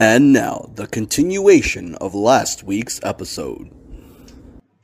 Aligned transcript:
And 0.00 0.32
now, 0.32 0.70
the 0.74 0.86
continuation 0.86 1.94
of 1.96 2.14
last 2.14 2.64
week's 2.64 3.00
episode. 3.02 3.70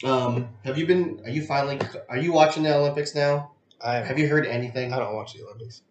Um, 0.04 0.48
have 0.64 0.78
you 0.78 0.86
been? 0.86 1.20
Are 1.24 1.30
you 1.30 1.42
finally? 1.44 1.78
Are 2.08 2.16
you 2.16 2.32
watching 2.32 2.62
the 2.62 2.74
Olympics 2.74 3.14
now? 3.14 3.50
I 3.82 3.96
Have 3.96 4.18
you 4.18 4.28
heard 4.28 4.46
anything? 4.46 4.92
I 4.92 4.98
don't 4.98 5.14
watch 5.14 5.34
the 5.34 5.42
Olympics. 5.44 5.82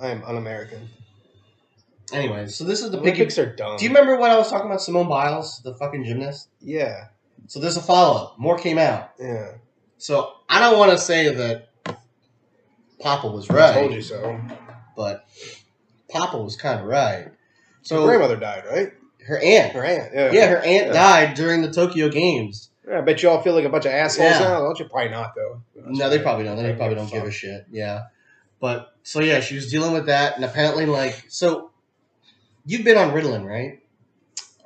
I 0.00 0.08
am 0.08 0.22
un-American. 0.24 0.88
Anyway, 2.12 2.46
so 2.46 2.64
this 2.64 2.80
is 2.82 2.90
the 2.90 2.96
The 2.98 3.02
piggy. 3.02 3.16
Olympics 3.16 3.38
are 3.38 3.54
dumb. 3.54 3.76
Do 3.76 3.84
you 3.84 3.90
remember 3.90 4.16
what 4.16 4.30
I 4.30 4.36
was 4.38 4.48
talking 4.48 4.66
about? 4.66 4.80
Simone 4.80 5.08
Biles, 5.08 5.60
the 5.62 5.74
fucking 5.74 6.04
gymnast. 6.04 6.48
Yeah, 6.60 7.08
So 7.46 7.58
there's 7.60 7.76
a 7.76 7.82
follow 7.82 8.16
up. 8.28 8.38
More 8.38 8.56
came 8.56 8.78
out. 8.78 9.10
yeah. 9.18 9.54
So 9.98 10.32
I 10.48 10.60
don't 10.60 10.78
want 10.78 10.92
to 10.92 10.98
say 10.98 11.34
that 11.34 11.68
Papa 13.00 13.26
was 13.28 13.50
right. 13.50 13.70
I 13.76 13.80
told 13.80 13.92
you 13.92 14.00
so. 14.02 14.40
but 14.96 15.26
Papa 16.08 16.38
was 16.38 16.56
kind 16.56 16.80
of 16.80 16.86
right. 16.86 17.32
So 17.88 18.00
her 18.02 18.06
grandmother 18.06 18.36
died, 18.36 18.64
right? 18.70 18.92
her 19.26 19.38
aunt, 19.38 19.72
Her 19.72 19.84
aunt. 19.84 20.14
Yeah. 20.14 20.32
yeah, 20.32 20.46
her 20.48 20.56
aunt 20.58 20.86
Yeah. 20.86 20.92
died 20.92 21.34
during 21.34 21.60
the 21.60 21.70
Tokyo 21.70 22.08
Games. 22.08 22.70
Yeah, 22.88 22.98
I 22.98 23.00
bet 23.02 23.22
you 23.22 23.28
all 23.28 23.42
feel 23.42 23.54
like 23.54 23.64
a 23.64 23.68
bunch 23.68 23.84
of 23.84 23.92
assholes 23.92 24.30
Yeah. 24.30 24.38
now. 24.38 24.60
Don't 24.60 24.78
you? 24.78 24.86
Probably 24.86 25.10
not 25.10 25.34
though. 25.34 25.62
No, 25.86 26.08
they 26.08 26.18
probably 26.18 26.44
don't. 26.44 26.56
They 26.56 26.72
probably 26.74 26.94
don't 26.94 27.10
give 27.10 27.24
a 27.24 27.30
shit. 27.30 27.66
Yeah, 27.70 28.04
but 28.60 28.94
so 29.02 29.20
yeah, 29.20 29.40
she 29.40 29.54
was 29.54 29.70
dealing 29.70 29.92
with 29.92 30.06
that, 30.06 30.36
and 30.36 30.44
apparently, 30.44 30.86
like, 30.86 31.24
so 31.28 31.70
you've 32.64 32.84
been 32.84 32.96
on 32.96 33.10
Ritalin, 33.12 33.44
right? 33.44 33.80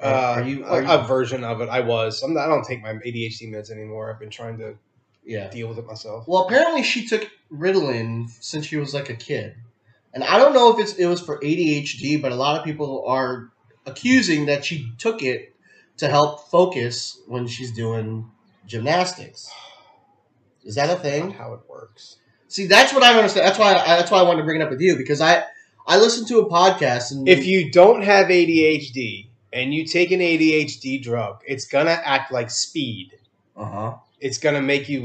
Uh, 0.01 0.35
are 0.37 0.43
you? 0.43 0.65
a, 0.65 0.69
Are 0.69 0.83
you 0.83 0.89
a 0.91 1.05
version 1.07 1.43
of 1.45 1.61
it? 1.61 1.69
I 1.69 1.81
was. 1.81 2.23
I'm 2.23 2.35
not, 2.35 2.45
I 2.45 2.49
don't 2.49 2.65
take 2.65 2.83
my 2.83 2.93
ADHD 2.95 3.51
meds 3.53 3.71
anymore. 3.71 4.13
I've 4.13 4.21
been 4.21 4.31
trying 4.31 4.59
to 4.59 4.75
yeah. 5.25 5.49
deal 5.49 5.69
with 5.69 5.79
it 5.79 5.87
myself. 5.87 6.27
Well, 6.29 6.43
apparently, 6.47 6.83
she 6.83 7.07
took 7.07 7.29
Ritalin 7.53 8.29
since 8.41 8.67
she 8.67 8.77
was 8.77 8.95
like 8.95 9.11
a 9.11 9.15
kid, 9.15 9.55
and 10.15 10.23
I 10.25 10.39
don't 10.39 10.53
know 10.55 10.73
if 10.73 10.81
it's 10.81 10.95
it 10.95 11.07
was 11.07 11.21
for 11.21 11.39
ADHD, 11.41 12.21
but 12.21 12.33
a 12.33 12.37
lot 12.37 12.59
of 12.59 12.65
people 12.65 13.05
are 13.07 13.51
accusing 13.87 14.47
that 14.47 14.65
she 14.65 14.93
took 14.99 15.23
it 15.23 15.55
to 15.99 16.09
help 16.09 16.49
focus 16.51 17.19
when 17.27 17.47
she's 17.47 17.73
doing 17.73 18.31
gymnastics. 18.67 19.51
Is 20.65 20.75
that 20.77 20.91
a 20.91 20.97
thing? 21.01 21.29
not 21.29 21.37
how 21.37 21.53
it 21.55 21.61
works. 21.69 22.17
See, 22.49 22.67
that's 22.67 22.93
what 22.93 23.03
I 23.03 23.15
understand. 23.17 23.47
That's 23.47 23.59
why 23.59 23.75
I, 23.75 23.97
that's 23.97 24.11
why 24.11 24.19
I 24.19 24.23
wanted 24.23 24.39
to 24.39 24.45
bring 24.45 24.61
it 24.61 24.65
up 24.65 24.71
with 24.71 24.81
you 24.81 24.97
because 24.97 25.21
I 25.21 25.45
I 25.87 25.97
listened 25.99 26.29
to 26.29 26.39
a 26.41 26.49
podcast 26.49 27.11
and 27.11 27.29
If 27.29 27.47
you 27.47 27.71
don't 27.73 28.03
have 28.03 28.29
ADHD 28.29 29.29
and 29.53 29.75
you 29.75 29.85
take 29.85 30.11
an 30.13 30.21
ADHD 30.21 31.03
drug, 31.03 31.41
it's 31.47 31.65
gonna 31.67 31.99
act 32.05 32.31
like 32.33 32.51
speed. 32.51 33.13
uh 33.57 33.65
huh 33.65 33.95
It's 34.21 34.39
gonna 34.39 34.63
make 34.63 34.89
you. 34.89 35.01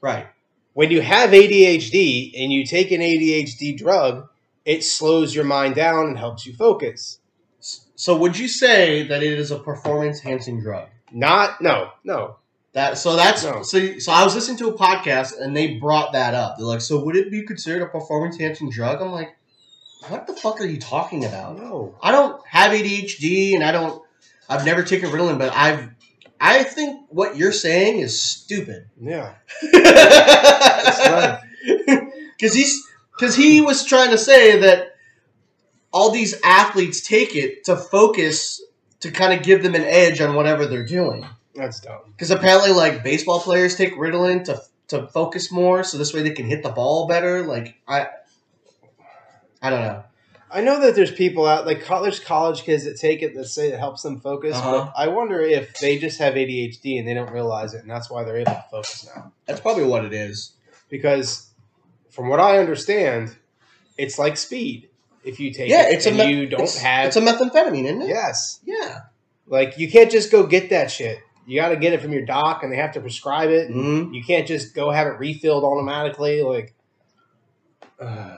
right 0.00 0.26
When 0.74 0.90
you 0.90 1.00
have 1.00 1.30
ADHD 1.30 2.32
and 2.42 2.52
you 2.52 2.66
take 2.66 2.90
an 2.90 3.00
ADHD 3.00 3.76
drug, 3.78 4.28
it 4.64 4.84
slows 4.84 5.34
your 5.34 5.44
mind 5.44 5.74
down 5.76 6.06
and 6.06 6.18
helps 6.18 6.44
you 6.46 6.54
focus. 6.54 7.18
so 7.94 8.16
would 8.16 8.36
you 8.38 8.48
say 8.48 9.06
that 9.06 9.22
it 9.22 9.38
is 9.38 9.50
a 9.50 9.58
performance 9.58 10.22
enhancing 10.24 10.60
drug? 10.60 10.88
Not 11.12 11.60
no 11.62 11.90
no. 12.02 12.36
That 12.72 12.98
so 12.98 13.14
that's 13.14 13.44
No. 13.44 13.62
so 13.62 13.98
so 14.00 14.10
I 14.12 14.24
was 14.24 14.34
listening 14.34 14.56
to 14.58 14.68
a 14.68 14.76
podcast 14.76 15.38
and 15.40 15.56
they 15.56 15.76
brought 15.76 16.12
that 16.12 16.34
up. 16.34 16.56
They're 16.56 16.66
like, 16.66 16.80
so 16.80 17.04
would 17.04 17.14
it 17.14 17.30
be 17.30 17.42
considered 17.46 17.82
a 17.82 17.86
performance 17.86 18.34
enhancing 18.36 18.70
drug? 18.70 19.00
I'm 19.00 19.12
like, 19.12 19.36
what 20.08 20.26
the 20.26 20.34
fuck 20.34 20.60
are 20.60 20.66
you 20.66 20.80
talking 20.80 21.24
about? 21.24 21.56
No. 21.56 21.94
I 22.02 22.10
don't 22.10 22.44
have 22.48 22.72
ADHD 22.72 23.54
and 23.54 23.62
I 23.62 23.70
don't. 23.70 24.02
I've 24.48 24.66
never 24.66 24.82
taken 24.82 25.10
Ritalin, 25.10 25.38
but 25.38 25.54
I've. 25.54 25.93
I 26.40 26.62
think 26.64 27.06
what 27.08 27.36
you're 27.36 27.52
saying 27.52 28.00
is 28.00 28.20
stupid. 28.20 28.88
Yeah. 29.00 29.34
Because 32.36 32.52
he's 32.54 32.86
because 33.16 33.36
he 33.36 33.60
was 33.60 33.86
trying 33.86 34.10
to 34.10 34.18
say 34.18 34.58
that 34.60 34.96
all 35.92 36.10
these 36.10 36.38
athletes 36.44 37.00
take 37.00 37.36
it 37.36 37.64
to 37.64 37.76
focus 37.76 38.60
to 39.00 39.10
kind 39.10 39.32
of 39.32 39.42
give 39.44 39.62
them 39.62 39.74
an 39.74 39.84
edge 39.84 40.20
on 40.20 40.34
whatever 40.34 40.66
they're 40.66 40.84
doing. 40.84 41.26
That's 41.54 41.80
dumb. 41.80 42.00
Because 42.08 42.30
apparently, 42.30 42.72
like 42.72 43.04
baseball 43.04 43.40
players 43.40 43.76
take 43.76 43.94
Ritalin 43.94 44.44
to 44.44 44.60
to 44.88 45.06
focus 45.06 45.50
more, 45.52 45.84
so 45.84 45.96
this 45.96 46.12
way 46.12 46.22
they 46.22 46.32
can 46.32 46.46
hit 46.46 46.62
the 46.62 46.70
ball 46.70 47.06
better. 47.06 47.46
Like 47.46 47.76
I, 47.86 48.08
I 49.62 49.70
don't 49.70 49.80
know. 49.80 50.04
I 50.54 50.60
know 50.60 50.80
that 50.80 50.94
there's 50.94 51.10
people 51.10 51.46
out 51.46 51.66
like 51.66 51.84
there's 51.86 52.20
college 52.20 52.62
kids 52.62 52.84
that 52.84 52.96
take 52.96 53.22
it 53.22 53.34
that 53.34 53.46
say 53.46 53.68
it 53.72 53.78
helps 53.78 54.02
them 54.02 54.20
focus, 54.20 54.56
Uh-huh. 54.56 54.70
but 54.86 54.92
I 54.96 55.08
wonder 55.08 55.40
if 55.40 55.76
they 55.80 55.98
just 55.98 56.18
have 56.20 56.34
ADHD 56.34 56.98
and 56.98 57.08
they 57.08 57.12
don't 57.14 57.32
realize 57.32 57.74
it, 57.74 57.82
and 57.82 57.90
that's 57.90 58.08
why 58.08 58.22
they're 58.22 58.36
able 58.38 58.52
to 58.52 58.64
focus 58.70 59.04
now. 59.14 59.32
That's 59.46 59.60
probably 59.60 59.84
what 59.84 60.04
it 60.04 60.12
is. 60.12 60.52
Because 60.88 61.50
from 62.10 62.28
what 62.28 62.38
I 62.38 62.58
understand, 62.58 63.36
it's 63.98 64.16
like 64.18 64.36
speed. 64.36 64.88
If 65.24 65.40
you 65.40 65.52
take 65.52 65.70
Yeah, 65.70 65.88
it 65.88 65.94
it's 65.94 66.06
a 66.06 66.10
and 66.10 66.18
me- 66.18 66.30
you 66.30 66.46
don't 66.46 66.60
it's, 66.62 66.76
have 66.78 67.06
it's 67.06 67.16
a 67.16 67.20
methamphetamine, 67.20 67.84
isn't 67.86 68.02
it? 68.02 68.08
yes, 68.08 68.60
Yeah. 68.64 69.00
like 69.48 69.76
you 69.76 69.90
can't 69.90 70.10
just 70.10 70.30
go 70.30 70.46
get 70.46 70.70
that 70.70 70.90
shit. 70.90 71.18
You 71.46 71.60
got 71.60 71.70
to 71.70 71.76
get 71.76 71.92
it 71.92 72.00
from 72.00 72.12
your 72.12 72.24
doc, 72.24 72.62
and 72.62 72.70
they 72.72 72.76
have 72.76 72.92
to 72.92 73.00
prescribe 73.00 73.50
it. 73.50 73.68
and 73.68 74.06
hmm 74.06 74.14
You 74.14 74.22
can't 74.22 74.46
just 74.46 74.74
go 74.74 74.90
have 74.90 75.06
it 75.08 75.18
refilled 75.18 75.64
automatically. 75.64 76.42
Like, 76.42 76.74
uh, 78.00 78.36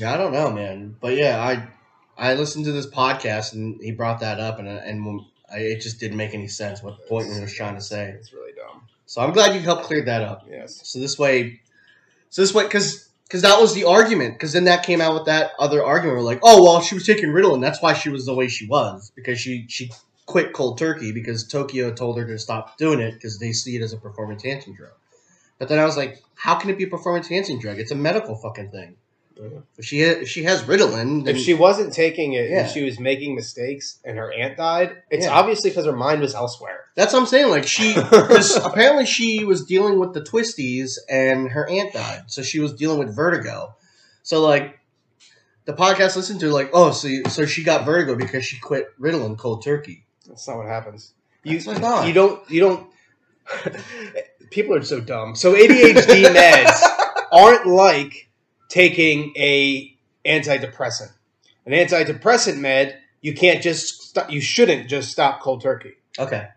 Yeah, 0.00 0.14
I 0.14 0.16
don't 0.16 0.32
know, 0.32 0.50
man. 0.50 0.96
But 0.98 1.16
yeah, 1.16 1.42
I 1.42 1.68
I 2.16 2.34
listened 2.34 2.64
to 2.64 2.72
this 2.72 2.86
podcast 2.86 3.52
and 3.52 3.78
he 3.82 3.92
brought 3.92 4.20
that 4.20 4.40
up, 4.40 4.58
and 4.58 4.66
and 4.66 5.04
when 5.04 5.26
I, 5.52 5.58
it 5.58 5.80
just 5.82 6.00
didn't 6.00 6.16
make 6.16 6.32
any 6.32 6.48
sense 6.48 6.82
what 6.82 6.96
the 6.96 7.06
point 7.06 7.32
he 7.32 7.38
was 7.38 7.54
trying 7.54 7.74
to 7.74 7.82
say. 7.82 8.08
it's 8.08 8.32
really 8.32 8.52
dumb. 8.52 8.82
So 9.04 9.20
I'm 9.20 9.32
glad 9.32 9.54
you 9.54 9.60
helped 9.60 9.84
clear 9.84 10.02
that 10.04 10.22
up. 10.22 10.46
Yes. 10.50 10.80
So 10.84 11.00
this 11.00 11.18
way, 11.18 11.60
so 12.30 12.40
this 12.40 12.54
way, 12.54 12.64
because 12.64 13.10
because 13.24 13.42
that 13.42 13.60
was 13.60 13.74
the 13.74 13.84
argument. 13.84 14.34
Because 14.34 14.54
then 14.54 14.64
that 14.64 14.84
came 14.84 15.02
out 15.02 15.12
with 15.12 15.26
that 15.26 15.50
other 15.58 15.84
argument. 15.84 16.18
We're 16.18 16.24
like, 16.24 16.40
oh 16.42 16.64
well, 16.64 16.80
she 16.80 16.94
was 16.94 17.04
taking 17.04 17.28
Ritalin. 17.28 17.60
That's 17.60 17.82
why 17.82 17.92
she 17.92 18.08
was 18.08 18.24
the 18.24 18.34
way 18.34 18.48
she 18.48 18.66
was 18.66 19.12
because 19.14 19.38
she 19.38 19.66
she 19.68 19.90
quit 20.24 20.54
cold 20.54 20.78
turkey 20.78 21.12
because 21.12 21.46
Tokyo 21.46 21.92
told 21.92 22.16
her 22.16 22.26
to 22.26 22.38
stop 22.38 22.78
doing 22.78 23.00
it 23.00 23.14
because 23.14 23.38
they 23.38 23.52
see 23.52 23.76
it 23.76 23.82
as 23.82 23.92
a 23.92 23.98
performance 23.98 24.44
enhancing 24.44 24.74
drug. 24.74 24.92
But 25.58 25.68
then 25.68 25.78
I 25.78 25.84
was 25.84 25.98
like, 25.98 26.22
how 26.36 26.54
can 26.54 26.70
it 26.70 26.78
be 26.78 26.84
a 26.84 26.88
performance 26.88 27.28
enhancing 27.28 27.58
drug? 27.58 27.78
It's 27.78 27.90
a 27.90 27.96
medical 27.96 28.34
fucking 28.34 28.70
thing. 28.70 28.96
If 29.78 29.84
she 29.86 30.02
ha- 30.02 30.20
if 30.20 30.28
she 30.28 30.42
has 30.44 30.62
Ritalin, 30.64 31.24
then 31.24 31.34
If 31.36 31.40
she 31.42 31.54
wasn't 31.54 31.92
taking 31.94 32.34
it 32.34 32.50
Yeah. 32.50 32.60
and 32.62 32.70
she 32.70 32.84
was 32.84 32.98
making 33.00 33.34
mistakes 33.34 33.98
and 34.04 34.18
her 34.18 34.30
aunt 34.32 34.56
died, 34.58 34.96
it's 35.10 35.24
Yeah. 35.24 35.32
obviously 35.32 35.70
because 35.70 35.86
her 35.86 35.96
mind 35.96 36.20
was 36.20 36.34
elsewhere. 36.34 36.84
That's 36.94 37.12
what 37.14 37.20
I'm 37.20 37.26
saying. 37.26 37.48
Like 37.48 37.66
she, 37.66 37.94
because 38.10 38.56
apparently 38.56 39.06
she 39.06 39.44
was 39.44 39.64
dealing 39.64 39.98
with 39.98 40.12
the 40.12 40.20
twisties, 40.20 40.98
and 41.08 41.48
her 41.52 41.66
aunt 41.68 41.92
died, 41.94 42.24
so 42.26 42.42
she 42.42 42.60
was 42.60 42.74
dealing 42.74 42.98
with 42.98 43.14
vertigo. 43.16 43.74
So 44.22 44.42
like, 44.42 44.78
the 45.64 45.72
podcast 45.72 46.16
listened 46.16 46.40
to 46.40 46.50
like, 46.52 46.70
oh, 46.74 46.90
so 46.90 47.08
you, 47.08 47.24
so 47.30 47.46
she 47.46 47.62
got 47.64 47.86
vertigo 47.86 48.16
because 48.16 48.44
she 48.44 48.58
quit 48.58 48.88
Ritalin 49.00 49.38
cold 49.38 49.62
turkey. 49.64 50.04
That's 50.26 50.46
not 50.48 50.58
what 50.58 50.66
happens. 50.66 51.14
You 51.44 51.54
That's 51.54 51.66
what 51.66 51.76
I 51.78 51.80
thought. 51.80 52.06
you 52.08 52.12
don't 52.12 52.50
you 52.50 52.60
don't. 52.60 52.86
people 54.50 54.74
are 54.74 54.82
so 54.82 55.00
dumb. 55.00 55.34
So 55.34 55.54
ADHD 55.54 56.24
meds 56.26 56.80
aren't 57.32 57.66
like 57.66 58.28
taking 58.70 59.34
a 59.36 59.94
antidepressant. 60.24 61.12
An 61.66 61.72
antidepressant 61.72 62.56
med 62.58 62.96
you 63.20 63.34
can't 63.34 63.62
just 63.62 64.00
stop, 64.02 64.30
you 64.30 64.40
shouldn't 64.40 64.88
just 64.88 65.10
stop 65.12 65.40
cold 65.42 65.60
turkey. 65.60 65.92
Okay. 66.18 66.48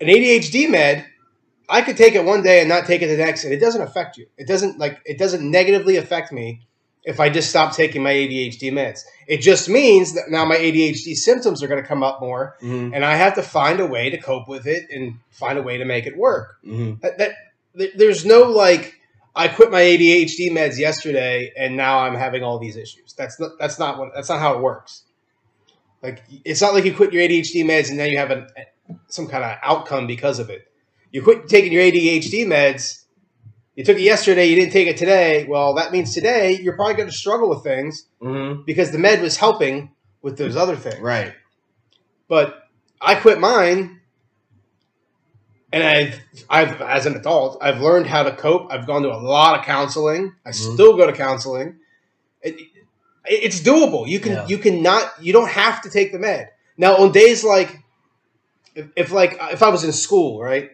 An 0.00 0.06
ADHD 0.06 0.70
med, 0.70 1.04
I 1.68 1.82
could 1.82 1.96
take 1.96 2.14
it 2.14 2.24
one 2.24 2.42
day 2.42 2.60
and 2.60 2.68
not 2.68 2.86
take 2.86 3.02
it 3.02 3.08
the 3.08 3.16
next, 3.16 3.42
and 3.44 3.52
it 3.52 3.58
doesn't 3.58 3.82
affect 3.82 4.16
you. 4.16 4.26
It 4.36 4.46
doesn't 4.46 4.78
like 4.78 5.00
it 5.04 5.18
doesn't 5.18 5.48
negatively 5.48 5.96
affect 5.96 6.30
me 6.32 6.60
if 7.04 7.18
I 7.18 7.28
just 7.28 7.50
stop 7.50 7.74
taking 7.74 8.02
my 8.02 8.12
ADHD 8.12 8.70
meds. 8.72 9.02
It 9.26 9.38
just 9.38 9.68
means 9.68 10.14
that 10.14 10.30
now 10.30 10.44
my 10.44 10.56
ADHD 10.56 11.16
symptoms 11.16 11.60
are 11.62 11.66
going 11.66 11.82
to 11.82 11.88
come 11.88 12.02
up 12.04 12.20
more, 12.20 12.56
Mm-hmm. 12.62 12.94
and 12.94 13.04
I 13.04 13.16
have 13.16 13.34
to 13.34 13.42
find 13.42 13.80
a 13.80 13.86
way 13.86 14.10
to 14.10 14.18
cope 14.18 14.46
with 14.48 14.66
it 14.68 14.88
and 14.90 15.18
find 15.30 15.58
a 15.58 15.62
way 15.62 15.78
to 15.78 15.84
make 15.84 16.06
it 16.06 16.16
work. 16.16 16.58
Mm-hmm. 16.64 17.00
That, 17.00 17.18
that 17.18 17.32
there's 17.96 18.24
no 18.24 18.42
like 18.42 19.00
I 19.34 19.48
quit 19.48 19.70
my 19.70 19.80
ADHD 19.80 20.50
meds 20.50 20.78
yesterday 20.78 21.52
and 21.56 21.76
now 21.76 22.00
I'm 22.00 22.14
having 22.14 22.42
all 22.42 22.58
these 22.58 22.76
issues. 22.76 23.14
That's 23.14 23.40
not 23.40 23.52
that's 23.58 23.78
not 23.78 23.98
what 23.98 24.10
that's 24.14 24.28
not 24.28 24.40
how 24.40 24.54
it 24.54 24.60
works. 24.60 25.04
Like 26.02 26.22
it's 26.44 26.60
not 26.60 26.74
like 26.74 26.84
you 26.84 26.94
quit 26.94 27.12
your 27.12 27.22
ADHD 27.22 27.64
meds 27.64 27.90
and 27.90 27.98
then 27.98 28.10
you 28.10 28.18
have 28.18 28.30
an, 28.30 28.46
some 29.08 29.26
kind 29.28 29.44
of 29.44 29.56
outcome 29.62 30.06
because 30.06 30.38
of 30.38 30.50
it. 30.50 30.66
You 31.12 31.22
quit 31.22 31.48
taking 31.48 31.72
your 31.72 31.82
ADHD 31.82 32.46
meds. 32.46 33.04
You 33.74 33.84
took 33.84 33.96
it 33.96 34.02
yesterday. 34.02 34.46
You 34.46 34.56
didn't 34.56 34.72
take 34.72 34.88
it 34.88 34.98
today. 34.98 35.46
Well, 35.48 35.74
that 35.76 35.92
means 35.92 36.12
today 36.12 36.58
you're 36.60 36.76
probably 36.76 36.94
going 36.94 37.08
to 37.08 37.14
struggle 37.14 37.48
with 37.48 37.62
things 37.62 38.06
Mm-hmm. 38.20 38.62
because 38.66 38.90
the 38.92 38.98
med 38.98 39.20
was 39.22 39.36
helping 39.38 39.90
with 40.20 40.36
those 40.38 40.56
other 40.56 40.76
things. 40.76 41.00
Right. 41.00 41.32
But 42.28 42.68
I 43.00 43.14
quit 43.16 43.40
mine, 43.40 44.00
and 45.72 45.82
I've, 45.82 46.20
I've 46.50 46.80
as 46.82 47.06
an 47.06 47.16
adult, 47.16 47.58
I've 47.62 47.80
learned 47.80 48.06
how 48.06 48.22
to 48.24 48.34
cope. 48.36 48.70
I've 48.72 48.86
gone 48.86 49.02
to 49.02 49.08
a 49.12 49.16
lot 49.18 49.58
of 49.58 49.64
counseling. 49.64 50.34
I 50.44 50.50
Mhm. 50.50 50.74
still 50.74 50.96
go 50.96 51.06
to 51.06 51.12
counseling. 51.12 51.76
It, 52.42 52.54
it- 52.60 52.68
it's 53.24 53.60
doable. 53.60 54.06
You 54.08 54.18
can 54.18 54.32
Yeah. 54.32 54.46
you 54.48 54.58
can 54.58 54.82
not 54.82 55.12
you 55.20 55.32
don't 55.32 55.48
have 55.48 55.80
to 55.82 55.90
take 55.90 56.10
the 56.12 56.18
med. 56.18 56.50
Now 56.76 56.96
on 56.96 57.12
days 57.12 57.44
like 57.44 57.78
if, 58.74 58.86
if 58.96 59.12
like 59.12 59.38
if 59.52 59.62
I 59.62 59.68
was 59.68 59.84
in 59.84 59.92
school, 59.92 60.40
right, 60.40 60.70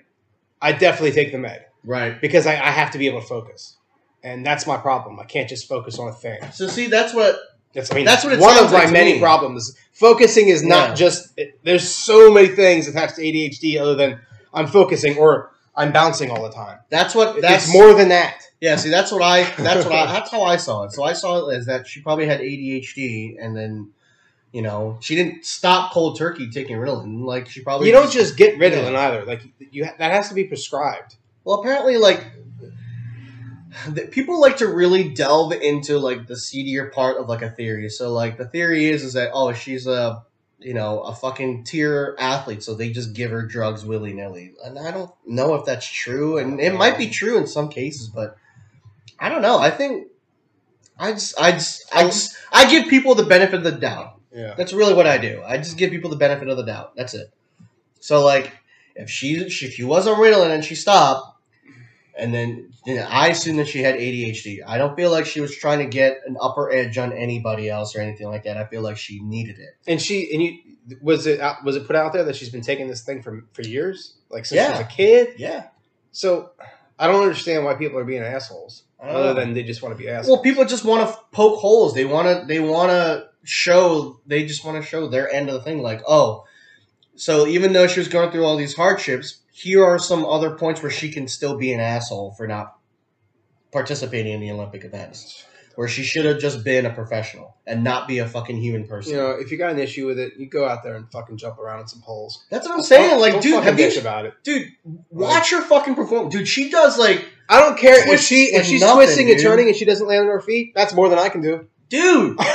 I 0.63 0.73
definitely 0.73 1.13
take 1.13 1.31
the 1.33 1.39
med 1.39 1.67
Right. 1.85 2.19
because 2.21 2.47
I, 2.47 2.53
I 2.55 2.71
have 2.71 2.91
to 2.93 2.99
be 2.99 3.07
able 3.07 3.21
to 3.21 3.27
focus, 3.27 3.77
and 4.25 4.47
that's 4.47 4.67
my 4.67 4.77
problem. 4.79 5.21
I 5.21 5.25
can't 5.25 5.49
just 5.49 5.69
focus 5.69 5.99
on 5.99 6.09
a 6.09 6.13
thing. 6.13 6.39
So 6.53 6.67
see, 6.69 6.87
that's 6.87 7.13
what 7.15 7.39
That's 7.75 7.93
I 7.93 7.97
mean 7.97 8.07
That's 8.07 8.25
what 8.25 8.33
it 8.33 8.41
one 8.41 8.57
of 8.57 8.73
my 8.73 8.79
like 8.79 8.87
to 8.87 8.93
many 8.93 9.13
me. 9.15 9.21
problems. 9.21 9.77
Focusing 9.93 10.49
is 10.49 10.63
not 10.63 10.91
Yeah. 10.91 10.95
just. 10.95 11.29
It, 11.37 11.59
there's 11.65 11.87
so 11.87 12.33
many 12.33 12.49
things 12.49 12.89
attached 12.89 13.17
to 13.17 13.23
ADHD 13.23 13.79
other 13.79 13.95
than 13.95 14.21
I'm 14.53 14.67
focusing 14.67 15.19
or 15.19 15.51
I'm 15.75 15.93
bouncing 15.93 16.31
all 16.31 16.43
the 16.43 16.51
time. 16.51 16.81
That's 16.91 17.15
what. 17.15 17.41
That's 17.41 17.67
it's 17.67 17.73
more 17.73 17.95
than 17.95 18.09
that. 18.09 18.43
Yeah, 18.61 18.75
see, 18.77 18.91
that's 18.91 19.13
what 19.13 19.23
I. 19.23 19.45
That's 19.63 19.85
what 19.85 19.95
I. 19.95 20.07
That's 20.13 20.31
how 20.31 20.43
I 20.43 20.57
saw 20.57 20.85
it. 20.85 20.93
So 20.93 21.05
I 21.05 21.13
saw 21.13 21.49
it 21.49 21.57
as 21.57 21.67
that 21.67 21.87
she 21.87 22.01
probably 22.01 22.27
had 22.27 22.41
ADHD, 22.41 23.37
and 23.41 23.57
then, 23.57 23.93
you 24.51 24.63
know, 24.63 24.99
she 25.01 25.15
didn't 25.15 25.45
stop 25.45 25.93
cold 25.93 26.19
turkey 26.19 26.51
taking 26.51 26.77
Ritalin. 26.77 27.23
Like 27.25 27.49
she 27.49 27.63
probably. 27.63 27.87
You 27.87 27.93
don't 27.93 28.11
just 28.11 28.37
get 28.37 28.59
Ritalin 28.59 28.97
either. 28.97 29.25
Like 29.25 29.43
you, 29.71 29.85
ha- 29.85 29.95
that 29.99 30.11
has 30.11 30.29
to 30.31 30.35
be 30.35 30.45
prescribed. 30.45 31.15
Well, 31.45 31.61
apparently, 31.61 31.97
like 31.97 32.25
people 34.11 34.41
like 34.41 34.57
to 34.57 34.67
really 34.67 35.09
delve 35.11 35.53
into 35.53 35.99
like 35.99 36.27
the 36.27 36.37
seedier 36.37 36.87
part 36.87 37.19
of 37.19 37.29
like 37.29 37.43
a 37.43 37.51
theory. 37.51 37.89
So, 37.89 38.13
like 38.13 38.37
the 38.37 38.47
theory 38.47 38.87
is 38.87 39.05
is 39.05 39.13
that 39.13 39.31
oh, 39.33 39.53
she's 39.53 39.87
a 39.87 40.25
you 40.59 40.75
know 40.75 41.01
a 41.01 41.15
fucking 41.15 41.65
tier 41.65 42.17
athlete, 42.19 42.63
so 42.63 42.75
they 42.75 42.91
just 42.91 43.13
give 43.13 43.31
her 43.31 43.43
drugs 43.43 43.85
willy 43.85 44.13
nilly. 44.13 44.55
And 44.65 44.79
I 44.79 44.91
don't 44.91 45.13
know 45.27 45.55
if 45.55 45.65
that's 45.65 45.87
true, 45.87 46.39
and 46.39 46.61
it 46.61 46.75
might 46.75 46.99
be 46.99 47.09
true 47.09 47.39
in 47.39 47.47
some 47.47 47.69
cases, 47.69 48.09
but 48.09 48.37
I 49.19 49.29
don't 49.29 49.43
know. 49.43 49.59
I 49.59 49.71
think 49.71 50.09
I 50.99 51.13
just 51.13 51.41
I 51.41 51.53
just 51.53 51.95
I 51.95 52.05
just 52.05 52.37
I 52.53 52.71
give 52.71 52.89
people 52.89 53.15
the 53.15 53.25
benefit 53.25 53.55
of 53.55 53.65
the 53.65 53.73
doubt. 53.73 54.21
Yeah. 54.33 54.55
That's 54.57 54.73
really 54.73 54.95
what 54.95 55.07
I 55.07 55.19
do. 55.19 55.43
I 55.47 55.57
just 55.57 55.79
give 55.79 55.91
people 55.91 56.11
the 56.11 56.17
benefit 56.17 56.49
of 56.49 56.57
the 56.57 56.65
doubt. 56.65 56.95
That's 56.97 57.15
it. 57.15 57.33
So 58.01 58.25
like, 58.25 58.53
if 58.95 59.11
she 59.11 59.37
if 59.37 59.53
she 59.53 59.85
was 59.85 60.07
on 60.07 60.19
Ritalin 60.19 60.51
and 60.51 60.65
she 60.65 60.75
stopped, 60.75 61.38
and 62.19 62.35
then 62.35 62.73
I 63.09 63.29
assume 63.29 63.57
that 63.57 63.69
she 63.69 63.83
had 63.83 63.95
ADHD. 63.95 64.59
I 64.67 64.77
don't 64.77 64.97
feel 64.97 65.11
like 65.11 65.25
she 65.25 65.41
was 65.41 65.57
trying 65.57 65.79
to 65.79 65.87
get 65.87 66.21
an 66.27 66.37
upper 66.41 66.71
edge 66.71 66.99
on 66.99 67.13
anybody 67.13 67.69
else 67.71 67.95
or 67.95 68.01
anything 68.01 68.29
like 68.29 68.45
that. 68.45 68.57
I 68.57 68.65
feel 68.65 68.83
like 68.83 68.97
she 68.97 69.21
needed 69.23 69.59
it. 69.59 69.77
And 69.87 70.03
she 70.03 70.33
and 70.33 70.43
you 70.43 70.59
was 71.01 71.27
it 71.27 71.41
out, 71.41 71.65
was 71.65 71.77
it 71.77 71.87
put 71.87 71.97
out 71.97 72.13
there 72.13 72.25
that 72.25 72.37
she's 72.37 72.51
been 72.51 72.63
taking 72.63 72.89
this 72.89 73.03
thing 73.05 73.23
for 73.23 73.47
for 73.53 73.63
years, 73.63 74.17
like 74.31 74.47
since 74.47 74.61
she 74.61 74.71
was 74.71 74.81
a 74.81 74.85
kid. 74.85 75.35
Yeah. 75.39 75.69
So 76.13 76.51
I 76.99 77.07
don't 77.07 77.23
understand 77.23 77.65
why 77.65 77.75
people 77.75 77.99
are 77.99 78.05
being 78.05 78.23
assholes, 78.23 78.83
other 79.01 79.35
than 79.35 79.55
they 79.55 79.63
just 79.63 79.83
want 79.83 79.97
to 79.97 80.03
be 80.03 80.09
assholes. 80.09 80.37
Well, 80.37 80.43
people 80.43 80.65
just 80.65 80.85
want 80.85 81.09
to 81.09 81.17
poke 81.31 81.61
holes. 81.61 81.95
They 81.95 82.05
want 82.05 82.27
to. 82.27 82.47
They 82.47 82.59
want 82.59 82.91
to 82.91 83.29
show. 83.45 84.21
They 84.27 84.45
just 84.45 84.65
want 84.65 84.83
to 84.83 84.89
show 84.89 85.07
their 85.09 85.33
end 85.33 85.49
of 85.49 85.55
the 85.55 85.63
thing. 85.63 85.83
Like, 85.83 86.03
oh, 86.09 86.45
so 87.15 87.47
even 87.47 87.73
though 87.73 87.87
she 87.87 88.01
was 88.01 88.09
going 88.09 88.31
through 88.31 88.45
all 88.45 88.57
these 88.57 88.75
hardships, 88.75 89.41
here 89.61 89.85
are 89.85 89.99
some 89.99 90.25
other 90.25 90.51
points 90.57 90.83
where 90.83 90.91
she 90.91 91.11
can 91.11 91.29
still 91.29 91.57
be 91.57 91.73
an 91.73 91.81
asshole 91.81 92.33
for 92.33 92.47
not 92.47 92.77
participating 93.73 94.33
in 94.33 94.41
the 94.41 94.51
Olympic 94.51 94.85
events, 94.85 95.45
where 95.75 95.89
she 95.89 96.03
should 96.03 96.25
have 96.25 96.39
just 96.39 96.65
been 96.65 96.87
a 96.87 96.91
professional 96.91 97.57
and 97.67 97.85
not 97.85 98.09
be 98.09 98.19
a 98.19 98.27
fucking 98.27 98.57
human 98.57 98.87
person. 98.87 99.13
you 99.13 99.19
know, 99.19 99.31
if 99.31 99.51
you 99.53 99.59
got 99.59 99.71
an 99.71 99.79
issue 99.79 100.07
with 100.07 100.19
it, 100.19 100.33
you 100.39 100.47
go 100.49 100.67
out 100.67 100.83
there 100.83 100.97
and 100.97 101.11
fucking 101.13 101.37
jump 101.37 101.59
around 101.59 101.81
in 101.81 101.87
some 101.87 102.01
holes. 102.01 102.45
That's 102.51 102.67
what 102.67 102.75
I'm 102.77 102.83
saying. 102.83 103.11
Don't- 103.11 103.21
like, 103.21 103.33
don't 103.35 103.43
dude, 103.43 103.63
have 103.65 103.79
you, 103.79 104.01
about 104.01 104.25
it. 104.27 104.35
dude, 104.43 104.69
watch 105.11 105.51
her 105.51 105.61
fucking 105.63 105.95
perform. 105.95 106.29
Dude, 106.31 106.49
she 106.49 106.71
does 106.71 106.99
like, 106.99 107.27
I 107.49 107.61
don't 107.61 107.79
care 107.79 108.13
if 108.13 108.21
she 108.21 108.45
if 108.55 108.67
she's 108.67 108.81
nothing, 108.81 108.97
twisting 109.07 109.31
and 109.31 109.41
turning 109.41 109.69
and 109.69 109.77
she 109.77 109.85
doesn't 109.85 110.07
land 110.07 110.21
on 110.23 110.27
her 110.29 110.41
feet. 110.41 110.73
That's 110.75 110.95
more 110.95 111.09
than 111.09 111.19
I 111.19 111.29
can 111.29 111.41
do. 111.43 111.67
dude. 111.89 112.39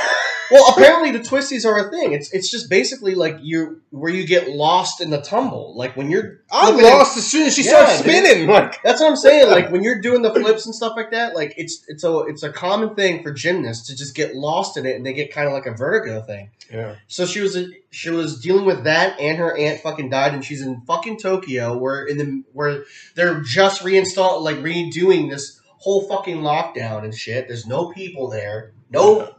Well, 0.52 0.72
apparently 0.74 1.12
the 1.12 1.20
twisties 1.20 1.66
are 1.66 1.88
a 1.88 1.90
thing. 1.90 2.14
It's 2.14 2.32
it's 2.34 2.50
just 2.52 2.70
basically 2.70 3.16
like 3.16 3.38
you 3.42 3.82
where 3.90 4.12
you 4.12 4.26
get 4.28 4.50
lost 4.50 5.02
in 5.02 5.10
the 5.10 5.22
tumble. 5.22 5.76
Like 5.76 5.96
when 5.98 6.10
you're 6.12 6.42
I'm 6.52 6.78
lost 6.78 7.18
as 7.18 7.26
soon 7.26 7.48
as 7.48 7.56
she 7.56 7.64
Yeah, 7.64 7.86
starts 7.86 8.02
dude. 8.02 8.12
spinning. 8.12 8.48
Like 8.50 8.82
That's 8.84 9.00
what 9.02 9.10
I'm 9.10 9.16
saying. 9.16 9.50
Like 9.50 9.72
when 9.72 9.84
you're 9.84 10.02
doing 10.02 10.22
the 10.22 10.34
flips 10.34 10.66
and 10.66 10.76
stuff 10.76 10.94
like 10.96 11.12
that, 11.12 11.36
like 11.36 11.54
it's 11.58 11.84
it's 11.88 12.04
a 12.04 12.20
it's 12.28 12.44
a 12.44 12.52
common 12.52 12.96
thing 12.96 13.24
for 13.24 13.32
gymnasts 13.32 13.88
to 13.88 13.96
just 13.96 14.16
get 14.16 14.36
lost 14.36 14.78
in 14.78 14.86
it 14.86 14.96
and 14.96 15.06
they 15.06 15.14
get 15.14 15.32
kind 15.34 15.48
of 15.48 15.54
like 15.54 15.66
a 15.66 15.72
vertigo 15.74 16.22
thing. 16.22 16.52
yeah, 16.72 16.96
So 17.08 17.26
she 17.26 17.40
was 17.40 17.58
she 17.92 18.10
was 18.10 18.40
dealing 18.42 18.66
with 18.66 18.84
that, 18.84 19.20
and 19.20 19.38
her 19.38 19.56
aunt 19.58 19.80
fucking 19.82 20.10
died, 20.10 20.34
and 20.34 20.44
she's 20.44 20.62
in 20.62 20.82
fucking 20.86 21.20
Tokyo, 21.20 21.78
where 21.78 22.06
in 22.06 22.18
the 22.18 22.44
where 22.54 22.84
they're 23.16 23.42
just 23.42 23.82
reinstall 23.84 24.42
like 24.42 24.58
redoing 24.58 25.30
this 25.30 25.60
whole 25.80 26.08
fucking 26.08 26.38
lockdown 26.38 27.04
and 27.04 27.14
shit. 27.14 27.48
There's 27.48 27.66
no 27.68 27.90
people 27.92 28.30
there, 28.30 28.74
no 28.90 29.34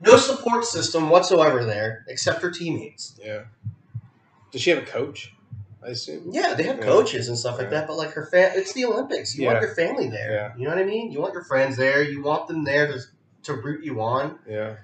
no 0.00 0.16
support 0.16 0.64
system 0.64 1.10
whatsoever 1.10 1.64
there, 1.64 2.04
except 2.08 2.40
for 2.40 2.50
teammates. 2.50 3.18
yeah. 3.22 3.44
Does 4.52 4.62
she 4.62 4.70
have 4.70 4.82
a 4.82 4.86
coach? 4.86 5.32
I 5.84 5.88
assume. 5.90 6.30
Yeah, 6.32 6.54
they 6.54 6.62
have 6.64 6.78
Yeah. 6.78 6.84
coaches 6.84 7.28
and 7.28 7.36
stuff 7.38 7.58
like 7.58 7.64
Yeah. 7.66 7.80
that, 7.80 7.86
but 7.88 7.96
like 7.96 8.10
her 8.12 8.26
fam, 8.26 8.52
it's 8.54 8.72
the 8.72 8.84
Olympics. 8.86 9.36
You 9.36 9.46
want 9.46 9.60
your 9.60 9.74
family 9.74 10.08
there. 10.08 10.32
Yeah. 10.32 10.52
You 10.56 10.64
know 10.64 10.70
what 10.70 10.78
I 10.78 10.84
mean? 10.84 11.12
You 11.12 11.20
want 11.20 11.34
your 11.34 11.44
friends 11.44 11.76
there. 11.76 12.02
You 12.02 12.22
want 12.22 12.48
them 12.48 12.64
there 12.64 12.86
to 12.88 13.00
to 13.44 13.54
root 13.54 13.84
you 13.84 14.00
on. 14.00 14.38
Yeah. 14.48 14.76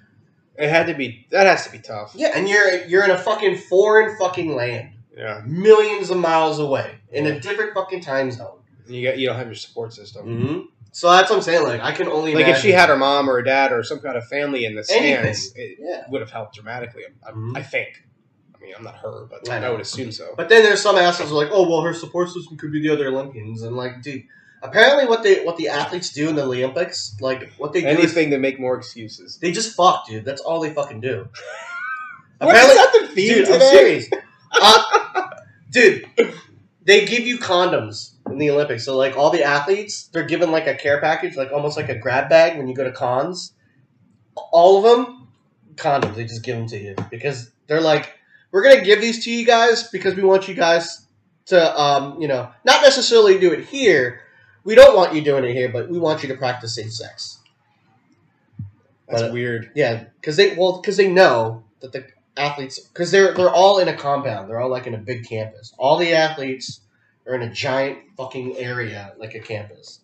It 0.57 0.69
had 0.69 0.87
to 0.87 0.95
be. 0.95 1.27
That 1.31 1.47
has 1.47 1.65
to 1.67 1.73
be 1.73 1.79
tough. 1.81 2.13
Yeah, 2.15 2.31
and 2.35 2.49
you're 2.49 2.85
you're 2.85 3.05
in 3.05 3.11
a 3.11 3.19
fucking 3.19 3.57
foreign 3.59 4.17
fucking 4.19 4.55
land. 4.55 4.91
Yeah. 5.17 5.43
millions 5.45 6.09
of 6.11 6.17
miles 6.17 6.59
away 6.59 6.95
in 7.11 7.27
a 7.27 7.39
different 7.39 7.75
fucking 7.75 8.01
time 8.01 8.31
zone. 8.31 8.59
You 8.87 9.07
got. 9.09 9.19
You 9.19 9.27
don't 9.29 9.37
have 9.37 9.47
your 9.47 9.55
support 9.57 9.93
system. 9.93 10.27
Mm-hmm. 10.27 10.61
So 10.95 11.11
that's 11.11 11.31
what 11.31 11.37
I'm 11.37 11.43
saying. 11.43 11.65
Like 11.65 11.81
I 11.81 11.93
can 11.93 12.07
only 12.09 12.35
Like 12.35 12.49
if 12.49 12.59
she 12.59 12.71
had 12.71 12.89
her 12.91 12.97
mom 12.97 13.29
or 13.29 13.35
her 13.35 13.43
dad 13.43 13.73
or 13.73 13.83
some 13.83 13.99
kind 14.01 14.17
of 14.17 14.27
family 14.29 14.65
in 14.67 14.75
the 14.75 14.87
Anything. 14.91 15.35
stands, 15.35 15.53
it 15.57 15.79
yeah. 15.81 16.05
would 16.11 16.21
have 16.21 16.31
helped 16.31 16.55
dramatically. 16.55 17.03
I, 17.27 17.31
Mhm. 17.33 17.57
I 17.57 17.63
think. 17.63 18.05
I 18.55 18.59
mean, 18.65 18.75
I'm 18.77 18.85
not 18.85 18.97
her, 18.99 19.27
but 19.29 19.49
I 19.51 19.57
I, 19.65 19.71
would 19.71 19.81
assume 19.81 20.13
so. 20.13 20.35
But 20.37 20.49
then 20.51 20.63
there's 20.63 20.81
some 20.83 20.97
assholes 20.97 21.31
who 21.31 21.37
are 21.39 21.45
like, 21.45 21.53
oh 21.53 21.69
well, 21.69 21.81
her 21.83 21.95
support 21.95 22.29
system 22.29 22.57
could 22.59 22.71
be 22.73 22.81
the 22.81 22.91
other 22.91 23.09
Olympians, 23.09 23.63
and 23.63 23.75
like, 23.77 24.03
dude, 24.03 24.23
apparently 24.63 25.07
what 25.07 25.23
they 25.23 25.43
what 25.45 25.57
the 25.57 25.69
athletes 25.69 26.11
do 26.13 26.29
in 26.29 26.37
the 26.37 26.43
Olympics, 26.43 27.17
like 27.21 27.51
what 27.59 27.73
they 27.73 27.81
do 27.81 27.89
is 27.89 27.99
Anything 27.99 28.31
to 28.31 28.39
make 28.39 28.61
more 28.61 28.77
excuses. 28.77 29.39
they 29.39 29.51
just 29.51 29.75
fuck, 29.75 30.07
dude. 30.07 30.25
That's 30.27 30.43
all 30.43 30.61
they 30.61 30.73
fucking 30.75 31.01
do. 31.01 31.29
What, 32.39 32.57
is 32.57 32.75
that 32.75 32.99
the 33.03 33.07
theme 33.15 33.35
dude, 33.35 33.47
I'm 33.47 33.53
today? 33.53 33.71
serious. 33.71 34.09
Uh, 34.61 35.31
dude, 35.71 36.07
they 36.85 37.07
give 37.07 37.21
you 37.21 37.39
condoms 37.39 38.15
in 38.33 38.39
the 38.39 38.51
Olympics. 38.51 38.85
So 38.85 38.97
like 38.97 39.17
all 39.17 39.31
the 39.31 39.43
athletes, 39.45 40.09
they're 40.13 40.25
given 40.25 40.51
like 40.51 40.67
a 40.67 40.75
care 40.75 41.01
package, 41.01 41.37
like 41.37 41.53
almost 41.53 41.77
like 41.77 41.89
a 41.89 41.95
grab 41.95 42.29
bag 42.29 42.57
when 42.59 42.69
you 42.69 42.75
go 42.75 42.85
to 42.85 42.93
cons. 42.93 43.53
All 44.35 44.79
of 44.79 44.85
them, 45.07 45.29
condoms. 45.77 46.15
They 46.15 46.25
just 46.25 46.43
give 46.43 46.57
them 46.57 46.67
to 46.69 46.79
you 46.79 46.95
because 47.11 47.51
they're 47.67 47.81
like, 47.81 48.19
we're 48.51 48.63
gonna 48.63 48.85
give 48.85 49.01
these 49.01 49.25
to 49.25 49.31
you 49.31 49.45
guys 49.47 49.89
because 49.89 50.15
we 50.15 50.23
want 50.23 50.49
you 50.49 50.55
guys 50.55 51.07
to, 51.47 51.81
um, 51.81 52.21
you 52.21 52.29
know, 52.29 52.51
not 52.65 52.83
necessarily 52.83 53.39
do 53.39 53.53
it 53.53 53.65
here. 53.67 54.21
We 54.65 54.75
don't 54.75 54.95
want 54.97 55.15
you 55.15 55.23
doing 55.23 55.45
it 55.45 55.53
here, 55.55 55.69
but 55.71 55.89
we 55.89 55.99
want 55.99 56.23
you 56.23 56.29
to 56.29 56.37
practice 56.37 56.75
safe 56.77 56.93
sex. 56.93 57.39
That's 59.09 59.23
But- 59.23 59.33
weird. 59.33 59.71
Yeah, 59.75 60.05
because 60.21 60.37
they 60.37 60.55
well 60.55 60.81
because 60.81 60.97
they 60.97 61.09
know 61.09 61.65
that 61.81 61.93
the 61.93 62.07
athletes 62.37 62.79
because 62.79 63.11
they're 63.11 63.35
they're 63.35 63.51
all 63.51 63.79
in 63.79 63.89
a 63.89 63.97
compound. 63.97 64.49
They're 64.49 64.61
all 64.61 64.71
like 64.71 64.87
in 64.87 64.95
a 64.95 64.99
big 64.99 65.27
campus. 65.29 65.73
All 65.79 65.97
the 65.99 66.13
athletes 66.15 66.81
are 67.27 67.35
in 67.35 67.43
a 67.43 67.51
giant 67.53 67.99
fucking 68.17 68.57
area 68.57 69.13
like 69.19 69.35
a 69.35 69.41
campus. 69.41 70.01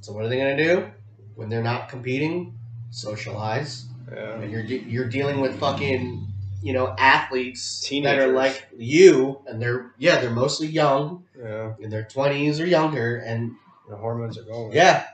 So 0.00 0.12
what 0.12 0.24
are 0.24 0.28
they 0.28 0.38
gonna 0.38 0.56
do 0.56 0.90
when 1.34 1.48
they're 1.48 1.62
not 1.62 1.88
competing? 1.88 2.56
Socialize. 2.90 3.86
Yeah. 4.12 4.34
And 4.40 4.52
you're 4.52 4.62
de- 4.62 4.84
you're 4.86 5.08
dealing 5.08 5.40
with 5.40 5.58
fucking 5.58 6.28
you 6.62 6.72
know 6.72 6.94
athletes 6.98 7.86
that 8.02 8.18
are 8.18 8.28
like 8.32 8.66
you, 8.76 9.40
and 9.46 9.60
they're 9.60 9.92
yeah 9.98 10.20
they're 10.20 10.30
mostly 10.30 10.66
young 10.68 11.24
Yeah. 11.38 11.72
in 11.80 11.90
their 11.90 12.04
twenties 12.04 12.60
or 12.60 12.66
younger, 12.66 13.16
and 13.16 13.52
The 13.88 13.96
hormones 13.96 14.38
are 14.38 14.44
going. 14.44 14.72
yeah, 14.72 15.04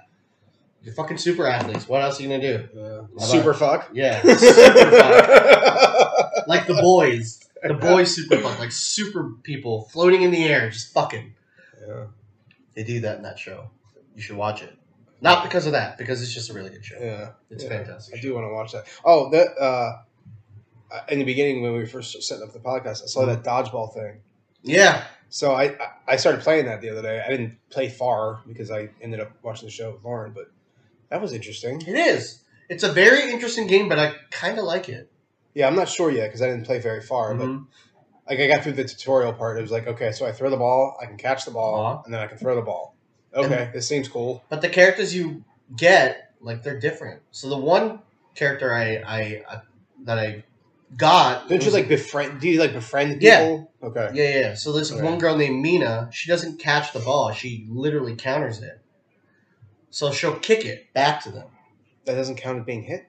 you're 0.83 0.95
fucking 0.95 1.19
super 1.19 1.47
athletes. 1.47 1.89
What 1.89 2.03
else 2.03 2.21
are 2.21 2.23
you 2.23 2.29
gonna 2.29 2.41
do? 2.59 2.69
Yeah. 3.19 3.25
Super 3.25 3.55
fuck. 3.55 3.91
Yeah, 3.93 4.21
super 4.23 4.91
fuck. 4.91 6.47
like 6.47 6.67
the 6.67 6.75
boys, 6.81 7.41
the 7.63 7.75
boys 7.75 8.15
super 8.15 8.39
fuck, 8.39 8.59
like 8.59 8.73
super 8.73 9.31
people 9.43 9.83
floating 9.93 10.23
in 10.23 10.31
the 10.31 10.45
air, 10.45 10.71
just 10.71 10.93
fucking. 10.93 11.35
Yeah. 11.87 12.05
They 12.75 12.85
do 12.85 13.01
that 13.01 13.17
in 13.17 13.23
that 13.25 13.39
show. 13.39 13.71
You 14.15 14.23
should 14.23 14.37
watch 14.37 14.63
it. 14.63 14.75
Not 15.21 15.45
because 15.45 15.67
of 15.67 15.73
that, 15.73 15.99
because 15.99 16.23
it's 16.23 16.33
just 16.33 16.49
a 16.51 16.55
really 16.55 16.71
good 16.71 16.85
show. 16.85 16.97
Yeah. 17.01 17.31
It's 17.51 17.63
Yeah. 17.65 17.71
fantastic. 17.71 18.17
I 18.17 18.21
do 18.21 18.35
want 18.35 18.47
to 18.47 18.53
watch 18.55 18.73
that. 18.73 18.87
Oh, 19.05 19.31
that 19.31 19.49
uh, 19.61 19.99
in 21.09 21.19
the 21.19 21.25
beginning 21.25 21.63
when 21.63 21.73
we 21.73 21.79
were 21.81 21.87
first 21.87 22.23
setting 22.23 22.43
up 22.43 22.53
the 22.53 22.59
podcast, 22.59 23.03
I 23.03 23.07
saw 23.07 23.27
that 23.27 23.43
dodgeball 23.45 23.93
thing. 23.95 24.21
Yeah, 24.63 25.05
So 25.29 25.53
I 25.53 25.65
I- 25.65 25.93
I 26.09 26.17
started 26.17 26.41
playing 26.43 26.67
that 26.67 26.81
the 26.81 26.91
other 26.91 27.03
day. 27.03 27.23
I 27.25 27.29
didn't 27.31 27.57
play 27.71 27.89
far 27.89 28.41
because 28.49 28.71
I 28.71 28.89
ended 29.01 29.21
up 29.21 29.31
watching 29.43 29.67
the 29.67 29.73
show 29.73 29.93
with 29.93 30.03
Lauren, 30.05 30.33
but 30.33 30.51
that 31.09 31.21
was 31.21 31.33
interesting. 31.33 31.81
it 31.83 31.97
is. 31.97 32.41
It's 32.69 32.83
a 32.85 32.93
very 32.93 33.31
interesting 33.33 33.67
game, 33.67 33.89
but 33.89 33.99
I 33.99 34.15
kind 34.31 34.59
of 34.59 34.65
like 34.65 34.89
it. 34.89 35.11
Yeah, 35.55 35.67
I'm 35.67 35.75
not 35.77 35.89
sure 35.89 36.11
yet 36.11 36.29
because 36.29 36.43
I 36.43 36.47
didn't 36.49 36.65
play 36.67 36.79
very 36.79 37.01
far, 37.01 37.35
but 37.35 37.47
Mhm. 37.47 37.67
like 38.29 38.39
I 38.39 38.47
got 38.47 38.63
through 38.63 38.73
the 38.75 38.85
tutorial 38.85 39.33
part. 39.33 39.59
It 39.59 39.63
was 39.63 39.71
like, 39.73 39.87
okay, 39.87 40.13
so 40.13 40.27
I 40.27 40.33
throw 40.33 40.51
the 40.51 40.57
ball, 40.57 40.97
I 41.01 41.07
can 41.07 41.17
catch 41.17 41.45
the 41.45 41.51
ball, 41.51 41.81
Uh-huh. 41.85 42.03
and 42.05 42.15
then 42.15 42.21
I 42.21 42.27
can 42.27 42.39
throw 42.39 42.55
the 42.55 42.63
ball. 42.63 42.95
Okay, 43.35 43.71
this 43.73 43.87
seems 43.89 44.09
cool. 44.09 44.43
But 44.49 44.61
the 44.61 44.69
characters 44.69 45.15
you 45.15 45.45
get, 45.77 46.33
like, 46.41 46.63
they're 46.63 46.79
different. 46.79 47.23
So 47.31 47.49
the 47.49 47.57
one 47.57 48.01
character 48.35 48.73
I, 48.75 48.97
I, 49.07 49.43
I 49.49 49.61
that 50.05 50.19
I 50.19 50.45
got, 50.97 51.49
Don't 51.49 51.65
you 51.65 51.71
like 51.71 51.89
befriend? 51.89 52.41
Do 52.41 52.49
you 52.49 52.59
like 52.61 52.73
befriend 52.73 53.23
Yeah. 53.23 53.39
people? 53.41 53.73
Okay. 53.83 54.11
Yeah, 54.15 54.39
yeah. 54.41 54.55
So 54.55 54.73
this 54.73 54.93
Okay. 54.93 55.03
one 55.03 55.19
girl 55.19 55.37
named 55.37 55.61
Mina, 55.63 56.09
she 56.13 56.29
doesn't 56.29 56.59
catch 56.59 56.93
the 56.93 57.01
ball. 57.01 57.33
She 57.33 57.67
literally 57.69 58.17
counters 58.17 58.61
it. 58.61 58.81
So 59.91 60.13
she'll 60.13 60.37
kick 60.39 60.65
it 60.65 60.93
back 60.95 61.23
to 61.25 61.31
them. 61.31 61.49
That 62.07 62.15
doesn't 62.15 62.37
count 62.37 62.59
as 62.59 62.65
being 62.65 62.83
hit 62.83 63.07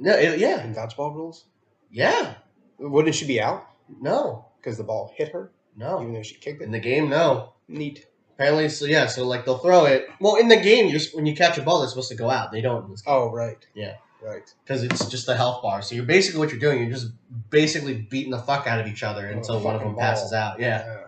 No, 0.00 0.12
it- 0.16 0.38
yeah, 0.38 0.64
in 0.64 0.74
dodgeball 0.74 1.14
rules. 1.14 1.44
yeah. 1.90 2.34
Wouldn't 2.78 3.14
she 3.14 3.26
be 3.26 3.40
out 3.40 3.66
No, 4.00 4.46
because 4.56 4.78
the 4.78 4.84
ball 4.84 5.12
hit 5.14 5.28
her, 5.32 5.52
No. 5.76 6.00
even 6.00 6.12
no. 6.12 6.18
though 6.18 6.22
she 6.22 6.34
kicked 6.36 6.62
In 6.62 6.70
it? 6.70 6.72
the 6.72 6.78
game, 6.80 7.10
no. 7.10 7.52
Neat. 7.68 8.06
Apparently, 8.34 8.70
so 8.70 8.86
yeah. 8.86 9.06
So 9.06 9.26
like 9.26 9.44
they'll 9.44 9.58
throw 9.58 9.84
it. 9.84 10.08
Well, 10.18 10.36
in 10.36 10.48
the 10.48 10.56
game, 10.56 10.86
you're, 10.88 11.00
when 11.12 11.26
you 11.26 11.36
catch 11.36 11.58
a 11.58 11.62
ball, 11.62 11.82
it's 11.82 11.92
supposed 11.92 12.08
to 12.08 12.14
go 12.16 12.30
out. 12.30 12.50
They 12.52 12.62
don't 12.62 12.86
in 12.86 12.90
this 12.90 13.02
game 13.02 13.14
Oh, 13.14 13.30
right. 13.30 13.58
Yeah. 13.74 13.96
Right. 14.22 14.50
because 14.64 14.82
it's 14.82 15.06
just 15.10 15.28
a 15.28 15.36
health 15.36 15.62
bar. 15.62 15.82
So 15.82 15.94
you're 15.94 16.04
basically 16.06 16.40
what 16.40 16.50
you're 16.50 16.58
doing. 16.58 16.80
You're 16.80 16.90
just 16.92 17.08
basically 17.50 17.94
beating 17.94 18.30
the 18.30 18.38
fuck 18.38 18.66
out 18.66 18.80
of 18.80 18.86
each 18.86 19.02
other 19.02 19.28
Oh, 19.28 19.36
until 19.36 19.60
one 19.60 19.74
of 19.74 19.80
them 19.82 19.90
fucking 19.90 20.00
passes 20.00 20.32
out. 20.32 20.58
Yeah, 20.60 20.78
that's 20.78 21.00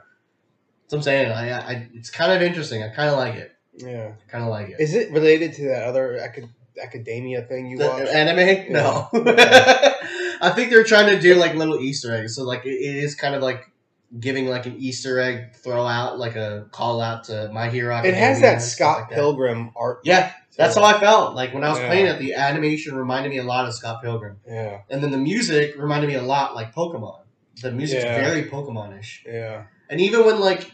what 0.89 0.99
I'm 0.99 1.03
saying. 1.03 1.33
I, 1.33 1.53
I, 1.59 1.89
it's 1.95 2.11
kind 2.11 2.33
of 2.33 2.43
interesting. 2.43 2.83
I 2.83 2.89
kind 2.91 3.09
of 3.11 3.17
like 3.17 3.35
it. 3.37 3.53
Yeah. 3.77 4.13
Kind 4.29 4.45
of 4.45 4.51
like 4.51 4.69
it. 4.71 4.77
Is 4.81 4.95
it 4.95 5.11
related 5.11 5.55
to 5.55 5.65
that 5.69 5.85
other 5.85 6.17
acad- 6.19 6.51
academia 6.81 7.43
thing 7.43 7.67
you 7.67 7.79
The 7.79 7.87
watch? 7.89 8.09
anime? 8.09 8.67
No. 8.73 9.09
I 9.15 10.51
think 10.55 10.71
they're 10.71 10.85
trying 10.85 11.15
to 11.15 11.21
do 11.21 11.35
like 11.37 11.55
little 11.55 11.79
Easter 11.79 12.15
eggs. 12.15 12.35
So 12.37 12.43
like 12.45 12.65
it, 12.67 12.71
is 12.71 13.15
kind 13.15 13.35
of 13.35 13.43
like 13.43 13.71
giving 14.19 14.47
like 14.47 14.67
an 14.67 14.77
Easter 14.79 15.21
egg 15.21 15.55
throw 15.57 15.87
out, 15.87 16.19
like 16.19 16.37
a 16.37 16.67
call 16.71 17.01
out 17.01 17.25
to 17.25 17.51
My 17.53 17.69
Hero. 17.71 17.97
It 18.03 18.15
has 18.15 18.41
that 18.41 18.61
Scott 18.61 19.01
like 19.03 19.09
that. 19.11 19.15
Pilgrim 19.15 19.71
art. 19.77 20.01
Yeah, 20.05 20.33
that's 20.57 20.75
how 20.77 20.85
I 20.85 20.99
felt. 21.01 21.35
Like 21.35 21.55
when 21.55 21.65
I 21.65 21.71
was 21.71 21.79
Yeah. 21.79 21.87
playing 21.89 22.07
it, 22.07 22.19
the 22.19 22.35
animation 22.35 22.95
reminded 22.97 23.31
me 23.31 23.39
a 23.39 23.45
lot 23.45 23.67
of 23.67 23.75
Scott 23.75 24.03
Pilgrim, 24.03 24.39
Yeah. 24.47 24.79
and 24.91 25.03
then 25.03 25.11
the 25.13 25.19
music 25.19 25.75
reminded 25.79 26.09
me 26.09 26.15
a 26.17 26.23
lot 26.23 26.55
like 26.55 26.75
Pokemon. 26.75 27.21
The 27.63 27.71
music's 27.71 28.05
Yeah. 28.05 28.21
very 28.21 28.45
Pokemon-ish, 28.51 29.25
Yeah. 29.27 29.63
and 29.89 30.01
even 30.01 30.27
when 30.27 30.41
like 30.41 30.71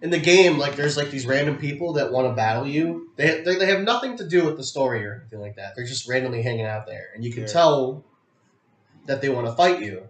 in 0.00 0.10
the 0.10 0.18
game, 0.18 0.58
like 0.58 0.76
there's 0.76 0.96
like 0.96 1.10
these 1.10 1.26
random 1.26 1.56
people 1.56 1.94
that 1.94 2.12
want 2.12 2.28
to 2.28 2.34
battle 2.34 2.66
you. 2.66 3.10
They, 3.16 3.42
they 3.42 3.56
they 3.56 3.66
have 3.66 3.80
nothing 3.82 4.16
to 4.18 4.28
do 4.28 4.44
with 4.44 4.56
the 4.56 4.64
story 4.64 5.04
or 5.04 5.14
anything 5.20 5.40
like 5.40 5.56
that. 5.56 5.74
They're 5.74 5.86
just 5.86 6.08
randomly 6.08 6.42
hanging 6.42 6.66
out 6.66 6.86
there, 6.86 7.06
and 7.14 7.24
you 7.24 7.32
can 7.32 7.42
Yeah. 7.42 7.48
tell 7.48 8.04
that 9.06 9.20
they 9.20 9.28
want 9.28 9.46
to 9.46 9.52
fight 9.54 9.80
you, 9.82 10.08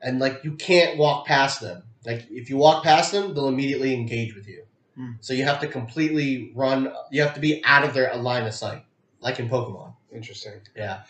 and 0.00 0.18
like 0.18 0.44
you 0.44 0.52
can't 0.52 0.98
walk 0.98 1.26
past 1.26 1.60
them. 1.60 1.82
Like 2.06 2.26
if 2.30 2.50
you 2.50 2.56
walk 2.56 2.84
past 2.84 3.12
them, 3.12 3.34
they'll 3.34 3.48
immediately 3.48 3.94
engage 3.94 4.34
with 4.34 4.46
you. 4.46 4.64
Hmm. 4.94 5.12
So 5.20 5.34
you 5.34 5.44
have 5.44 5.60
to 5.60 5.66
completely 5.66 6.52
run. 6.54 6.92
You 7.10 7.22
have 7.22 7.34
to 7.34 7.40
be 7.40 7.62
out 7.64 7.84
of 7.84 7.94
their 7.94 8.14
line 8.16 8.46
of 8.46 8.54
sight, 8.54 8.84
like 9.20 9.40
in 9.40 9.48
Pokemon. 9.48 9.94
Interesting. 10.12 10.60
Yeah, 10.76 11.02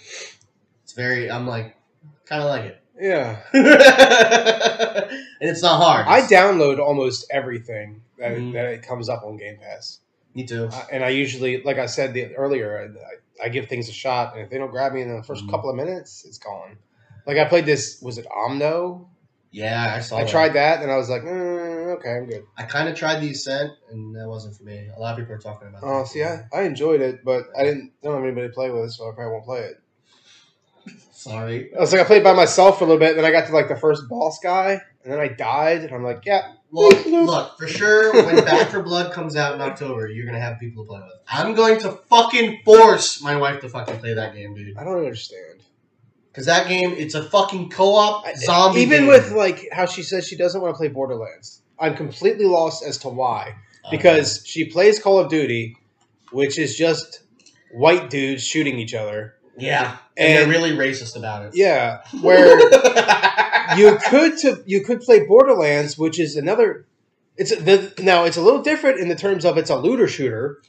it's 0.83 0.93
very. 0.95 1.31
I'm 1.31 1.47
like, 1.47 1.77
kind 2.25 2.43
of 2.43 2.49
like 2.49 2.65
it, 2.65 2.81
Yeah. 2.99 3.41
and 3.53 3.65
it's 5.41 5.63
not 5.63 5.81
hard. 5.83 6.07
I 6.07 6.19
It's- 6.19 6.31
download 6.31 6.79
almost 6.79 7.27
everything 7.31 8.03
that, 8.19 8.33
Mhm. 8.33 8.53
that 8.53 8.67
it 8.67 8.83
comes 8.83 9.09
up 9.09 9.25
on 9.25 9.37
Game 9.37 9.59
Pass. 9.61 10.01
Me 10.35 10.45
too. 10.45 10.69
And 10.91 11.05
I 11.05 11.11
usually, 11.11 11.63
like 11.63 11.79
I 11.79 11.87
said 11.87 12.13
the, 12.13 12.35
earlier, 12.37 12.93
I, 13.41 13.45
I 13.47 13.49
give 13.49 13.67
things 13.69 13.89
a 13.89 13.93
shot, 13.93 14.35
and 14.35 14.43
if 14.43 14.51
they 14.51 14.59
don't 14.59 14.71
grab 14.71 14.93
me 14.93 15.03
in 15.03 15.09
the 15.15 15.23
1st 15.23 15.45
Mhm. 15.47 15.51
couple 15.51 15.71
of 15.71 15.77
minutes, 15.77 16.25
it's 16.27 16.39
gone. 16.39 16.77
Like 17.27 17.39
I 17.39 17.45
played 17.47 17.67
this, 17.67 18.01
was 18.03 18.19
it 18.19 18.27
Omno? 18.27 19.07
Yeah, 19.51 19.95
I 19.97 20.01
saw. 20.01 20.17
I 20.19 20.25
that. 20.25 20.31
tried 20.31 20.53
that, 20.55 20.83
and 20.83 20.91
I 20.91 20.97
was 20.97 21.09
like, 21.09 21.23
mm, 21.23 21.95
okay, 21.99 22.11
I'm 22.17 22.27
good. 22.27 22.43
I 22.59 22.65
kind 22.65 22.89
of 22.89 22.97
tried 22.97 23.21
the 23.21 23.31
Ascent, 23.31 23.71
and 23.91 24.15
that 24.17 24.27
wasn't 24.29 24.57
for 24.57 24.65
me. 24.65 24.89
A 24.97 24.99
lot 25.01 25.13
of 25.13 25.19
people 25.21 25.35
are 25.37 25.39
talking 25.39 25.69
about. 25.69 25.81
Oh, 25.85 25.99
that. 26.01 26.09
see, 26.09 26.25
I, 26.25 26.45
I 26.53 26.63
enjoyed 26.63 27.01
it, 27.01 27.25
but 27.25 27.45
I 27.57 27.63
didn't 27.63 27.93
I 28.03 28.07
don't 28.07 28.15
have 28.17 28.25
anybody 28.25 28.49
to 28.49 28.53
play 28.53 28.71
with, 28.71 28.91
so 28.93 29.09
I 29.09 29.15
probably 29.15 29.33
won't 29.33 29.45
play 29.45 29.61
it. 29.61 29.77
Sorry. 31.15 31.75
I 31.75 31.81
was 31.81 31.93
like, 31.93 32.01
I 32.01 32.05
played 32.05 32.25
by 32.25 32.33
myself 32.33 32.79
for 32.79 32.85
a 32.85 32.87
little 32.89 32.99
bit, 32.99 33.11
and 33.11 33.19
then 33.19 33.25
I 33.25 33.31
got 33.31 33.47
to 33.47 33.53
like 33.53 33.69
the 33.69 33.77
first 33.77 34.09
boss 34.09 34.41
guy, 34.43 34.81
and 35.05 35.13
then 35.13 35.21
I 35.21 35.29
died, 35.29 35.83
and 35.83 35.93
I'm 35.93 36.03
like, 36.03 36.25
yeah, 36.27 36.53
Well, 36.71 36.91
look 37.07 37.57
for 37.57 37.69
sure. 37.69 38.13
When 38.13 38.45
Back 38.45 38.71
4 38.71 38.83
Blood 38.83 39.13
comes 39.13 39.37
out 39.37 39.55
in 39.55 39.61
October, 39.61 40.09
you're 40.09 40.27
gonna 40.27 40.41
have 40.41 40.59
people 40.59 40.85
to 40.85 40.89
play 40.89 41.01
with. 41.01 41.13
I'm 41.29 41.55
going 41.55 41.79
to 41.81 41.93
fucking 42.11 42.63
force 42.65 43.23
my 43.23 43.37
wife 43.37 43.61
to 43.61 43.69
fucking 43.69 43.99
play 43.99 44.15
that 44.15 44.35
game, 44.35 44.55
dude. 44.55 44.77
I 44.77 44.83
don't 44.83 44.99
understand. 44.99 45.63
Because 46.33 46.47
that 46.47 46.67
game, 46.67 46.91
it's 46.91 47.15
a 47.15 47.23
fucking 47.23 47.71
co-op 47.71 48.27
zombie. 48.39 48.81
Even 48.81 49.03
game. 49.03 49.07
with 49.07 49.31
like 49.31 49.69
how 49.71 49.87
she 49.87 50.03
says 50.03 50.27
she 50.27 50.37
doesn't 50.37 50.61
want 50.61 50.75
to 50.75 50.77
play 50.77 50.89
Borderlands, 50.89 51.63
I'm 51.79 51.95
completely 51.95 52.47
lost 52.47 52.85
as 52.85 52.99
to 52.99 53.09
why. 53.09 53.55
Because 53.91 54.43
she 54.45 54.65
plays 54.65 54.99
Call 54.99 55.21
of 55.21 55.29
Duty, 55.29 55.77
which 56.33 56.59
is 56.59 56.75
just 56.77 57.23
white 57.71 58.11
dudes 58.11 58.43
shooting 58.43 58.79
each 58.79 58.95
other. 58.95 59.37
Yeah, 59.59 59.97
and, 60.17 60.29
And- 60.39 60.53
they're 60.53 60.61
really 60.61 60.77
racist 60.77 61.17
about 61.17 61.45
it. 61.47 61.53
Yeah, 61.55 62.03
where 62.21 62.59
you 63.79 63.99
could 64.09 64.39
to 64.39 64.63
you 64.67 64.83
could 64.85 65.01
play 65.01 65.25
Borderlands, 65.27 65.97
which 65.99 66.19
is 66.19 66.37
another. 66.37 66.87
It's 67.37 67.51
the 67.57 67.93
now 68.03 68.25
it's 68.25 68.37
a 68.37 68.43
little 68.43 68.63
different 68.63 69.01
in 69.01 69.09
the 69.09 69.17
terms 69.17 69.45
of 69.45 69.59
it's 69.59 69.71
a 69.71 69.77
looter 69.77 70.07
shooter, 70.09 70.63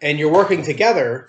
and 0.00 0.18
you're 0.18 0.32
working 0.32 0.62
together. 0.62 1.28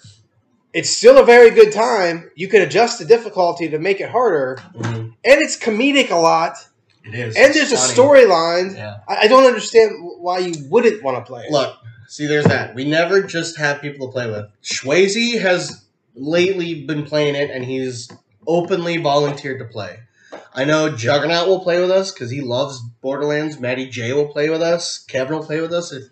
It's 0.74 0.90
still 0.90 1.18
a 1.20 1.24
very 1.26 1.52
good 1.52 1.72
time. 1.72 2.32
You 2.36 2.48
can 2.48 2.62
adjust 2.62 2.98
the 3.00 3.06
difficulty 3.06 3.70
to 3.70 3.80
make 3.80 4.02
it 4.02 4.10
harder, 4.10 4.58
Mhm. 4.76 5.14
and 5.24 5.42
it's 5.42 5.58
comedic 5.58 6.10
a 6.10 6.16
lot. 6.16 6.58
It 7.06 7.14
is. 7.16 7.36
And 7.36 7.54
there's 7.54 7.72
a 7.72 7.76
storyline. 7.76 8.76
Yeah. 8.76 8.96
I 9.08 9.16
I 9.24 9.28
don't 9.28 9.46
understand 9.46 9.92
why 10.20 10.40
you 10.40 10.54
wouldn't 10.70 11.04
want 11.04 11.18
to 11.18 11.24
play 11.30 11.44
it. 11.44 11.52
Look, 11.52 11.76
see, 12.08 12.26
there's 12.28 12.46
that. 12.46 12.74
We 12.76 12.86
never 12.86 13.22
just 13.22 13.58
have 13.58 13.82
people 13.82 14.08
to 14.08 14.12
play 14.12 14.30
with. 14.30 14.46
Schwazy 14.64 15.40
has 15.40 15.83
lately 16.16 16.86
been 16.86 17.04
playing 17.06 17.36
it, 17.36 17.50
and 17.50 17.64
he's 17.66 18.12
openly 18.48 18.98
volunteered 18.98 19.60
to 19.60 19.66
play. 19.66 20.00
I 20.56 20.66
know 20.66 20.96
Juggernaut 20.96 21.48
will 21.48 21.60
play 21.62 21.80
with 21.82 21.92
us 21.92 22.12
because 22.12 22.30
he 22.30 22.42
loves 22.42 22.80
Borderlands. 23.02 23.60
Matty 23.60 23.88
J 23.90 24.14
will 24.14 24.28
play 24.28 24.50
with 24.50 24.62
us. 24.62 25.00
Kevin 25.00 25.38
will 25.38 25.46
play 25.46 25.62
with 25.62 25.74
us. 25.74 25.92
If, 25.92 26.04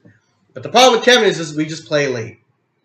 but 0.54 0.64
the 0.64 0.70
problem 0.70 1.00
with 1.00 1.06
Kevin 1.06 1.28
is, 1.30 1.40
is 1.40 1.56
we 1.56 1.66
just 1.66 1.86
play 1.88 2.08
late. 2.08 2.40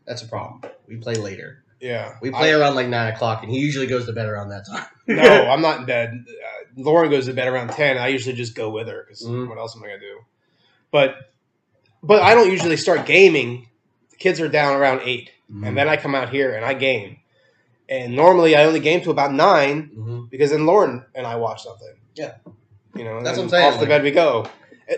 That's 0.07 0.23
a 0.23 0.29
problem. 0.29 0.63
We 0.87 0.97
play 0.97 1.15
later. 1.15 1.63
yeah, 1.81 2.17
We 2.23 2.31
play 2.31 2.53
I- 2.55 2.59
around 2.59 2.75
like 2.75 2.89
nine 2.89 3.13
o'clock, 3.13 3.43
and 3.43 3.51
he 3.51 3.59
usually 3.59 3.87
goes 3.87 4.07
to 4.07 4.13
bed 4.13 4.27
around 4.27 4.51
that 4.51 4.67
time. 4.67 4.87
no, 5.09 5.23
I'm 5.49 5.63
not 5.63 5.81
in 5.81 5.87
bed. 5.87 6.25
Uh, 6.29 6.81
Lauren 6.83 7.11
goes 7.11 7.27
to 7.27 7.33
bed 7.33 7.49
around 7.49 7.69
ten. 7.71 7.97
I 7.99 8.09
usually 8.09 8.35
just 8.35 8.55
go 8.55 8.71
with 8.71 8.89
her 8.89 9.05
because 9.07 9.23
Mhm. 9.25 9.49
what 9.49 9.59
else 9.59 9.75
am 9.77 9.83
I 9.83 9.87
gonna 9.89 10.01
do? 10.01 10.21
But 10.91 11.17
but 12.03 12.23
I 12.23 12.35
don't 12.35 12.51
usually 12.51 12.77
start 12.77 13.07
gaming. 13.07 13.69
The 14.11 14.17
kids 14.17 14.41
are 14.41 14.49
down 14.49 14.77
around 14.77 15.01
8 15.05 15.31
Mm-hmm. 15.51 15.65
and 15.65 15.77
then 15.79 15.89
I 15.89 15.97
come 15.97 16.15
out 16.15 16.31
here 16.31 16.55
and 16.55 16.65
I 16.65 16.75
game. 16.75 17.19
And 17.89 18.17
normally 18.17 18.57
I 18.57 18.65
only 18.65 18.81
game 18.81 19.01
to 19.03 19.11
about 19.13 19.33
nine 19.33 19.91
Mhm. 19.97 20.29
because 20.31 20.51
then 20.51 20.67
Lauren 20.67 21.05
and 21.15 21.25
I 21.27 21.37
watch 21.37 21.63
something. 21.63 21.95
Yeah. 22.17 22.33
you 22.97 23.05
know, 23.05 23.23
That's 23.23 23.37
what 23.39 23.45
I'm 23.45 23.51
saying, 23.51 23.73
Off 23.75 23.79
the 23.81 23.87
bed 23.87 24.03
we 24.03 24.11
go. 24.11 24.47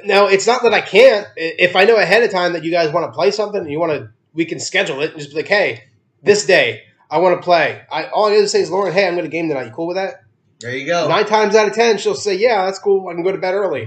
Now 0.05 0.27
it's 0.29 0.47
not 0.47 0.63
that 0.63 0.73
I 0.73 0.81
can't. 0.81 1.27
If 1.37 1.75
I 1.77 1.85
know 1.85 1.97
ahead 1.97 2.23
of 2.23 2.31
time 2.31 2.53
that 2.55 2.65
you 2.65 2.71
guys 2.71 2.93
want 2.93 3.07
to 3.07 3.13
play 3.15 3.31
something 3.31 3.61
and 3.61 3.71
you 3.71 3.79
want 3.79 3.93
to, 3.93 4.09
we 4.33 4.45
can 4.45 4.61
schedule 4.61 5.01
it 5.03 5.11
and 5.11 5.19
just 5.19 5.31
be 5.31 5.37
like, 5.37 5.49
hey, 5.49 5.85
this 6.23 6.47
day 6.47 6.83
I 7.11 7.19
want 7.19 7.37
to 7.39 7.43
play. 7.43 7.83
I 7.91 8.05
all 8.09 8.27
I 8.27 8.35
got 8.37 8.41
to 8.43 8.49
say 8.49 8.61
is 8.63 8.71
Lauren, 8.71 8.93
hey, 8.95 9.07
I'm 9.07 9.15
going 9.15 9.25
to 9.25 9.31
game 9.31 9.49
tonight. 9.49 9.65
You 9.67 9.73
cool 9.73 9.87
with 9.89 9.97
that? 9.97 10.23
There 10.61 10.75
you 10.77 10.87
go. 10.87 11.09
Nine 11.09 11.25
times 11.27 11.55
out 11.55 11.69
of 11.69 11.75
ten, 11.75 11.99
she'll 11.99 12.15
say, 12.15 12.35
"Yeah, 12.35 12.65
that's 12.65 12.79
cool. 12.81 13.09
I 13.09 13.15
can 13.15 13.23
go 13.23 13.33
to 13.33 13.39
bed 13.39 13.55
early." 13.55 13.83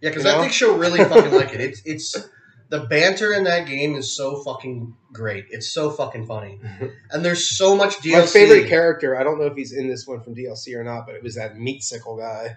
Yeah, 0.00 0.10
because 0.10 0.24
I 0.24 0.32
know? 0.34 0.40
think 0.40 0.52
she'll 0.52 0.76
really 0.76 0.98
fucking 1.04 1.32
like 1.32 1.52
it. 1.52 1.60
It's 1.60 1.82
it's 1.84 2.16
the 2.68 2.80
banter 2.80 3.32
in 3.32 3.44
that 3.44 3.66
game 3.66 3.94
is 3.94 4.14
so 4.16 4.42
fucking 4.42 4.94
great. 5.12 5.46
It's 5.50 5.72
so 5.72 5.90
fucking 5.90 6.26
funny, 6.26 6.60
and 7.10 7.24
there's 7.24 7.46
so 7.46 7.76
much 7.76 7.98
DLC. 7.98 8.12
My 8.20 8.26
favorite 8.26 8.68
character. 8.68 9.18
I 9.18 9.22
don't 9.22 9.38
know 9.38 9.46
if 9.46 9.56
he's 9.56 9.72
in 9.72 9.88
this 9.88 10.06
one 10.06 10.20
from 10.20 10.34
DLC 10.34 10.74
or 10.76 10.84
not, 10.84 11.06
but 11.06 11.14
it 11.14 11.22
was 11.22 11.36
that 11.36 11.56
meat 11.56 11.82
sickle 11.82 12.16
guy. 12.16 12.56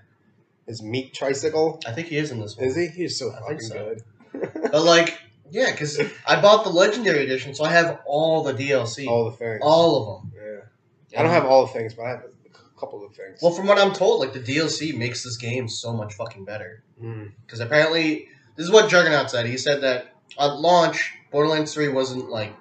His 0.68 0.84
meat 0.84 1.14
tricycle. 1.14 1.80
I 1.88 1.92
think 1.94 2.08
he 2.10 2.18
is 2.18 2.30
in 2.32 2.40
this 2.40 2.56
one. 2.56 2.68
Is 2.68 2.76
he? 2.76 2.88
He's 2.88 3.18
so 3.18 3.32
I 3.32 3.40
fucking 3.40 3.60
so. 3.62 3.74
good. 4.34 4.52
But 4.72 4.84
like, 4.84 5.20
yeah, 5.50 5.72
because 5.72 6.00
I 6.28 6.40
bought 6.40 6.64
the 6.64 6.70
Legendary 6.70 7.24
Edition, 7.24 7.56
so 7.56 7.64
I 7.64 7.72
have 7.72 8.00
all 8.06 8.44
the 8.44 8.54
DLC, 8.54 9.08
all 9.08 9.26
the 9.26 9.36
things. 9.36 9.60
all 9.64 9.98
of 9.98 10.22
them. 10.24 10.32
yeah. 10.36 11.20
I 11.20 11.24
don't 11.24 11.32
have 11.32 11.46
all 11.46 11.66
the 11.66 11.74
things, 11.74 11.96
but 11.96 12.04
I 12.04 12.10
have 12.10 12.24
a 12.46 12.80
couple 12.80 13.04
of 13.04 13.16
things. 13.16 13.40
Well, 13.42 13.52
from 13.52 13.66
what 13.66 13.80
I'm 13.80 13.94
told, 13.94 14.20
like 14.20 14.34
the 14.34 14.40
DLC 14.40 14.96
makes 14.96 15.24
this 15.24 15.38
game 15.38 15.68
so 15.68 15.92
much 15.92 16.14
fucking 16.14 16.46
better. 16.46 16.84
Mm. 17.04 17.32
Because 17.46 17.60
apparently, 17.62 18.28
this 18.60 18.66
is 18.68 18.74
what 18.74 18.90
Juggernaut 18.90 19.32
said. 19.32 19.46
He 19.46 19.56
said 19.56 19.80
that 19.84 20.08
at 20.38 20.60
launch, 20.60 21.14
Borderlands 21.32 21.74
3 21.74 21.88
wasn't 21.88 22.30
like, 22.30 22.54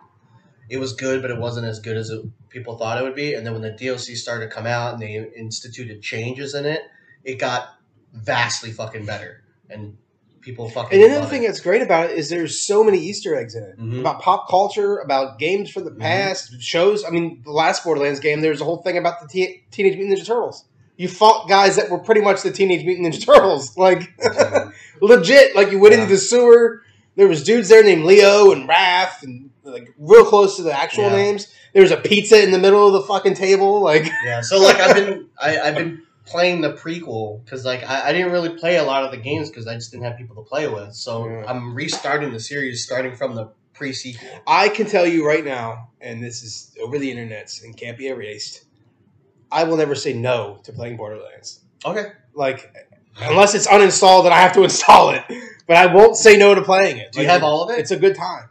it 0.70 0.76
was 0.76 0.92
good, 0.92 1.20
but 1.22 1.32
it 1.32 1.38
wasn't 1.38 1.66
as 1.66 1.80
good 1.80 1.96
as 1.96 2.08
it, 2.10 2.24
people 2.50 2.78
thought 2.78 2.98
it 3.00 3.02
would 3.02 3.16
be. 3.16 3.34
And 3.34 3.44
then 3.44 3.52
when 3.52 3.62
the 3.62 3.72
DLC 3.72 4.14
started 4.14 4.48
to 4.48 4.54
come 4.54 4.64
out 4.64 4.92
and 4.92 5.02
they 5.02 5.14
instituted 5.36 6.00
changes 6.00 6.54
in 6.54 6.66
it, 6.66 6.82
it 7.24 7.40
got 7.40 7.70
vastly 8.12 8.70
fucking 8.70 9.06
better. 9.06 9.42
And 9.68 9.96
people 10.40 10.70
fucking. 10.70 11.02
And 11.02 11.10
another 11.12 11.26
thing 11.26 11.42
it. 11.42 11.48
that's 11.48 11.58
great 11.58 11.82
about 11.82 12.10
it 12.10 12.16
is 12.16 12.28
there's 12.28 12.60
so 12.64 12.84
many 12.84 12.98
Easter 12.98 13.34
eggs 13.34 13.56
in 13.56 13.64
it 13.64 13.76
Mhm. 13.76 13.98
about 13.98 14.22
pop 14.22 14.48
culture, 14.48 14.98
about 14.98 15.40
games 15.40 15.68
from 15.68 15.84
the 15.84 15.90
Mhm. 15.90 15.98
past, 15.98 16.62
shows. 16.62 17.04
I 17.04 17.10
mean, 17.10 17.42
the 17.44 17.50
last 17.50 17.82
Borderlands 17.82 18.20
game, 18.20 18.40
there's 18.40 18.60
a 18.60 18.64
whole 18.64 18.82
thing 18.82 18.96
about 18.96 19.20
the 19.20 19.26
Te- 19.26 19.64
Teenage 19.72 19.96
Mutant 19.96 20.16
Ninja 20.20 20.24
Turtles. 20.24 20.64
You 20.98 21.08
fought 21.08 21.48
guys 21.48 21.76
that 21.76 21.88
were 21.90 21.98
pretty 21.98 22.20
much 22.20 22.42
the 22.42 22.50
Teenage 22.50 22.84
Mutant 22.84 23.06
Ninja 23.14 23.24
Turtles, 23.24 23.78
like 23.78 24.12
legit. 25.00 25.54
Like 25.56 25.70
you 25.70 25.78
went 25.78 25.94
Yeah. 25.94 26.02
into 26.02 26.14
the 26.14 26.20
sewer. 26.20 26.82
There 27.16 27.26
was 27.28 27.42
dudes 27.42 27.68
there 27.68 27.82
named 27.82 28.04
Leo 28.04 28.52
and 28.52 28.68
Raph, 28.68 29.22
and 29.22 29.50
like 29.64 29.92
real 29.98 30.24
close 30.24 30.56
to 30.56 30.62
the 30.62 30.72
actual 30.78 31.04
Yeah. 31.04 31.16
names. 31.16 31.48
There 31.72 31.82
was 31.82 31.90
a 31.92 31.96
pizza 31.96 32.42
in 32.42 32.50
the 32.50 32.58
middle 32.58 32.86
of 32.86 32.92
the 32.94 33.02
fucking 33.02 33.34
table. 33.34 33.80
Like, 33.80 34.06
Yeah, 34.24 34.40
so 34.40 34.58
like 34.60 34.76
I've 34.76 34.94
been 34.96 35.26
I, 35.40 35.58
I've 35.60 35.74
been 35.74 36.02
playing 36.26 36.60
the 36.60 36.72
prequel 36.74 37.42
because 37.44 37.64
like 37.64 37.82
I, 37.88 38.08
I 38.08 38.12
didn't 38.12 38.32
really 38.32 38.50
play 38.50 38.76
a 38.76 38.84
lot 38.84 39.04
of 39.04 39.10
the 39.10 39.16
games 39.16 39.48
because 39.48 39.66
I 39.66 39.74
just 39.74 39.90
didn't 39.92 40.04
have 40.04 40.16
people 40.18 40.36
to 40.42 40.48
play 40.48 40.68
with. 40.68 40.94
So 40.94 41.28
Yeah. 41.28 41.44
I'm 41.46 41.74
restarting 41.74 42.32
the 42.32 42.40
series 42.40 42.84
starting 42.84 43.14
from 43.16 43.34
the 43.34 43.50
pre 43.72 43.92
sequel. 43.92 44.28
I 44.46 44.68
can 44.68 44.86
tell 44.86 45.06
you 45.06 45.26
right 45.26 45.44
now, 45.44 45.90
and 46.00 46.22
this 46.22 46.42
is 46.42 46.72
over 46.82 46.98
the 46.98 47.10
internet 47.10 47.50
and 47.64 47.76
can't 47.76 47.96
be 47.96 48.08
erased. 48.08 48.64
I 49.50 49.64
will 49.64 49.76
never 49.76 49.94
say 49.94 50.12
no 50.12 50.60
to 50.64 50.72
playing 50.72 50.96
Borderlands. 50.96 51.60
Okay. 51.84 52.12
Like, 52.34 52.74
unless 53.20 53.54
it's 53.54 53.66
uninstalled 53.66 54.24
and 54.24 54.34
I 54.34 54.38
have 54.40 54.52
to 54.54 54.62
install 54.64 55.10
it, 55.10 55.22
but 55.66 55.76
I 55.76 55.86
won't 55.92 56.16
say 56.16 56.36
no 56.36 56.54
to 56.54 56.62
playing 56.62 56.98
it. 56.98 57.12
Do 57.12 57.20
you 57.20 57.26
Like, 57.26 57.32
have 57.34 57.42
all 57.42 57.64
of 57.64 57.70
it? 57.70 57.80
It's 57.80 57.90
a 57.90 57.98
good 57.98 58.14
time. 58.16 58.48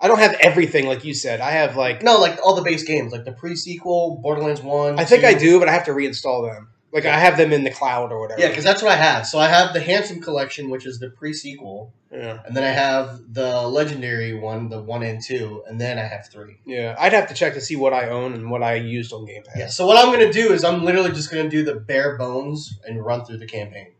I 0.00 0.08
don't 0.08 0.18
have 0.18 0.34
everything 0.34 0.86
like 0.86 1.04
you 1.04 1.14
said. 1.14 1.40
I 1.40 1.52
have 1.52 1.76
like 1.76 2.02
No, 2.02 2.18
like 2.18 2.38
all 2.44 2.54
the 2.54 2.62
base 2.62 2.82
games, 2.84 3.12
like 3.12 3.24
the 3.24 3.32
pre-sequel, 3.32 4.20
Borderlands 4.22 4.60
One. 4.60 4.98
I 4.98 5.04
think 5.04 5.24
I 5.24 5.32
do, 5.34 5.58
but 5.58 5.68
I 5.68 5.72
have 5.72 5.84
to 5.86 5.92
reinstall 5.92 6.52
them. 6.52 6.68
Like 6.96 7.04
I 7.06 7.18
have 7.18 7.36
them 7.36 7.52
in 7.52 7.62
the 7.64 7.70
cloud 7.70 8.10
or 8.12 8.20
whatever. 8.20 8.40
Yeah, 8.40 8.48
because 8.48 8.64
that's 8.64 8.82
what 8.82 8.90
I 8.90 8.96
have. 8.96 9.26
So 9.26 9.38
I 9.38 9.48
have 9.48 9.72
the 9.74 9.80
Handsome 9.80 10.20
Collection, 10.20 10.70
which 10.70 10.86
is 10.86 10.98
the 10.98 11.10
pre-sequel, 11.10 11.92
yeah, 12.10 12.40
and 12.46 12.56
then 12.56 12.64
I 12.64 12.70
have 12.70 13.20
the 13.32 13.62
Legendary 13.68 14.32
one, 14.34 14.68
the 14.68 14.82
one 14.82 15.02
and 15.02 15.22
two, 15.22 15.62
and 15.68 15.80
then 15.80 15.98
I 15.98 16.04
have 16.04 16.28
three. 16.28 16.56
yeah. 16.64 16.96
I'd 16.98 17.12
have 17.12 17.28
to 17.28 17.34
check 17.34 17.54
to 17.54 17.60
see 17.60 17.76
what 17.76 17.92
I 17.92 18.08
own 18.08 18.32
and 18.32 18.50
what 18.50 18.62
I 18.62 18.74
used 18.76 19.12
on 19.12 19.26
Game 19.26 19.42
Pass. 19.44 19.56
Yeah. 19.58 19.66
So 19.68 19.86
what 19.86 19.96
I'm 20.02 20.10
gonna 20.12 20.32
do 20.32 20.52
is 20.52 20.64
I'm 20.64 20.84
literally 20.84 21.12
just 21.12 21.30
gonna 21.30 21.48
do 21.50 21.64
the 21.64 21.74
bare 21.74 22.16
bones 22.16 22.78
and 22.86 23.04
run 23.04 23.24
through 23.24 23.38
the 23.38 23.46
campaign. 23.46 23.92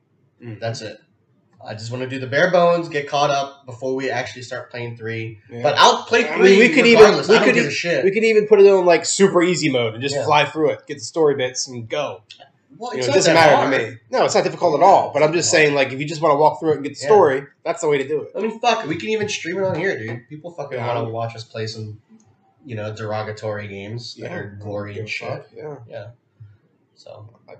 Mm. 0.42 0.58
That's 0.60 0.80
it. 0.82 0.98
I 1.66 1.74
just 1.74 1.90
want 1.90 2.04
to 2.04 2.08
do 2.08 2.20
the 2.20 2.28
bare 2.28 2.52
bones, 2.52 2.88
get 2.88 3.08
caught 3.08 3.30
up 3.30 3.66
before 3.66 3.96
we 3.96 4.08
actually 4.08 4.42
start 4.42 4.70
playing 4.70 4.96
three. 4.96 5.40
Yeah. 5.50 5.62
But 5.64 5.74
I'll 5.76 6.04
play 6.04 6.28
I 6.28 6.36
three. 6.36 6.50
mean, 6.50 6.58
we 6.60 6.68
could 6.68 6.86
even- 6.86 7.16
we 7.16 7.38
could 7.40 7.56
e- 7.56 8.02
we 8.04 8.10
could 8.12 8.22
even 8.24 8.46
put 8.46 8.60
it 8.60 8.66
on 8.68 8.84
like 8.84 9.04
super 9.04 9.42
easy 9.42 9.68
mode 9.68 9.94
and 9.94 10.02
just 10.02 10.14
Yeah. 10.14 10.24
fly 10.24 10.44
through 10.44 10.70
it, 10.70 10.86
get 10.86 10.94
the 10.98 11.04
story 11.04 11.34
bits, 11.34 11.66
and 11.66 11.88
go. 11.88 12.22
Well, 12.78 12.95
You 12.95 13.02
know, 13.02 13.09
it 13.09 13.12
doesn't 13.14 13.35
matter 13.35 13.56
hard. 13.56 13.73
to 13.73 13.78
me. 13.90 13.97
No, 14.11 14.25
it's 14.25 14.35
not 14.35 14.45
difficult 14.45 14.80
at 14.80 14.85
all. 14.85 15.12
But 15.12 15.23
I'm 15.23 15.33
just 15.33 15.50
saying, 15.50 15.75
like, 15.75 15.92
if 15.92 15.99
you 16.00 16.06
just 16.06 16.21
want 16.21 16.33
to 16.33 16.37
walk 16.37 16.61
through 16.61 16.73
it 16.73 16.75
and 16.76 16.85
get 16.85 16.95
the 16.95 17.00
Yeah. 17.00 17.06
story, 17.09 17.42
that's 17.64 17.80
the 17.80 17.88
way 17.88 17.99
to 17.99 18.06
do 18.06 18.23
it. 18.23 18.30
I 18.37 18.40
mean, 18.40 18.59
fuck, 18.61 18.85
it. 18.85 18.88
we 18.88 18.97
can 18.97 19.09
even 19.11 19.28
stream 19.28 19.59
it 19.59 19.64
on 19.64 19.75
here, 19.78 19.99
dude. 19.99 20.28
People 20.28 20.50
fucking 20.52 20.78
Yeah. 20.78 20.87
want 20.95 21.06
to 21.06 21.12
watch 21.12 21.35
us 21.37 21.45
play 21.45 21.66
some, 21.66 22.00
you 22.64 22.75
know, 22.76 22.95
derogatory 22.95 23.68
games 23.68 24.14
that 24.16 24.33
are 24.33 24.59
gory 24.62 24.99
and 24.99 25.09
shit. 25.09 25.28
fuck. 25.28 25.47
Yeah. 25.54 25.76
Yeah. 25.88 26.06
So, 26.95 27.28
I, 27.49 27.54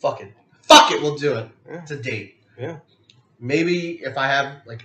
fuck 0.00 0.20
it. 0.22 0.32
Fuck 0.62 0.92
it, 0.92 1.00
we'll 1.02 1.16
do 1.16 1.36
it. 1.36 1.48
Yeah. 1.68 1.82
It's 1.82 1.90
a 1.90 1.96
date. 1.96 2.36
Yeah. 2.58 2.78
Maybe 3.40 4.00
if 4.02 4.16
I 4.18 4.26
have, 4.26 4.62
like, 4.66 4.82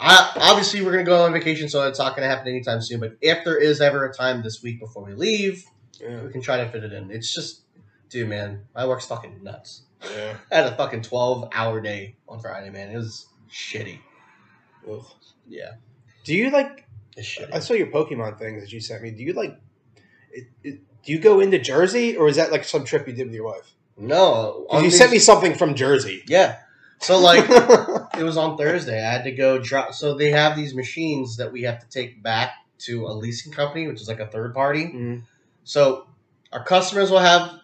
I, 0.00 0.32
obviously 0.40 0.82
we're 0.82 0.92
going 0.92 1.04
to 1.04 1.10
go 1.10 1.24
on 1.24 1.32
vacation, 1.32 1.68
so 1.68 1.86
it's 1.86 1.98
not 1.98 2.16
going 2.16 2.28
to 2.28 2.34
happen 2.34 2.48
anytime 2.48 2.80
soon. 2.82 3.00
But 3.00 3.16
if 3.20 3.44
there 3.44 3.56
is 3.56 3.80
ever 3.80 4.04
a 4.04 4.12
time 4.12 4.42
this 4.42 4.62
week 4.62 4.80
before 4.80 5.04
we 5.04 5.14
leave, 5.14 5.64
Yeah. 6.00 6.22
we 6.22 6.30
can 6.32 6.40
try 6.40 6.58
to 6.58 6.70
fit 6.70 6.84
it 6.84 6.92
in. 6.92 7.10
It's 7.10 7.32
just, 7.32 7.62
dude, 8.08 8.28
man, 8.28 8.62
my 8.74 8.86
work's 8.86 9.06
fucking 9.06 9.42
nuts. 9.42 9.82
Yeah. 10.02 10.36
I 10.52 10.56
had 10.56 10.72
a 10.72 10.76
fucking 10.76 11.02
12 11.02 11.50
hour 11.52 11.80
day 11.80 12.16
on 12.28 12.40
Friday, 12.40 12.70
man. 12.70 12.90
It 12.90 12.96
was 12.96 13.26
shitty. 13.50 13.98
Ugh. 14.90 15.04
Yeah. 15.48 15.72
Do 16.24 16.34
you 16.34 16.50
like? 16.50 16.86
I 17.52 17.58
saw 17.58 17.74
your 17.74 17.88
Pokemon 17.88 18.38
things 18.38 18.62
that 18.62 18.72
you 18.72 18.80
sent 18.80 19.02
me. 19.02 19.10
Do 19.10 19.22
you 19.22 19.32
like? 19.32 19.58
It, 20.32 20.46
it, 20.62 20.80
do 21.04 21.12
you 21.12 21.18
go 21.18 21.40
into 21.40 21.58
Jersey, 21.58 22.16
or 22.16 22.28
is 22.28 22.36
that 22.36 22.52
like 22.52 22.64
some 22.64 22.84
trip 22.84 23.06
you 23.06 23.12
did 23.12 23.26
with 23.26 23.34
your 23.34 23.44
wife? 23.44 23.74
No. 23.96 24.66
You 24.72 24.82
these- 24.82 24.98
sent 24.98 25.10
me 25.10 25.18
something 25.18 25.54
from 25.54 25.74
Jersey. 25.74 26.22
Yeah. 26.26 26.58
So 27.00 27.18
like 27.18 27.44
it 28.18 28.22
was 28.22 28.36
on 28.36 28.56
Thursday. 28.56 29.04
I 29.04 29.10
had 29.10 29.24
to 29.24 29.32
go 29.32 29.58
drop. 29.58 29.94
So 29.94 30.14
they 30.14 30.30
have 30.30 30.56
these 30.56 30.74
machines 30.74 31.36
that 31.38 31.52
we 31.52 31.62
have 31.62 31.80
to 31.80 31.88
take 31.88 32.22
back 32.22 32.52
to 32.80 33.06
a 33.06 33.12
leasing 33.12 33.52
company, 33.52 33.86
which 33.86 34.00
is 34.00 34.08
like 34.08 34.20
a 34.20 34.26
third 34.26 34.54
party. 34.54 34.86
Mm. 34.86 35.22
So 35.70 36.08
our 36.50 36.64
customers 36.64 37.12
will 37.12 37.20
have 37.20 37.60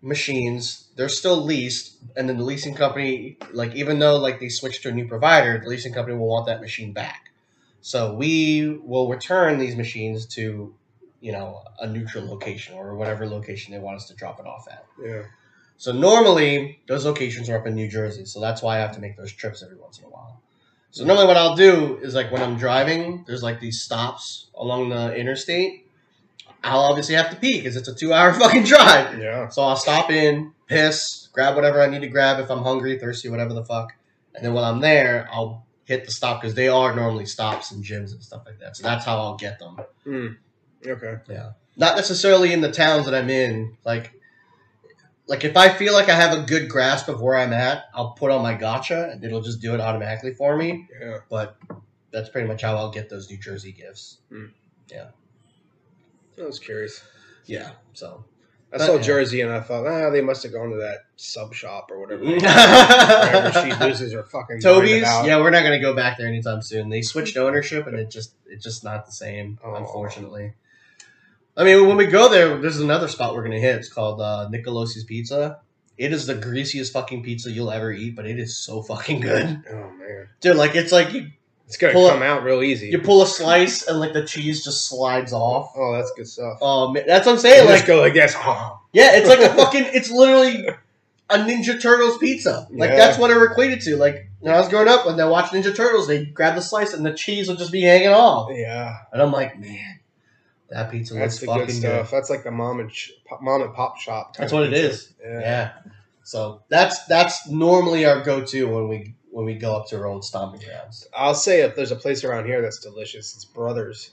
machines. 0.00 0.90
They're 0.94 1.08
still 1.08 1.42
leased, 1.42 1.96
and 2.14 2.28
then 2.28 2.36
the 2.36 2.44
leasing 2.44 2.72
company, 2.72 3.36
like 3.52 3.74
even 3.74 3.98
though 3.98 4.16
like 4.16 4.38
they 4.38 4.48
switched 4.48 4.84
to 4.84 4.90
a 4.90 4.92
new 4.92 5.08
provider, 5.08 5.58
the 5.58 5.68
leasing 5.68 5.92
company 5.92 6.16
will 6.16 6.28
want 6.28 6.46
that 6.46 6.60
machine 6.60 6.92
back. 6.92 7.32
So 7.80 8.14
we 8.14 8.78
will 8.84 9.08
return 9.08 9.58
these 9.58 9.74
machines 9.74 10.24
to, 10.36 10.72
you 11.20 11.32
know, 11.32 11.62
a 11.80 11.88
neutral 11.88 12.24
location 12.28 12.76
or 12.76 12.94
whatever 12.94 13.26
location 13.26 13.72
they 13.72 13.80
want 13.80 13.96
us 13.96 14.06
to 14.06 14.14
drop 14.14 14.38
it 14.38 14.46
off 14.46 14.68
at. 14.70 14.86
Yeah. 15.04 15.22
So 15.78 15.90
normally 15.90 16.78
those 16.86 17.04
locations 17.04 17.48
are 17.48 17.58
up 17.58 17.66
in 17.66 17.74
New 17.74 17.88
Jersey, 17.88 18.24
so 18.24 18.40
that's 18.40 18.62
why 18.62 18.76
I 18.76 18.78
have 18.78 18.92
to 18.92 19.00
make 19.00 19.16
those 19.16 19.32
trips 19.32 19.64
every 19.64 19.78
once 19.78 19.98
in 19.98 20.04
a 20.04 20.08
while. 20.10 20.40
So 20.92 21.04
normally 21.04 21.26
what 21.26 21.36
I'll 21.36 21.56
do 21.56 21.98
is 22.02 22.14
like 22.14 22.30
when 22.30 22.40
I'm 22.40 22.56
driving, 22.56 23.24
there's 23.26 23.42
like 23.42 23.58
these 23.58 23.80
stops 23.80 24.46
along 24.54 24.90
the 24.90 25.12
interstate. 25.16 25.81
I'll 26.64 26.80
obviously 26.80 27.14
have 27.14 27.30
to 27.30 27.36
pee 27.36 27.58
because 27.58 27.76
it's 27.76 27.88
a 27.88 27.94
two-hour 27.94 28.34
fucking 28.38 28.64
drive. 28.64 29.18
Yeah. 29.18 29.48
So 29.48 29.62
I'll 29.62 29.76
stop 29.76 30.10
in, 30.10 30.52
piss, 30.66 31.28
grab 31.32 31.56
whatever 31.56 31.82
I 31.82 31.88
need 31.88 32.02
to 32.02 32.08
grab 32.08 32.40
if 32.40 32.50
I'm 32.50 32.62
hungry, 32.62 32.98
thirsty, 32.98 33.28
whatever 33.28 33.54
the 33.54 33.64
fuck, 33.64 33.92
and 34.34 34.44
then 34.44 34.54
when 34.54 34.64
I'm 34.64 34.80
there, 34.80 35.28
I'll 35.32 35.66
hit 35.84 36.04
the 36.04 36.12
stop 36.12 36.40
because 36.40 36.54
they 36.54 36.68
are 36.68 36.94
normally 36.94 37.26
stops 37.26 37.70
and 37.72 37.84
gyms 37.84 38.12
and 38.12 38.22
stuff 38.22 38.42
like 38.46 38.58
that. 38.60 38.76
So 38.76 38.82
that's 38.82 39.04
how 39.04 39.18
I'll 39.18 39.36
get 39.36 39.58
them. 39.58 39.76
Mm. 40.06 40.36
Okay. 40.86 41.16
Yeah. 41.28 41.52
Not 41.76 41.96
necessarily 41.96 42.52
in 42.52 42.60
the 42.60 42.70
towns 42.70 43.06
that 43.06 43.14
I'm 43.14 43.30
in. 43.30 43.76
Like, 43.84 44.12
like 45.26 45.44
if 45.44 45.56
I 45.56 45.70
feel 45.70 45.92
like 45.92 46.08
I 46.08 46.14
have 46.14 46.38
a 46.38 46.42
good 46.42 46.68
grasp 46.68 47.08
of 47.08 47.20
where 47.20 47.36
I'm 47.36 47.52
at, 47.52 47.84
I'll 47.94 48.12
put 48.12 48.30
on 48.30 48.42
my 48.42 48.54
Go-tcha 48.54 49.12
and 49.12 49.24
it'll 49.24 49.42
just 49.42 49.60
do 49.60 49.74
it 49.74 49.80
automatically 49.80 50.34
for 50.34 50.56
me. 50.56 50.88
Yeah. 51.00 51.18
But 51.28 51.56
that's 52.10 52.28
pretty 52.28 52.48
much 52.48 52.62
how 52.62 52.76
I'll 52.76 52.90
get 52.90 53.08
those 53.08 53.30
New 53.30 53.38
Jersey 53.38 53.72
gifts. 53.72 54.18
I 56.40 56.44
was 56.44 56.58
curious. 56.58 57.02
Yeah. 57.46 57.70
So. 57.92 58.24
I 58.74 58.78
But, 58.78 58.86
saw 58.86 58.94
yeah. 58.96 59.02
Jersey 59.02 59.40
and 59.42 59.52
I 59.52 59.60
thought, 59.60 59.86
ah, 59.86 60.08
they 60.10 60.22
must 60.22 60.42
have 60.44 60.52
gone 60.52 60.70
to 60.70 60.76
that 60.76 61.00
sub 61.16 61.52
shop 61.52 61.90
or 61.90 62.00
whatever. 62.00 62.24
she 63.62 63.84
loses 63.84 64.12
her 64.14 64.22
fucking 64.22 64.60
Toby's, 64.62 65.02
yeah, 65.02 65.38
we're 65.40 65.50
not 65.50 65.62
gonna 65.62 65.78
go 65.80 65.94
back 65.94 66.16
there 66.16 66.26
anytime 66.26 66.62
soon. 66.62 66.88
They 66.88 67.02
switched 67.02 67.36
ownership, 67.36 67.86
and 67.86 67.96
it 67.98 68.10
just 68.10 68.34
it's 68.46 68.64
just 68.64 68.82
not 68.82 69.04
the 69.04 69.12
same, 69.12 69.58
Oh. 69.62 69.74
unfortunately. 69.74 70.54
I 71.54 71.64
mean, 71.64 71.86
when 71.86 71.98
we 71.98 72.06
go 72.06 72.30
there, 72.30 72.56
there's 72.58 72.80
another 72.80 73.08
spot 73.08 73.34
we're 73.34 73.42
gonna 73.42 73.60
hit. 73.60 73.76
It's 73.76 73.92
called 73.92 74.22
uh, 74.22 74.48
Nicolosi's 74.50 75.04
Pizza. 75.04 75.58
It 75.98 76.14
is 76.14 76.26
the 76.26 76.34
greasiest 76.34 76.94
fucking 76.94 77.22
pizza 77.22 77.50
you'll 77.50 77.70
ever 77.70 77.92
eat, 77.92 78.16
but 78.16 78.24
it 78.26 78.38
is 78.38 78.56
so 78.56 78.80
fucking 78.82 79.20
good, 79.20 79.62
Oh 79.70 79.90
man, 79.90 80.28
dude. 80.40 80.56
Like 80.56 80.74
it's 80.74 80.92
like 80.92 81.12
you 81.12 81.26
it's 81.66 81.76
gonna 81.76 81.92
Pull 81.92 82.08
come 82.10 82.22
out 82.22 82.42
real 82.44 82.62
easy. 82.62 82.88
you 82.88 82.98
pull 82.98 83.22
a 83.22 83.26
slice 83.26 83.86
and 83.88 83.98
like 84.00 84.12
the 84.12 84.24
cheese 84.26 84.62
just 84.64 84.86
slides 84.88 85.32
off. 85.32 85.72
oh, 85.76 85.92
that's 85.92 86.12
good 86.16 86.28
stuff. 86.28 86.58
Oh 86.60 86.92
man, 86.92 87.04
that's 87.06 87.26
what 87.26 87.32
I'm 87.32 87.38
saying. 87.38 87.66
just 87.66 87.80
Like 87.82 87.86
go 87.86 88.00
like 88.00 88.14
this. 88.14 88.34
Yeah, 88.92 89.16
it's 89.16 89.28
like 89.28 89.40
a 89.40 89.54
fucking. 89.56 89.84
It's 89.94 90.10
literally 90.10 90.66
a 91.30 91.38
Ninja 91.38 91.80
Turtles 91.80 92.18
pizza. 92.18 92.66
Like 92.70 92.90
Yeah. 92.90 92.96
that's 92.96 93.18
what 93.18 93.30
it 93.30 93.42
equated 93.42 93.80
to. 93.82 93.96
Like 93.96 94.28
when 94.40 94.52
I 94.54 94.58
was 94.58 94.68
growing 94.68 94.88
up, 94.88 95.06
when 95.06 95.16
they 95.16 95.24
watched 95.24 95.52
Ninja 95.54 95.74
Turtles, 95.74 96.06
they 96.06 96.26
grab 96.26 96.56
the 96.56 96.60
slice 96.62 96.92
and 96.92 97.06
the 97.06 97.14
cheese 97.14 97.48
would 97.48 97.56
just 97.58 97.72
be 97.72 97.80
hanging 97.82 98.08
off. 98.08 98.50
Yeah, 98.52 98.94
And 99.12 99.22
I'm 99.22 99.32
like, 99.32 99.58
man, 99.58 100.00
that 100.68 100.90
pizza 100.90 101.14
that's 101.14 101.34
looks 101.36 101.40
the 101.40 101.46
fucking 101.46 101.60
good 101.66 101.72
good. 101.72 101.78
stuff. 101.80 102.10
That's 102.10 102.28
like 102.28 102.44
the 102.44 102.50
mom 102.50 102.80
and 102.80 102.90
pop, 103.24 103.40
mom 103.40 103.62
and 103.62 103.72
pop 103.72 103.96
shop. 103.98 104.36
That's 104.36 104.52
what 104.52 104.64
it 104.64 104.72
pizza. 104.72 104.86
is. 104.88 105.14
Yeah. 105.24 105.40
Yeah. 105.40 105.72
So 106.24 106.62
that's 106.68 107.04
that's 107.06 107.48
normally 107.48 108.04
our 108.04 108.20
go-to 108.22 108.68
when 108.68 108.88
we 108.88 109.14
when 109.32 109.44
we 109.46 109.54
go 109.54 109.74
up 109.74 109.88
to 109.88 109.96
our 109.96 110.06
old 110.06 110.24
stomping 110.24 110.60
grounds. 110.60 111.08
I'll 111.16 111.34
say 111.34 111.62
if 111.62 111.74
there's 111.74 111.90
a 111.90 111.96
place 111.96 112.22
around 112.22 112.46
here 112.46 112.60
that's 112.62 112.78
delicious, 112.78 113.34
it's 113.34 113.44
Brothers, 113.44 114.10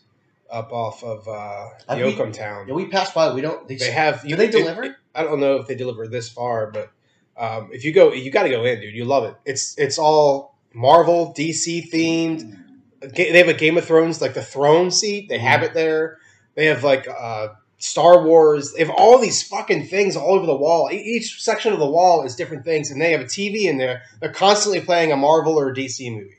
up 0.49 0.71
off 0.71 1.03
of 1.03 1.27
uh, 1.27 1.67
Have 1.87 1.97
we- 1.99 2.13
Yoakum 2.13 2.33
Town. 2.33 2.67
Yeah, 2.67 2.73
we 2.73 2.87
passed 2.87 3.13
by. 3.13 3.33
We 3.33 3.41
don't. 3.41 3.67
They, 3.67 3.75
They 3.75 3.91
have. 3.91 4.23
Do 4.27 4.35
they 4.35 4.47
it- 4.47 4.51
deliver? 4.51 4.95
I 5.13 5.23
don't 5.23 5.39
know 5.39 5.57
if 5.57 5.67
they 5.67 5.75
deliver 5.75 6.07
this 6.07 6.29
far, 6.29 6.71
but 6.71 6.91
um, 7.37 7.69
if 7.73 7.83
you 7.83 7.91
go, 7.91 8.13
you 8.13 8.31
got 8.31 8.43
to 8.43 8.49
go 8.49 8.63
in, 8.63 8.79
dude. 8.79 8.95
You 8.95 9.05
love 9.05 9.25
it. 9.25 9.35
It's 9.45 9.77
it's 9.77 9.97
all 9.99 10.55
Marvel, 10.73 11.33
DC 11.37 11.91
themed. 11.91 12.57
They 13.01 13.37
have 13.37 13.47
a 13.47 13.53
Game 13.53 13.77
of 13.77 13.85
Thrones, 13.85 14.21
like 14.21 14.33
the 14.33 14.41
throne 14.43 14.91
seat. 14.91 15.29
They 15.29 15.39
have 15.39 15.63
it 15.63 15.73
there. 15.73 16.17
They 16.55 16.65
have 16.65 16.83
like 16.83 17.07
uh, 17.07 17.49
Star 17.79 18.23
Wars. 18.23 18.73
They 18.73 18.79
have 18.79 18.93
all 18.95 19.19
these 19.19 19.41
fucking 19.41 19.87
things 19.87 20.15
all 20.15 20.35
over 20.35 20.45
the 20.45 20.55
wall. 20.55 20.89
Each 20.91 21.41
section 21.41 21.73
of 21.73 21.79
the 21.79 21.89
wall 21.89 22.23
is 22.23 22.35
different 22.35 22.65
things, 22.65 22.91
and 22.91 23.01
they 23.01 23.11
have 23.11 23.21
a 23.21 23.25
TV 23.25 23.63
in 23.63 23.77
there. 23.77 24.03
They're 24.19 24.31
constantly 24.31 24.81
playing 24.81 25.11
a 25.11 25.17
Marvel 25.17 25.59
or 25.59 25.69
a 25.69 25.73
DC 25.73 26.13
movie. 26.13 26.35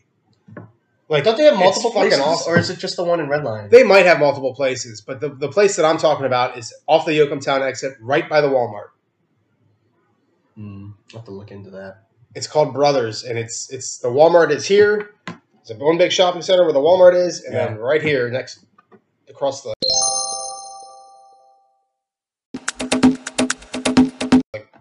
Like 1.08 1.24
don't 1.24 1.36
they 1.36 1.44
have 1.44 1.58
multiple 1.58 1.90
fucking 1.90 2.10
places, 2.10 2.46
or 2.46 2.56
is 2.56 2.70
it 2.70 2.78
just 2.78 2.96
the 2.96 3.02
one 3.02 3.18
in 3.18 3.28
Red 3.28 3.42
Lion? 3.42 3.68
They 3.68 3.82
might 3.82 4.06
have 4.06 4.20
multiple 4.20 4.54
places, 4.54 5.00
but 5.00 5.20
the, 5.20 5.30
the 5.30 5.48
place 5.48 5.74
that 5.74 5.84
I'm 5.84 5.98
talking 5.98 6.24
about 6.24 6.56
is 6.56 6.72
off 6.86 7.04
the 7.04 7.10
Yoakum 7.10 7.44
Town 7.44 7.64
exit, 7.64 7.94
right 8.00 8.28
by 8.28 8.40
the 8.40 8.46
Walmart. 8.46 8.90
Hmm, 10.54 10.90
I'll 11.12 11.18
have 11.18 11.24
to 11.24 11.32
look 11.32 11.50
into 11.50 11.70
that. 11.70 12.04
It's 12.36 12.46
called 12.46 12.72
Brothers, 12.72 13.24
and 13.24 13.36
it's 13.36 13.72
it's 13.72 13.98
the 13.98 14.06
Walmart 14.06 14.52
is 14.52 14.66
here. 14.66 15.16
It's 15.62 15.70
a 15.70 15.74
one 15.74 15.98
big 15.98 16.12
shopping 16.12 16.42
center 16.42 16.62
where 16.62 16.72
the 16.72 16.78
Walmart 16.78 17.16
is, 17.16 17.42
and 17.42 17.56
then 17.56 17.76
right 17.78 18.02
here 18.02 18.30
next 18.30 18.64
across 19.28 19.62
the 19.64 19.74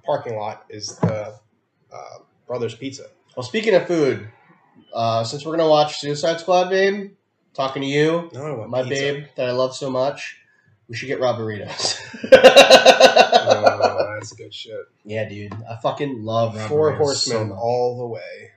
parking 0.09 0.35
lot 0.37 0.65
is 0.69 0.95
the 0.97 1.35
uh, 1.93 2.17
Brothers 2.47 2.73
Pizza. 2.73 3.05
Well, 3.37 3.43
speaking 3.43 3.75
of 3.75 3.85
food, 3.85 4.27
uh, 4.91 5.23
since 5.23 5.45
we're 5.45 5.55
gonna 5.55 5.69
watch 5.69 5.99
Suicide 5.99 6.39
Squad, 6.39 6.71
babe, 6.71 7.11
talking 7.53 7.83
to 7.83 7.87
you, 7.87 8.27
No, 8.33 8.43
I 8.43 8.51
want 8.57 8.71
my 8.71 8.81
pizza. 8.81 8.95
babe 8.95 9.25
that 9.35 9.47
I 9.47 9.51
love 9.51 9.75
so 9.75 9.91
much, 9.91 10.37
we 10.87 10.95
should 10.95 11.05
get 11.05 11.19
Robberitos. 11.19 11.99
Oh, 12.33 14.15
that's 14.19 14.33
good 14.33 14.51
shit. 14.51 14.79
yeah, 15.05 15.29
dude, 15.29 15.53
I 15.69 15.75
fucking 15.83 16.23
love 16.23 16.59
Four 16.67 16.93
burritos 16.93 16.97
horsemen 16.97 17.37
so 17.37 17.45
much. 17.45 17.57
all 17.61 17.99
the 17.99 18.07
way. 18.07 18.49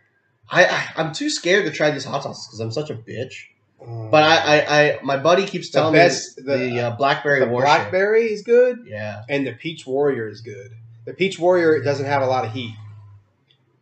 I, 0.51 0.65
I 0.65 0.89
I'm 0.97 1.13
too 1.13 1.29
scared 1.29 1.67
to 1.67 1.71
try 1.71 1.91
these 1.91 2.05
hot 2.07 2.23
sauces 2.23 2.47
because 2.47 2.61
I'm 2.61 2.73
such 2.73 2.89
a 2.89 2.95
bitch. 2.95 3.35
Um, 3.83 4.11
But 4.11 4.23
I, 4.23 4.37
I, 4.37 4.81
I 4.81 4.99
my 5.03 5.19
buddy 5.19 5.45
keeps 5.45 5.71
The 5.71 5.79
telling 5.81 5.93
best- 5.95 6.39
me 6.39 6.45
the- 6.45 6.57
the, 6.57 6.81
uh, 6.81 6.97
blackberry 6.97 7.41
the 7.41 7.47
warship. 7.49 7.67
blackberry 7.67 8.25
is 8.33 8.41
good, 8.43 8.79
Yeah, 8.87 9.23
and 9.29 9.47
the 9.47 9.53
peach 9.53 9.87
warrior 9.87 10.29
is 10.29 10.41
good. 10.41 10.73
The 11.05 11.13
Peach 11.13 11.39
Warrior 11.39 11.83
doesn't 11.83 12.07
have 12.07 12.23
a 12.23 12.27
lot 12.27 12.45
of 12.45 12.53
heat, 12.53 12.75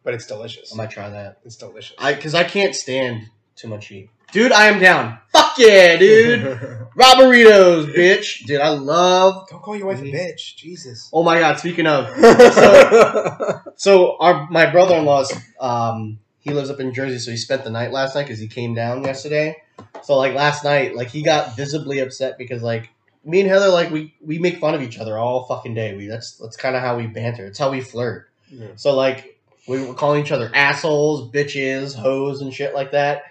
but 0.02 0.14
it's 0.14 0.26
delicious. 0.26 0.72
I 0.72 0.76
might 0.76 0.90
try 0.90 1.11
that. 1.11 1.40
It's 1.44 1.56
delicious. 1.56 1.94
I 1.98 2.14
because 2.14 2.35
I 2.35 2.44
can't 2.44 2.74
stand 2.74 3.28
too 3.56 3.68
much 3.68 3.88
heat. 3.88 4.09
Dude, 4.33 4.52
I 4.52 4.66
am 4.66 4.78
down. 4.78 5.18
Fuck 5.33 5.59
yeah, 5.59 5.96
dude. 5.96 6.40
Robberitos, 6.96 7.94
bitch. 7.94 8.46
Dude, 8.46 8.61
I 8.61 8.70
love. 8.70 9.48
Don't 9.50 9.61
call 9.61 9.76
your 9.76 9.88
wife 9.88 10.00
a 10.00 10.04
bitch. 10.04 10.56
Jesus. 10.56 11.11
Oh 11.12 11.22
my 11.22 11.38
god. 11.38 11.59
Speaking 11.59 11.87
of, 11.87 12.09
So, 12.54 13.61
so 13.76 14.16
our 14.18 14.48
my 14.50 14.70
brother 14.70 14.96
in 14.96 15.04
law's 15.04 15.33
um 15.61 16.20
he 16.38 16.52
lives 16.52 16.70
up 16.70 16.80
in 16.80 16.94
Jersey, 16.94 17.18
so 17.18 17.30
he 17.30 17.37
spent 17.37 17.64
the 17.64 17.70
night 17.70 17.92
last 17.92 18.14
night 18.14 18.22
because 18.22 18.38
he 18.38 18.48
came 18.48 18.72
down 18.72 19.04
yesterday. 19.04 19.56
So 20.02 20.16
like 20.16 20.35
last 20.35 20.64
night, 20.64 20.96
like 20.96 21.09
he 21.09 21.22
got 21.22 21.56
visibly 21.56 21.98
upset 21.98 22.38
because 22.38 22.62
like 22.62 22.88
me 23.24 23.40
and 23.40 23.48
Heather 23.50 23.68
like 23.68 23.90
we 23.90 24.14
we 24.20 24.38
make 24.38 24.59
fun 24.59 24.74
of 24.74 24.83
each 24.83 24.98
other 24.98 25.18
all 25.18 25.44
fucking 25.46 25.74
day. 25.74 25.94
We 25.96 26.06
that's 26.06 26.33
that's 26.37 26.56
kind 26.56 26.74
of 26.76 26.83
how 26.83 26.96
we 26.96 27.06
banter. 27.06 27.46
It's 27.46 27.59
how 27.59 27.70
we 27.70 27.80
flirt. 27.80 28.28
Yeah. 28.50 28.68
So 28.76 28.94
like 28.94 29.38
we 29.68 29.85
were 29.85 29.94
calling 29.94 30.22
each 30.22 30.33
other 30.33 30.50
assholes, 30.54 31.30
bitches, 31.30 31.94
hoes, 31.94 32.40
and 32.40 32.52
shit 32.52 32.74
like 32.74 32.92
that. 32.92 33.24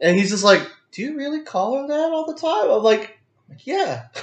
And 0.00 0.16
he's 0.16 0.30
just 0.30 0.44
like, 0.44 0.62
"Do 0.92 1.02
you 1.02 1.16
really 1.16 1.42
call 1.42 1.80
her 1.80 1.86
that 1.88 2.10
all 2.12 2.26
the 2.26 2.38
time?" 2.38 2.70
I'm 2.70 2.82
like, 2.82 3.18
"Yeah." 3.64 4.06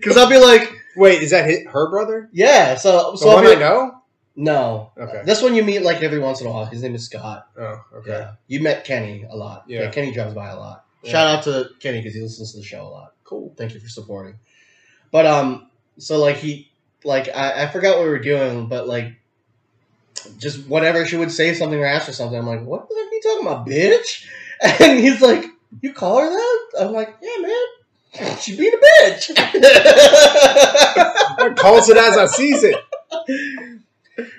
Because 0.00 0.16
I'll 0.16 0.28
be 0.28 0.38
like, 0.38 0.72
Wait, 0.96 1.22
is 1.22 1.30
that 1.30 1.48
his, 1.48 1.66
her 1.68 1.88
brother? 1.90 2.28
"Yeah." 2.32 2.76
So 2.76 3.12
The 3.12 3.18
so 3.18 3.26
one 3.28 3.42
be 3.44 3.48
I 3.48 3.50
like, 3.50 3.58
know? 3.60 4.02
no. 4.36 4.92
Okay. 4.98 5.22
This 5.24 5.42
one 5.42 5.54
you 5.54 5.62
meet 5.64 5.80
like 5.82 6.02
every 6.02 6.18
once 6.18 6.40
in 6.40 6.46
a 6.46 6.50
while. 6.50 6.66
His 6.66 6.82
name 6.82 6.94
is 6.94 7.04
Scott. 7.06 7.48
Oh, 7.58 7.82
okay. 7.96 8.10
Yeah. 8.10 8.32
You 8.46 8.60
met 8.60 8.84
Kenny 8.84 9.24
a 9.28 9.36
lot. 9.36 9.64
Yeah. 9.68 9.82
Yeah. 9.82 9.90
Kenny 9.90 10.12
drives 10.12 10.34
by 10.34 10.48
a 10.50 10.56
lot. 10.56 10.84
Yeah. 11.02 11.10
Shout 11.10 11.36
out 11.36 11.44
to 11.44 11.70
Kenny 11.80 11.98
because 11.98 12.14
he 12.14 12.20
listens 12.20 12.52
to 12.52 12.58
the 12.58 12.64
show 12.64 12.82
a 12.82 12.88
lot. 12.88 13.14
Cool. 13.24 13.52
Thank 13.56 13.74
you 13.74 13.80
for 13.80 13.88
supporting. 13.88 14.36
But 15.10 15.26
um, 15.26 15.70
so 15.98 16.18
like 16.18 16.36
he 16.36 16.70
like 17.04 17.28
I, 17.34 17.64
I 17.64 17.68
forgot 17.68 17.96
what 17.96 18.04
we 18.04 18.10
were 18.10 18.18
doing, 18.18 18.68
but 18.68 18.88
like 18.88 19.14
just 20.38 20.66
whatever 20.66 21.06
she 21.06 21.16
would 21.16 21.30
say 21.30 21.54
something 21.54 21.78
or 21.78 21.86
ask 21.86 22.06
her 22.06 22.12
something, 22.12 22.38
I'm 22.38 22.46
like, 22.46 22.62
what 22.62 22.88
the 22.88 22.94
fuck 22.94 23.04
are 23.04 23.14
you 23.14 23.20
talking 23.22 23.46
about, 23.46 23.66
bitch? 23.66 24.26
And 24.60 24.98
he's 24.98 25.20
like, 25.20 25.44
you 25.82 25.92
call 25.92 26.18
her 26.18 26.28
that? 26.28 26.68
I'm 26.80 26.92
like, 26.92 27.14
yeah, 27.22 27.40
man. 27.40 27.66
She 28.40 28.56
being 28.56 28.72
a 28.72 28.76
bitch. 28.76 29.30
I 29.36 29.52
calls 31.56 31.88
it 31.88 31.96
as 31.96 32.16
I 32.16 32.26
sees 32.26 32.64
it. 32.64 32.74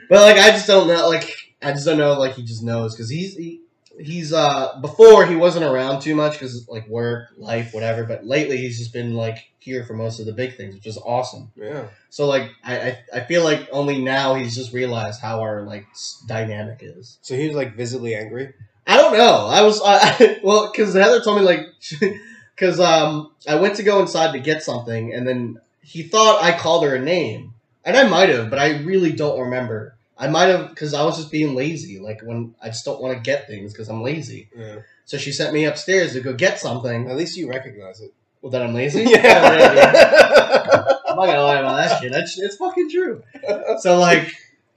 But 0.09 0.21
like 0.21 0.37
I 0.37 0.51
just 0.51 0.67
don't 0.67 0.87
know. 0.87 1.07
Like 1.07 1.33
I 1.61 1.71
just 1.71 1.85
don't 1.85 1.97
know. 1.97 2.19
Like 2.19 2.33
he 2.33 2.43
just 2.43 2.63
knows 2.63 2.93
because 2.95 3.09
he's 3.09 3.37
he, 3.37 3.61
he's 3.99 4.33
uh 4.33 4.79
before 4.81 5.25
he 5.25 5.35
wasn't 5.35 5.65
around 5.65 6.01
too 6.01 6.15
much 6.15 6.33
because 6.33 6.67
like 6.69 6.87
work, 6.87 7.29
life, 7.37 7.73
whatever. 7.73 8.03
But 8.05 8.25
lately 8.25 8.57
he's 8.57 8.77
just 8.77 8.93
been 8.93 9.13
like 9.13 9.37
here 9.59 9.83
for 9.83 9.93
most 9.93 10.19
of 10.19 10.25
the 10.25 10.33
big 10.33 10.55
things, 10.55 10.75
which 10.75 10.87
is 10.87 10.97
awesome. 10.97 11.51
Yeah. 11.55 11.87
So 12.09 12.27
like 12.27 12.49
I 12.63 12.79
I, 12.79 12.97
I 13.15 13.19
feel 13.21 13.43
like 13.43 13.67
only 13.71 13.99
now 13.99 14.35
he's 14.35 14.55
just 14.55 14.73
realized 14.73 15.21
how 15.21 15.41
our 15.41 15.63
like 15.63 15.85
s- 15.91 16.23
dynamic 16.27 16.79
is. 16.81 17.17
So 17.21 17.35
he 17.35 17.47
was 17.47 17.55
like 17.55 17.75
visibly 17.75 18.15
angry. 18.15 18.53
I 18.87 18.97
don't 18.97 19.13
know. 19.17 19.47
I 19.47 19.61
was 19.61 19.81
I, 19.81 19.97
I 19.99 20.39
well 20.43 20.71
because 20.71 20.93
Heather 20.93 21.21
told 21.21 21.39
me 21.39 21.43
like 21.45 21.67
because 22.55 22.79
um 22.79 23.31
I 23.47 23.55
went 23.55 23.75
to 23.75 23.83
go 23.83 23.99
inside 24.01 24.31
to 24.33 24.39
get 24.39 24.63
something 24.63 25.13
and 25.13 25.27
then 25.27 25.59
he 25.81 26.03
thought 26.03 26.43
I 26.43 26.57
called 26.57 26.83
her 26.85 26.95
a 26.95 26.99
name 27.01 27.53
and 27.85 27.97
I 27.97 28.07
might 28.07 28.29
have, 28.29 28.49
but 28.49 28.59
I 28.59 28.79
really 28.79 29.11
don't 29.11 29.39
remember. 29.39 29.95
I 30.19 30.27
might 30.27 30.47
have 30.47 30.69
because 30.69 30.93
I 30.93 31.03
was 31.03 31.17
just 31.17 31.31
being 31.31 31.55
lazy. 31.55 31.97
Like 31.97 32.21
when 32.21 32.53
I 32.61 32.67
just 32.67 32.83
don't 32.83 33.01
want 33.01 33.15
to 33.15 33.21
get 33.21 33.47
things 33.47 33.71
because 33.71 33.87
I'm 33.87 34.03
lazy. 34.03 34.49
Yeah. 34.55 34.79
So 35.05 35.17
she 35.17 35.31
sent 35.31 35.53
me 35.53 35.65
upstairs 35.65 36.13
to 36.13 36.19
go 36.21 36.33
get 36.33 36.59
something. 36.59 37.09
At 37.09 37.15
least 37.15 37.37
you 37.37 37.49
recognize 37.49 38.01
it. 38.01 38.13
Well, 38.41 38.51
that 38.51 38.61
I'm 38.61 38.73
lazy. 38.73 39.03
Yeah. 39.09 40.95
I'm 41.09 41.15
not 41.15 41.25
gonna 41.25 41.41
lie 41.41 41.59
about 41.59 41.77
that 41.77 42.01
shit. 42.01 42.11
That's 42.11 42.37
it's 42.37 42.57
fucking 42.57 42.91
true. 42.91 43.23
So 43.79 43.97
like, 43.97 44.33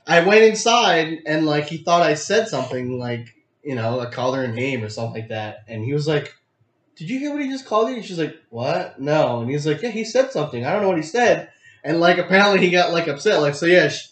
I 0.06 0.20
went 0.20 0.42
inside 0.42 1.18
and 1.26 1.44
like 1.44 1.66
he 1.66 1.78
thought 1.78 2.02
I 2.02 2.14
said 2.14 2.48
something 2.48 2.98
like 2.98 3.34
you 3.64 3.74
know 3.74 4.00
I 4.00 4.06
called 4.06 4.36
her 4.36 4.44
a 4.44 4.48
name 4.48 4.84
or 4.84 4.88
something 4.88 5.20
like 5.22 5.30
that, 5.30 5.64
and 5.68 5.84
he 5.84 5.92
was 5.92 6.06
like, 6.06 6.34
"Did 6.96 7.10
you 7.10 7.18
hear 7.18 7.32
what 7.32 7.42
he 7.42 7.50
just 7.50 7.66
called 7.66 7.90
you?" 7.90 7.96
And 7.96 8.04
she's 8.04 8.18
like, 8.18 8.36
"What? 8.50 9.00
No." 9.00 9.40
And 9.40 9.50
he's 9.50 9.66
like, 9.66 9.82
"Yeah, 9.82 9.90
he 9.90 10.04
said 10.04 10.30
something. 10.30 10.64
I 10.64 10.72
don't 10.72 10.82
know 10.82 10.88
what 10.88 10.96
he 10.96 11.02
said." 11.02 11.50
And 11.84 12.00
like 12.00 12.18
apparently 12.18 12.60
he 12.60 12.70
got 12.70 12.92
like 12.92 13.08
upset. 13.08 13.40
Like 13.40 13.54
so, 13.54 13.66
yeah. 13.66 13.88
She, 13.88 14.08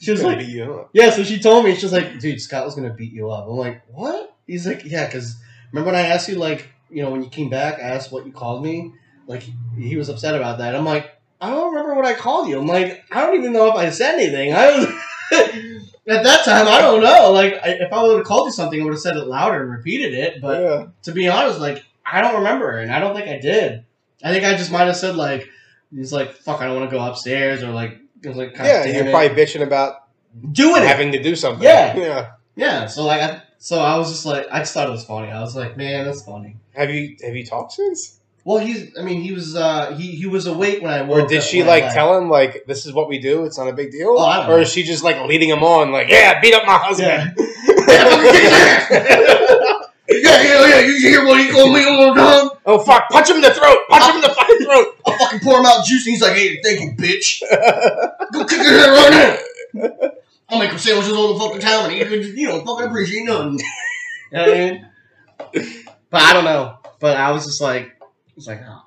she 0.00 0.10
was 0.10 0.22
like, 0.22 0.38
beat 0.38 0.48
you 0.48 0.74
up. 0.74 0.90
yeah. 0.92 1.10
So 1.10 1.24
she 1.24 1.38
told 1.38 1.64
me 1.64 1.74
she's 1.74 1.92
like, 1.92 2.18
"Dude, 2.18 2.40
Scott 2.40 2.64
was 2.64 2.74
gonna 2.74 2.92
beat 2.92 3.12
you 3.12 3.30
up." 3.30 3.46
I'm 3.48 3.56
like, 3.56 3.82
"What?" 3.88 4.36
He's 4.46 4.66
like, 4.66 4.84
"Yeah, 4.84 5.06
because 5.06 5.36
remember 5.72 5.92
when 5.92 6.00
I 6.00 6.06
asked 6.06 6.28
you 6.28 6.36
like 6.36 6.68
you 6.90 7.02
know 7.02 7.10
when 7.10 7.22
you 7.22 7.28
came 7.28 7.48
back, 7.50 7.78
I 7.78 7.82
asked 7.82 8.12
what 8.12 8.26
you 8.26 8.32
called 8.32 8.62
me." 8.62 8.92
Like 9.26 9.44
he 9.76 9.96
was 9.96 10.08
upset 10.08 10.34
about 10.34 10.58
that. 10.58 10.74
I'm 10.74 10.84
like. 10.84 11.12
I 11.38 11.50
don't 11.50 11.74
remember 11.74 11.94
what 11.94 12.06
I 12.06 12.14
called 12.14 12.48
you. 12.48 12.58
I'm 12.58 12.66
like, 12.66 13.04
I 13.12 13.20
don't 13.20 13.36
even 13.36 13.52
know 13.52 13.68
if 13.68 13.74
I 13.74 13.90
said 13.90 14.14
anything. 14.14 14.54
I 14.54 14.70
was 14.70 14.86
at 16.08 16.22
that 16.22 16.44
time, 16.44 16.66
I 16.66 16.80
don't 16.80 17.02
know. 17.02 17.32
Like, 17.32 17.54
I, 17.62 17.72
if 17.80 17.92
I 17.92 18.02
would 18.02 18.16
have 18.16 18.26
called 18.26 18.46
you 18.46 18.52
something, 18.52 18.80
I 18.80 18.84
would 18.84 18.94
have 18.94 19.00
said 19.00 19.16
it 19.16 19.26
louder 19.26 19.62
and 19.62 19.70
repeated 19.70 20.14
it. 20.14 20.40
But 20.40 20.62
yeah. 20.62 20.86
to 21.02 21.12
be 21.12 21.28
honest, 21.28 21.60
like, 21.60 21.84
I 22.04 22.20
don't 22.20 22.36
remember, 22.36 22.78
and 22.78 22.92
I 22.92 23.00
don't 23.00 23.14
think 23.14 23.28
I 23.28 23.38
did. 23.38 23.84
I 24.24 24.32
think 24.32 24.44
I 24.44 24.56
just 24.56 24.70
might 24.72 24.86
have 24.86 24.96
said 24.96 25.16
like, 25.16 25.48
he's 25.94 26.12
like, 26.12 26.32
fuck, 26.32 26.60
I 26.60 26.66
don't 26.66 26.76
want 26.76 26.88
to 26.90 26.96
go 26.96 27.04
upstairs, 27.04 27.62
or 27.62 27.70
like, 27.72 27.98
like, 28.24 28.56
Yeah, 28.56 28.84
you're 28.84 29.10
probably 29.10 29.30
bitching 29.30 29.62
about 29.62 30.04
doing 30.52 30.82
it. 30.82 30.86
having 30.88 31.12
to 31.12 31.22
do 31.22 31.34
something. 31.36 31.62
Yeah. 31.62 31.96
Yeah. 31.96 32.30
Yeah. 32.56 32.86
So 32.86 33.04
like, 33.04 33.20
I, 33.20 33.42
so 33.58 33.78
I 33.80 33.96
was 33.98 34.10
just 34.10 34.26
like, 34.26 34.46
I 34.50 34.58
just 34.60 34.74
thought 34.74 34.88
it 34.88 34.92
was 34.92 35.04
funny. 35.04 35.30
I 35.30 35.40
was 35.40 35.54
like, 35.56 35.76
man, 35.76 36.04
that's 36.06 36.22
funny. 36.22 36.56
Have 36.74 36.90
you 36.90 37.16
have 37.24 37.34
you 37.34 37.44
talked 37.44 37.72
since? 37.72 38.20
Well, 38.44 38.58
he's. 38.58 38.96
I 38.96 39.02
mean, 39.02 39.22
he 39.22 39.32
was. 39.32 39.56
uh 39.56 39.92
He 39.96 40.12
he 40.12 40.26
was 40.26 40.46
awake 40.46 40.80
when 40.80 40.92
I 40.92 41.02
woke. 41.02 41.24
Or 41.24 41.26
did 41.26 41.42
she 41.42 41.62
I 41.62 41.66
like 41.66 41.82
left. 41.84 41.94
tell 41.96 42.16
him 42.16 42.28
like 42.30 42.64
this 42.66 42.86
is 42.86 42.92
what 42.92 43.08
we 43.08 43.18
do? 43.18 43.44
It's 43.44 43.58
not 43.58 43.66
a 43.66 43.72
big 43.72 43.90
deal. 43.90 44.10
Oh, 44.16 44.24
I 44.24 44.46
or 44.48 44.60
is 44.60 44.70
she 44.70 44.84
just 44.84 45.02
like 45.02 45.20
leading 45.26 45.48
him 45.48 45.64
on? 45.64 45.90
Like 45.90 46.08
yeah, 46.10 46.38
beat 46.40 46.54
up 46.54 46.64
my 46.64 46.78
husband. 46.78 47.34
Yeah, 47.36 47.36
yeah, 50.08 50.66
yeah. 50.68 50.80
You 50.80 50.96
hear 50.98 51.24
what 51.24 51.40
he 51.40 51.50
told 51.50 51.72
me 51.74 51.84
all 51.84 52.14
the 52.14 52.20
time? 52.20 52.50
oh 52.66 52.78
fuck! 52.84 53.08
Punch 53.10 53.28
him 53.30 53.36
in 53.36 53.42
the 53.42 53.50
throat! 53.52 53.78
Punch 53.88 54.04
him 54.04 54.16
in 54.16 54.20
the 54.22 54.28
throat! 54.66 54.96
I'll 55.06 55.18
fucking 55.18 55.40
pour 55.40 55.58
him 55.58 55.66
out 55.66 55.84
juice, 55.86 56.06
and 56.06 56.12
he's 56.12 56.22
like, 56.22 56.32
"Hey, 56.32 56.60
thank 56.62 56.80
you, 56.80 56.92
bitch. 56.92 57.40
Go 58.32 58.44
kick 58.44 58.58
your 58.58 58.72
head 58.72 58.90
right 58.90 59.40
now. 59.72 60.10
I'll 60.48 60.58
make 60.58 60.70
him 60.70 60.78
sandwiches 60.78 61.12
all 61.12 61.34
the 61.34 61.40
fucking 61.40 61.60
time, 61.60 61.84
and 61.84 61.92
he 61.94 62.00
even, 62.00 62.36
you 62.36 62.48
know, 62.48 62.64
fucking 62.64 62.86
appreciate 62.86 63.24
nothing." 63.24 63.58
you 64.32 64.38
know 64.38 64.42
what 64.42 64.50
I 64.50 64.54
mean? 64.54 65.86
But 66.10 66.22
I 66.22 66.32
don't 66.32 66.44
know. 66.44 66.78
But 67.00 67.16
I 67.16 67.30
was 67.32 67.44
just 67.44 67.60
like, 67.60 67.96
I 68.00 68.06
was 68.36 68.46
like, 68.46 68.62
oh, 68.66 68.82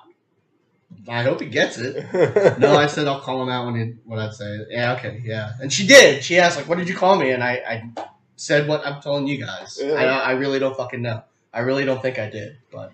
I 1.07 1.23
hope 1.23 1.41
he 1.41 1.47
gets 1.47 1.77
it. 1.77 2.59
No, 2.59 2.75
I 2.75 2.87
said 2.87 3.07
I'll 3.07 3.19
call 3.19 3.41
him 3.41 3.49
out 3.49 3.65
when 3.65 3.75
he 3.75 3.93
when 4.05 4.19
I'd 4.19 4.33
say 4.33 4.45
it. 4.45 4.67
Yeah, 4.69 4.93
okay, 4.93 5.21
yeah. 5.23 5.53
And 5.61 5.71
she 5.71 5.87
did. 5.87 6.23
She 6.23 6.37
asked 6.37 6.57
like, 6.57 6.67
"What 6.67 6.77
did 6.77 6.87
you 6.87 6.95
call 6.95 7.17
me?" 7.17 7.31
And 7.31 7.43
I, 7.43 7.53
I 7.53 8.03
said 8.35 8.67
what 8.67 8.85
I'm 8.85 9.01
telling 9.01 9.27
you 9.27 9.43
guys. 9.43 9.79
Yeah. 9.81 9.93
I, 9.93 10.03
I 10.03 10.31
really 10.31 10.59
don't 10.59 10.75
fucking 10.75 11.01
know. 11.01 11.23
I 11.53 11.61
really 11.61 11.83
don't 11.85 12.01
think 12.01 12.19
I 12.19 12.29
did, 12.29 12.57
but 12.71 12.91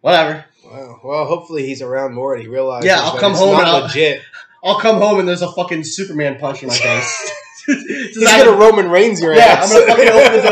whatever. 0.00 0.44
Wow. 0.70 1.00
Well, 1.02 1.24
hopefully 1.26 1.66
he's 1.66 1.82
around 1.82 2.14
more 2.14 2.34
and 2.34 2.42
he 2.42 2.48
realizes. 2.48 2.86
Yeah, 2.86 3.00
I'll 3.00 3.18
come 3.18 3.34
home 3.34 3.58
and 3.58 3.66
I'll- 3.66 3.82
legit. 3.82 4.22
I'll 4.64 4.80
come 4.80 4.96
home 5.00 5.20
and 5.20 5.28
there's 5.28 5.42
a 5.42 5.52
fucking 5.52 5.84
Superman 5.84 6.36
punch 6.38 6.62
in 6.62 6.68
my 6.68 6.74
face. 6.74 7.32
Just 7.68 7.86
He's 8.16 8.24
gonna 8.24 8.50
Roman 8.52 8.90
Reigns 8.90 9.20
your 9.20 9.34
Yeah, 9.34 9.42
ass. 9.44 9.72
I'm 9.72 9.86
gonna 9.86 9.94
fucking 9.94 10.08
open 10.08 10.42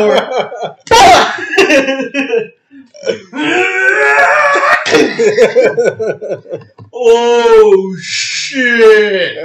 oh 6.92 7.96
shit! 8.00 9.37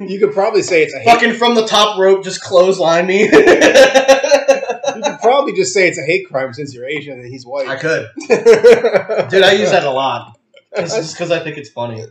you 0.00 0.18
could 0.18 0.32
probably 0.32 0.62
say 0.62 0.82
it's 0.84 0.94
a. 0.94 1.04
Fucking 1.04 1.34
from 1.34 1.54
the 1.54 1.66
top 1.66 1.98
rope, 1.98 2.24
just 2.24 2.40
clothesline 2.42 3.06
me. 3.06 3.28
You 4.98 5.10
could 5.10 5.20
probably 5.20 5.52
just 5.54 5.72
say 5.72 5.88
it's 5.88 5.98
a 5.98 6.02
hate 6.04 6.28
crime 6.28 6.52
since 6.52 6.74
you're 6.74 6.86
Asian 6.86 7.18
and 7.18 7.26
he's 7.28 7.44
white. 7.46 7.68
I 7.68 7.76
could, 7.76 8.08
dude. 8.28 9.42
I 9.42 9.52
use 9.52 9.70
that 9.70 9.84
a 9.84 9.90
lot. 9.90 10.38
It's 10.72 10.94
just 10.94 11.14
because 11.14 11.30
I 11.30 11.40
think 11.40 11.56
it's 11.56 11.70
funny. 11.70 12.04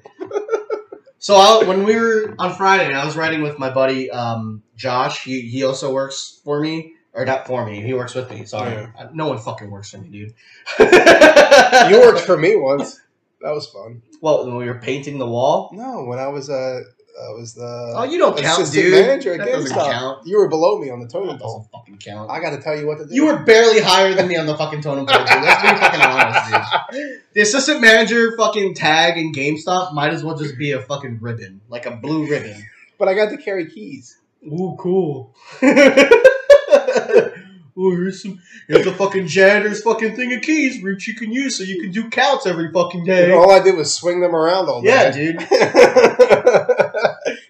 So 1.20 1.36
I, 1.36 1.64
when 1.68 1.84
we 1.84 1.96
were 1.96 2.36
on 2.40 2.54
Friday, 2.56 2.94
I 2.94 3.06
was 3.06 3.18
riding 3.18 3.42
with 3.42 3.58
my 3.60 3.70
buddy 3.70 4.10
um, 4.12 4.62
Josh. 4.76 5.24
He 5.24 5.42
he 5.42 5.64
also 5.64 5.92
works 5.92 6.40
for 6.44 6.60
me, 6.60 6.94
or 7.14 7.26
not 7.26 7.48
for 7.48 7.66
me. 7.66 7.82
He 7.82 7.94
works 7.94 8.14
with 8.16 8.30
me. 8.30 8.46
Sorry, 8.46 8.72
Yeah. 8.74 9.10
No 9.14 9.28
one 9.28 9.40
fucking 9.40 9.70
works 9.70 9.90
for 9.92 9.98
me, 9.98 10.10
dude. 10.10 10.34
you 10.80 12.00
worked 12.02 12.22
for 12.22 12.38
me 12.38 12.56
once. 12.56 13.00
That 13.42 13.52
was 13.52 13.68
fun. 13.68 14.02
Well, 14.22 14.46
when 14.46 14.56
we 14.58 14.66
were 14.66 14.80
painting 14.80 15.18
the 15.18 15.28
wall. 15.28 15.70
No, 15.74 16.06
when 16.06 16.20
I 16.20 16.28
was 16.28 16.50
uh, 16.50 16.82
I 17.20 17.32
was 17.34 17.54
the 17.56 17.94
Oh, 17.96 18.04
you 18.04 18.18
don't 18.20 18.38
count, 18.38 18.62
assistant 18.62 18.86
dude. 18.86 18.94
manager 19.08 19.34
at 19.34 19.40
That 19.40 19.48
doesn't 19.48 19.76
GameStop. 19.76 19.92
count. 19.92 20.28
You 20.28 20.38
were 20.38 20.48
below 20.48 20.78
me 20.78 20.90
on 20.92 21.00
the 21.00 21.08
totem 21.08 21.30
That 21.30 21.40
pole. 21.42 21.60
doesn't 21.60 21.72
fucking 21.72 21.98
count. 21.98 22.30
I 22.30 22.40
got 22.40 22.52
to 22.52 22.62
tell 22.62 22.78
you 22.78 22.86
what 22.86 23.00
to 23.00 23.06
do. 23.08 23.14
You 23.16 23.26
were 23.26 23.40
barely 23.44 23.82
higher 23.82 24.14
than 24.14 24.28
me 24.28 24.36
on 24.38 24.46
the 24.46 24.56
fucking 24.56 24.82
totem 24.82 25.06
pole, 25.08 25.18
dude. 25.18 25.28
Let's 25.28 25.62
be 25.62 25.68
fucking 25.68 26.02
honest, 26.02 26.92
dude. 26.92 27.22
The 27.34 27.42
assistant 27.42 27.82
manager 27.82 28.36
fucking 28.38 28.76
tag 28.76 29.18
in 29.18 29.32
GameStop 29.34 29.94
might 29.94 30.14
as 30.14 30.24
well 30.24 30.38
just 30.38 30.58
be 30.58 30.72
a 30.74 30.82
fucking 30.82 31.20
ribbon, 31.22 31.62
like 31.70 31.86
a 31.88 31.92
blue 31.92 32.28
ribbon. 32.30 32.64
but 33.00 33.08
I 33.08 33.14
got 33.16 33.30
to 33.32 33.38
carry 33.38 33.68
keys. 33.70 34.18
Ooh, 34.46 34.76
cool. 34.80 35.34
oh, 35.64 37.32
here's 37.76 38.22
some. 38.22 38.40
Here's 38.68 38.86
a 38.86 38.94
fucking 38.94 39.28
janitor's 39.28 39.82
fucking 39.82 40.16
thing 40.16 40.34
of 40.34 40.42
keys 40.42 40.84
which 40.84 41.08
you 41.08 41.16
can 41.16 41.32
use 41.32 41.58
so 41.58 41.64
you 41.64 41.82
can 41.82 41.92
do 41.92 42.10
counts 42.10 42.46
every 42.46 42.72
fucking 42.72 43.04
day. 43.06 43.32
All 43.32 43.52
I 43.52 43.60
did 43.62 43.76
was 43.76 43.94
swing 43.94 44.20
them 44.22 44.36
around 44.36 44.68
all 44.70 44.82
day. 44.82 44.90
Yeah, 44.90 45.12
dude. 45.12 45.38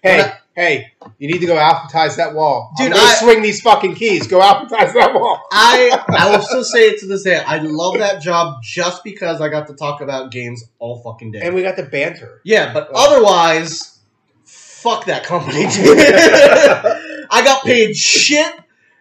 hey, 0.07 0.31
hey, 0.55 0.91
you 1.19 1.27
need 1.31 1.39
to 1.39 1.45
go 1.45 1.55
alphabetize 1.55 2.15
that 2.17 2.33
wall. 2.33 2.71
Dude, 2.77 2.93
I- 2.93 3.13
swing 3.15 3.41
these 3.41 3.61
fucking 3.61 3.95
keys. 3.95 4.27
Go 4.27 4.39
alphabetize 4.39 4.93
that 4.93 5.13
wall. 5.13 5.41
I 5.51 6.03
I 6.09 6.31
will 6.35 6.41
still 6.47 6.63
say 6.63 6.87
it 6.89 6.99
to 7.01 7.07
this 7.07 7.23
day. 7.23 7.37
I 7.37 7.59
love 7.59 7.97
that 7.99 8.21
job 8.21 8.61
just 8.63 9.03
because 9.03 9.41
I 9.41 9.49
got 9.49 9.67
to 9.67 9.73
talk 9.73 10.01
about 10.01 10.31
games 10.31 10.63
all 10.79 11.01
fucking 11.03 11.31
day. 11.31 11.41
And 11.41 11.53
we 11.55 11.61
got 11.63 11.75
the 11.75 11.83
banter. 11.83 12.41
yeah, 12.43 12.73
but 12.73 12.89
Oh. 12.93 13.13
otherwise, 13.15 13.99
fuck 14.45 15.05
that 15.05 15.23
company. 15.23 15.61
dude. 15.73 15.97
I 17.29 17.41
got 17.43 17.63
paid 17.63 17.95
shit, 17.95 18.53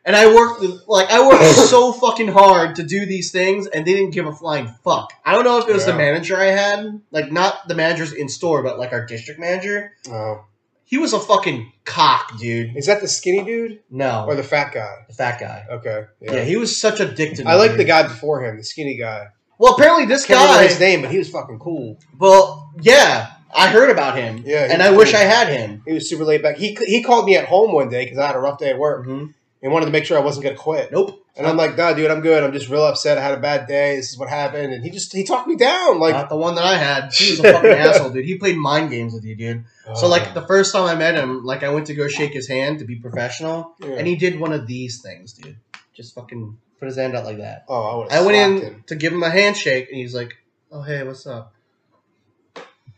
and 0.04 0.16
I 0.16 0.26
worked 0.34 0.62
like 0.88 1.08
I 1.10 1.26
worked 1.26 1.44
so 1.68 1.92
fucking 1.92 2.28
hard 2.28 2.74
to 2.76 2.82
do 2.82 3.06
these 3.06 3.30
things, 3.30 3.66
and 3.68 3.86
they 3.86 3.92
didn't 3.94 4.10
give 4.10 4.26
a 4.26 4.32
flying 4.34 4.66
fuck. 4.84 5.12
I 5.24 5.32
don't 5.32 5.44
know 5.44 5.58
if 5.58 5.68
it 5.68 5.72
was 5.72 5.86
the 5.86 5.94
manager 5.94 6.36
I 6.36 6.46
had, 6.46 7.00
like 7.12 7.30
not 7.30 7.68
the 7.68 7.74
managers 7.74 8.12
in 8.12 8.28
store, 8.28 8.62
but 8.62 8.78
like 8.78 8.92
our 8.92 9.06
district 9.06 9.38
manager. 9.40 9.92
Oh, 10.10 10.44
He 10.88 10.98
was 10.98 11.12
a 11.12 11.18
fucking 11.20 11.72
cock, 11.84 12.38
dude. 12.38 12.76
is 12.76 12.86
that 12.86 13.00
the 13.00 13.08
skinny 13.08 13.44
dude 13.44 13.80
No, 13.90 14.24
or 14.26 14.34
the 14.36 14.42
fat 14.44 14.72
guy? 14.72 15.04
the 15.08 15.14
fat 15.14 15.38
guy. 15.40 15.64
Okay, 15.70 16.04
Yeah, 16.20 16.34
yeah. 16.36 16.44
he 16.44 16.56
was 16.56 16.80
such 16.80 17.00
a 17.00 17.06
dick 17.12 17.34
to 17.34 17.44
me. 17.44 17.50
I 17.50 17.56
like 17.56 17.72
dude. 17.72 17.80
the 17.80 17.84
guy 17.84 18.04
before 18.04 18.44
him, 18.44 18.56
the 18.56 18.62
skinny 18.64 18.96
guy. 18.96 19.26
Well, 19.58 19.74
apparently 19.74 20.06
this 20.06 20.24
Can't 20.26 20.38
remember 20.40 20.62
guy. 20.62 20.68
his 20.68 20.78
name, 20.80 21.02
but 21.02 21.10
he 21.10 21.18
was 21.18 21.28
fucking 21.28 21.58
cool. 21.58 21.98
Well, 22.18 22.70
yeah, 22.80 23.32
I 23.54 23.68
heard 23.68 23.90
about 23.90 24.16
him. 24.16 24.42
Yeah, 24.46 24.66
he 24.66 24.72
and 24.74 24.78
was 24.80 24.88
I 24.88 24.96
wish 24.96 25.10
cool. 25.12 25.20
I 25.20 25.24
had 25.24 25.48
him. 25.48 25.82
He 25.86 25.92
was 25.94 26.08
super 26.08 26.24
laid 26.24 26.42
back. 26.42 26.56
He 26.56 26.76
he 26.86 27.02
called 27.02 27.24
me 27.26 27.36
at 27.36 27.46
home 27.46 27.72
one 27.72 27.88
day 27.88 28.04
because 28.04 28.18
I 28.18 28.26
had 28.28 28.36
a 28.36 28.38
rough 28.40 28.58
day 28.58 28.70
at 28.70 28.78
work 28.78 29.06
Mhm. 29.06 29.32
And 29.62 29.72
wanted 29.72 29.86
to 29.86 29.92
make 29.92 30.04
sure 30.04 30.16
I 30.18 30.22
wasn't 30.22 30.44
gonna 30.44 30.56
quit. 30.56 30.92
Nope. 30.92 31.22
And 31.38 31.46
I'm 31.46 31.56
like, 31.58 31.76
nah, 31.76 31.92
dude, 31.92 32.10
I'm 32.10 32.22
good. 32.22 32.42
I'm 32.42 32.52
just 32.54 32.70
real 32.70 32.82
upset. 32.84 33.18
I 33.18 33.22
had 33.22 33.34
a 33.36 33.40
bad 33.40 33.66
day. 33.66 33.96
This 33.96 34.10
is 34.10 34.18
what 34.18 34.30
happened. 34.30 34.72
And 34.72 34.82
he 34.82 34.88
just 34.90 35.12
he 35.14 35.22
talked 35.22 35.46
me 35.46 35.54
down. 35.56 35.98
Like, 36.00 36.14
Not 36.14 36.30
the 36.30 36.36
one 36.36 36.54
that 36.54 36.64
I 36.64 36.76
had. 36.78 37.12
He 37.12 37.32
was 37.32 37.40
a 37.40 37.52
fucking 37.52 37.70
asshole, 37.72 38.08
dude. 38.10 38.24
He 38.24 38.38
played 38.38 38.56
mind 38.56 38.88
games 38.90 39.12
with 39.12 39.24
you, 39.24 39.36
dude. 39.36 39.64
So, 39.96 40.06
oh, 40.06 40.08
like, 40.08 40.32
the 40.32 40.46
first 40.46 40.72
time 40.72 40.84
I 40.84 40.94
met 40.94 41.14
him, 41.14 41.44
like, 41.44 41.62
I 41.62 41.68
went 41.68 41.86
to 41.88 41.94
go 41.94 42.08
shake 42.08 42.32
his 42.32 42.48
hand 42.48 42.78
to 42.78 42.86
be 42.86 42.96
professional, 42.96 43.74
Yeah. 43.80 43.90
and 43.98 44.06
he 44.06 44.16
did 44.16 44.40
one 44.40 44.52
of 44.54 44.66
these 44.66 45.02
things, 45.02 45.34
dude. 45.34 45.58
Just 45.94 46.14
fucking 46.14 46.56
put 46.80 46.86
his 46.86 46.96
hand 46.96 47.14
out 47.14 47.24
like 47.26 47.36
that. 47.38 47.64
oh, 47.68 47.82
I 47.82 47.96
would. 47.96 48.12
I 48.12 48.20
went 48.22 48.36
in 48.62 48.66
him. 48.74 48.84
to 48.86 48.94
give 48.96 49.12
him 49.12 49.22
a 49.22 49.30
handshake, 49.30 49.88
and 49.90 49.98
he's 49.98 50.14
like, 50.14 50.36
"Oh, 50.72 50.80
hey, 50.82 51.02
what's 51.02 51.26
up?" 51.26 51.52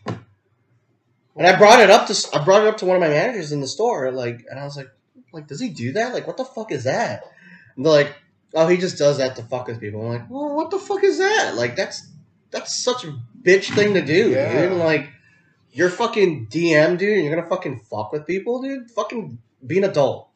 And 0.07 1.47
I 1.47 1.57
brought 1.57 1.81
it 1.81 1.90
up 1.90 2.07
to 2.09 2.29
I 2.33 2.44
brought 2.44 2.62
it 2.62 2.68
up 2.68 2.77
to 2.79 2.85
one 2.87 2.97
of 2.97 3.01
my 3.01 3.09
managers 3.09 3.53
in 3.53 3.61
the 3.61 3.66
store, 3.68 4.11
like, 4.11 4.44
and 4.51 4.59
I 4.59 4.64
was 4.64 4.77
like, 4.77 4.88
"Like, 5.33 5.47
does 5.47 5.61
he 5.61 5.69
do 5.69 5.93
that? 5.93 6.12
Like, 6.14 6.27
what 6.27 6.37
the 6.37 6.45
fuck 6.45 6.73
is 6.73 6.85
that?" 6.85 7.23
And 7.77 7.85
they're 7.85 7.93
like, 7.93 8.14
"Oh, 8.55 8.67
he 8.67 8.77
just 8.77 8.99
does 8.99 9.19
that 9.19 9.37
to 9.37 9.43
fuck 9.43 9.67
with 9.69 9.81
people." 9.81 10.01
I'm 10.03 10.09
like, 10.09 10.31
"Well, 10.31 10.55
what 10.57 10.71
the 10.71 10.79
fuck 10.79 11.05
is 11.05 11.19
that? 11.19 11.55
Like, 11.57 11.77
that's 11.77 12.07
that's 12.51 12.83
such 12.83 13.05
a 13.05 13.14
bitch 13.43 13.75
thing 13.75 13.95
to 13.95 14.03
do, 14.03 14.31
Yeah. 14.31 14.69
dude. 14.69 14.79
Like, 14.79 15.09
you're 15.73 15.91
fucking 15.91 16.47
DM, 16.51 16.97
dude, 16.99 17.17
and 17.19 17.25
you're 17.27 17.35
gonna 17.37 17.49
fucking 17.49 17.81
fuck 17.91 18.12
with 18.12 18.27
people, 18.27 18.62
dude. 18.62 18.91
Fucking 18.91 19.38
be 19.67 19.79
an 19.79 19.85
adult." 19.85 20.29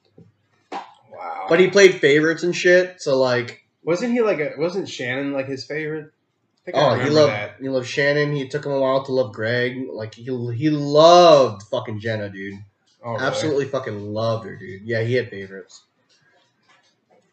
Wow. 1.10 1.46
But 1.48 1.60
he 1.60 1.68
played 1.68 1.94
favorites 1.94 2.42
and 2.42 2.54
shit, 2.54 3.00
so 3.00 3.18
like. 3.18 3.60
wasn't 3.84 4.12
he 4.12 4.20
like 4.22 4.38
a 4.38 4.52
wasn't 4.58 4.88
Shannon 4.88 5.32
like 5.32 5.46
his 5.48 5.64
favorite? 5.64 6.06
I 6.06 6.64
think 6.64 6.76
I 6.76 6.80
Oh, 6.80 7.04
he 7.04 7.10
loved 7.10 7.32
that. 7.32 7.56
he 7.60 7.68
loved 7.68 7.88
Shannon. 7.88 8.34
He 8.36 8.46
took 8.48 8.64
him 8.64 8.72
a 8.72 8.78
while 8.80 9.02
to 9.04 9.12
love 9.12 9.32
Greg. 9.32 9.88
Like 9.92 10.14
he 10.14 10.22
he 10.22 10.70
loved 10.70 11.62
fucking 11.64 11.98
Jenna, 12.00 12.28
dude. 12.30 12.54
Oh, 13.04 13.12
really? 13.14 13.24
Absolutely 13.24 13.64
fucking 13.66 14.12
loved 14.12 14.46
her, 14.46 14.56
dude. 14.56 14.82
Yeah, 14.82 15.02
he 15.02 15.14
had 15.14 15.28
favorites. 15.30 15.82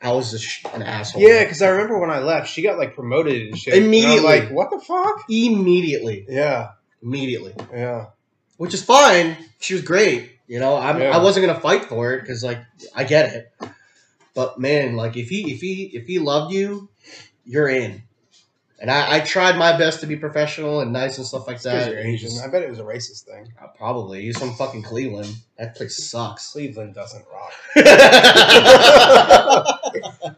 I 0.01 0.11
was 0.13 0.31
just 0.31 0.65
an 0.73 0.81
asshole. 0.81 1.21
Yeah, 1.21 1.43
because 1.43 1.61
I 1.61 1.67
remember 1.69 1.99
when 1.99 2.09
I 2.09 2.19
left, 2.19 2.49
she 2.49 2.61
got 2.61 2.77
like 2.77 2.95
promoted 2.95 3.41
and 3.47 3.57
shit. 3.57 3.73
And 3.73 3.83
I'm 3.83 3.87
Immediately. 3.89 4.21
like, 4.23 4.49
what 4.51 4.69
the 4.71 4.79
fuck? 4.79 5.25
immediately, 5.29 6.25
Yeah, 6.29 6.69
immediately, 7.03 7.53
yeah. 7.73 8.07
which 8.57 8.73
is 8.73 8.83
fine. 8.83 9.35
She 9.59 9.73
was 9.73 9.83
great. 9.83 10.31
You 10.47 10.59
know, 10.59 10.75
I'm, 10.77 10.99
Yeah. 11.01 11.15
I 11.15 11.21
wasn't 11.21 11.45
gonna 11.45 11.59
fight 11.59 11.85
for 11.85 12.13
it 12.13 12.21
because 12.21 12.43
like 12.43 12.59
I 12.95 13.03
get 13.03 13.33
it. 13.33 13.51
But 14.33 14.57
man, 14.59 14.95
like 14.95 15.17
if 15.17 15.27
he 15.29 15.51
if 15.51 15.59
he 15.59 15.91
if 15.93 16.07
he 16.07 16.17
loved 16.19 16.53
you, 16.53 16.87
you're 17.45 17.67
in. 17.67 18.03
And 18.81 18.89
I, 18.89 19.17
I 19.17 19.19
tried 19.19 19.57
my 19.57 19.77
best 19.77 19.99
to 20.01 20.07
be 20.07 20.15
professional 20.15 20.79
and 20.79 20.93
nice 20.93 21.17
and 21.17 21.27
stuff 21.27 21.47
like 21.47 21.57
Because 21.61 21.85
that. 21.85 21.91
you're 21.91 21.99
Asian. 21.99 22.31
I 22.41 22.47
bet 22.47 22.63
it 22.63 22.69
was 22.69 22.79
a 22.79 22.83
racist 22.83 23.23
thing. 23.25 23.51
Uh, 23.61 23.67
probably. 23.77 24.21
He's 24.21 24.39
from 24.39 24.53
fucking 24.53 24.83
Cleveland. 24.83 25.35
That 25.57 25.75
place 25.75 26.09
sucks. 26.09 26.53
Cleveland 26.53 26.95
doesn't 26.95 27.25
rock. 27.31 27.51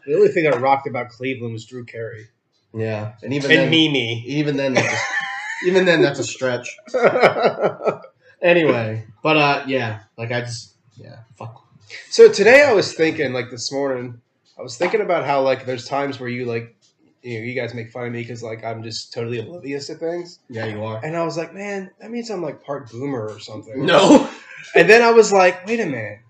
The 0.04 0.14
only 0.16 0.28
thing 0.28 0.44
that 0.44 0.60
rocked 0.60 0.88
about 0.88 1.10
Cleveland 1.10 1.52
was 1.52 1.64
Drew 1.64 1.84
Carey 1.84 2.26
Yeah, 2.74 3.12
And 3.22 3.32
even 3.32 3.50
and 3.50 3.60
then, 3.60 3.70
Mimi. 3.70 4.24
even 4.26 4.56
then, 4.56 4.74
that's 4.74 4.92
a, 4.92 5.66
even 5.68 5.84
then, 5.84 6.02
that's 6.02 6.18
a 6.18 6.24
stretch. 6.24 6.76
Anyway, 8.42 9.04
but 9.22 9.36
uh, 9.36 9.62
yeah, 9.68 10.00
like 10.18 10.32
I 10.32 10.40
just, 10.40 10.74
yeah, 10.96 11.18
fuck. 11.38 11.64
so 12.10 12.32
today 12.32 12.64
I 12.64 12.72
was 12.72 12.92
thinking, 12.92 13.32
like 13.32 13.52
this 13.52 13.70
morning, 13.70 14.20
I 14.58 14.62
was 14.62 14.76
thinking 14.76 15.00
about 15.00 15.24
how 15.24 15.42
like 15.42 15.64
there's 15.64 15.86
times 15.86 16.18
where 16.18 16.28
you 16.28 16.44
like, 16.46 16.74
you 17.22 17.38
know, 17.38 17.44
you 17.44 17.54
guys 17.54 17.72
make 17.74 17.90
fun 17.90 18.06
of 18.06 18.12
me 18.12 18.20
because 18.22 18.42
like 18.42 18.64
I'm 18.64 18.82
just 18.82 19.12
totally 19.12 19.38
oblivious 19.38 19.86
to 19.88 19.94
things, 19.94 20.40
Yeah, 20.48 20.66
you 20.66 20.82
are. 20.84 21.04
and 21.04 21.16
I 21.16 21.22
was 21.24 21.36
like, 21.36 21.54
man, 21.54 21.90
that 22.00 22.10
means 22.10 22.30
I'm 22.30 22.42
like 22.42 22.62
part 22.64 22.90
boomer 22.90 23.28
or 23.28 23.38
something. 23.38 23.84
No. 23.86 24.28
And 24.76 24.88
then 24.88 25.02
I 25.02 25.10
was 25.10 25.32
like, 25.32 25.66
wait 25.66 25.80
a 25.80 25.86
minute, 25.86 26.20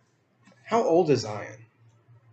how 0.65 0.83
old 0.83 1.11
is 1.11 1.21
Zion? 1.21 1.67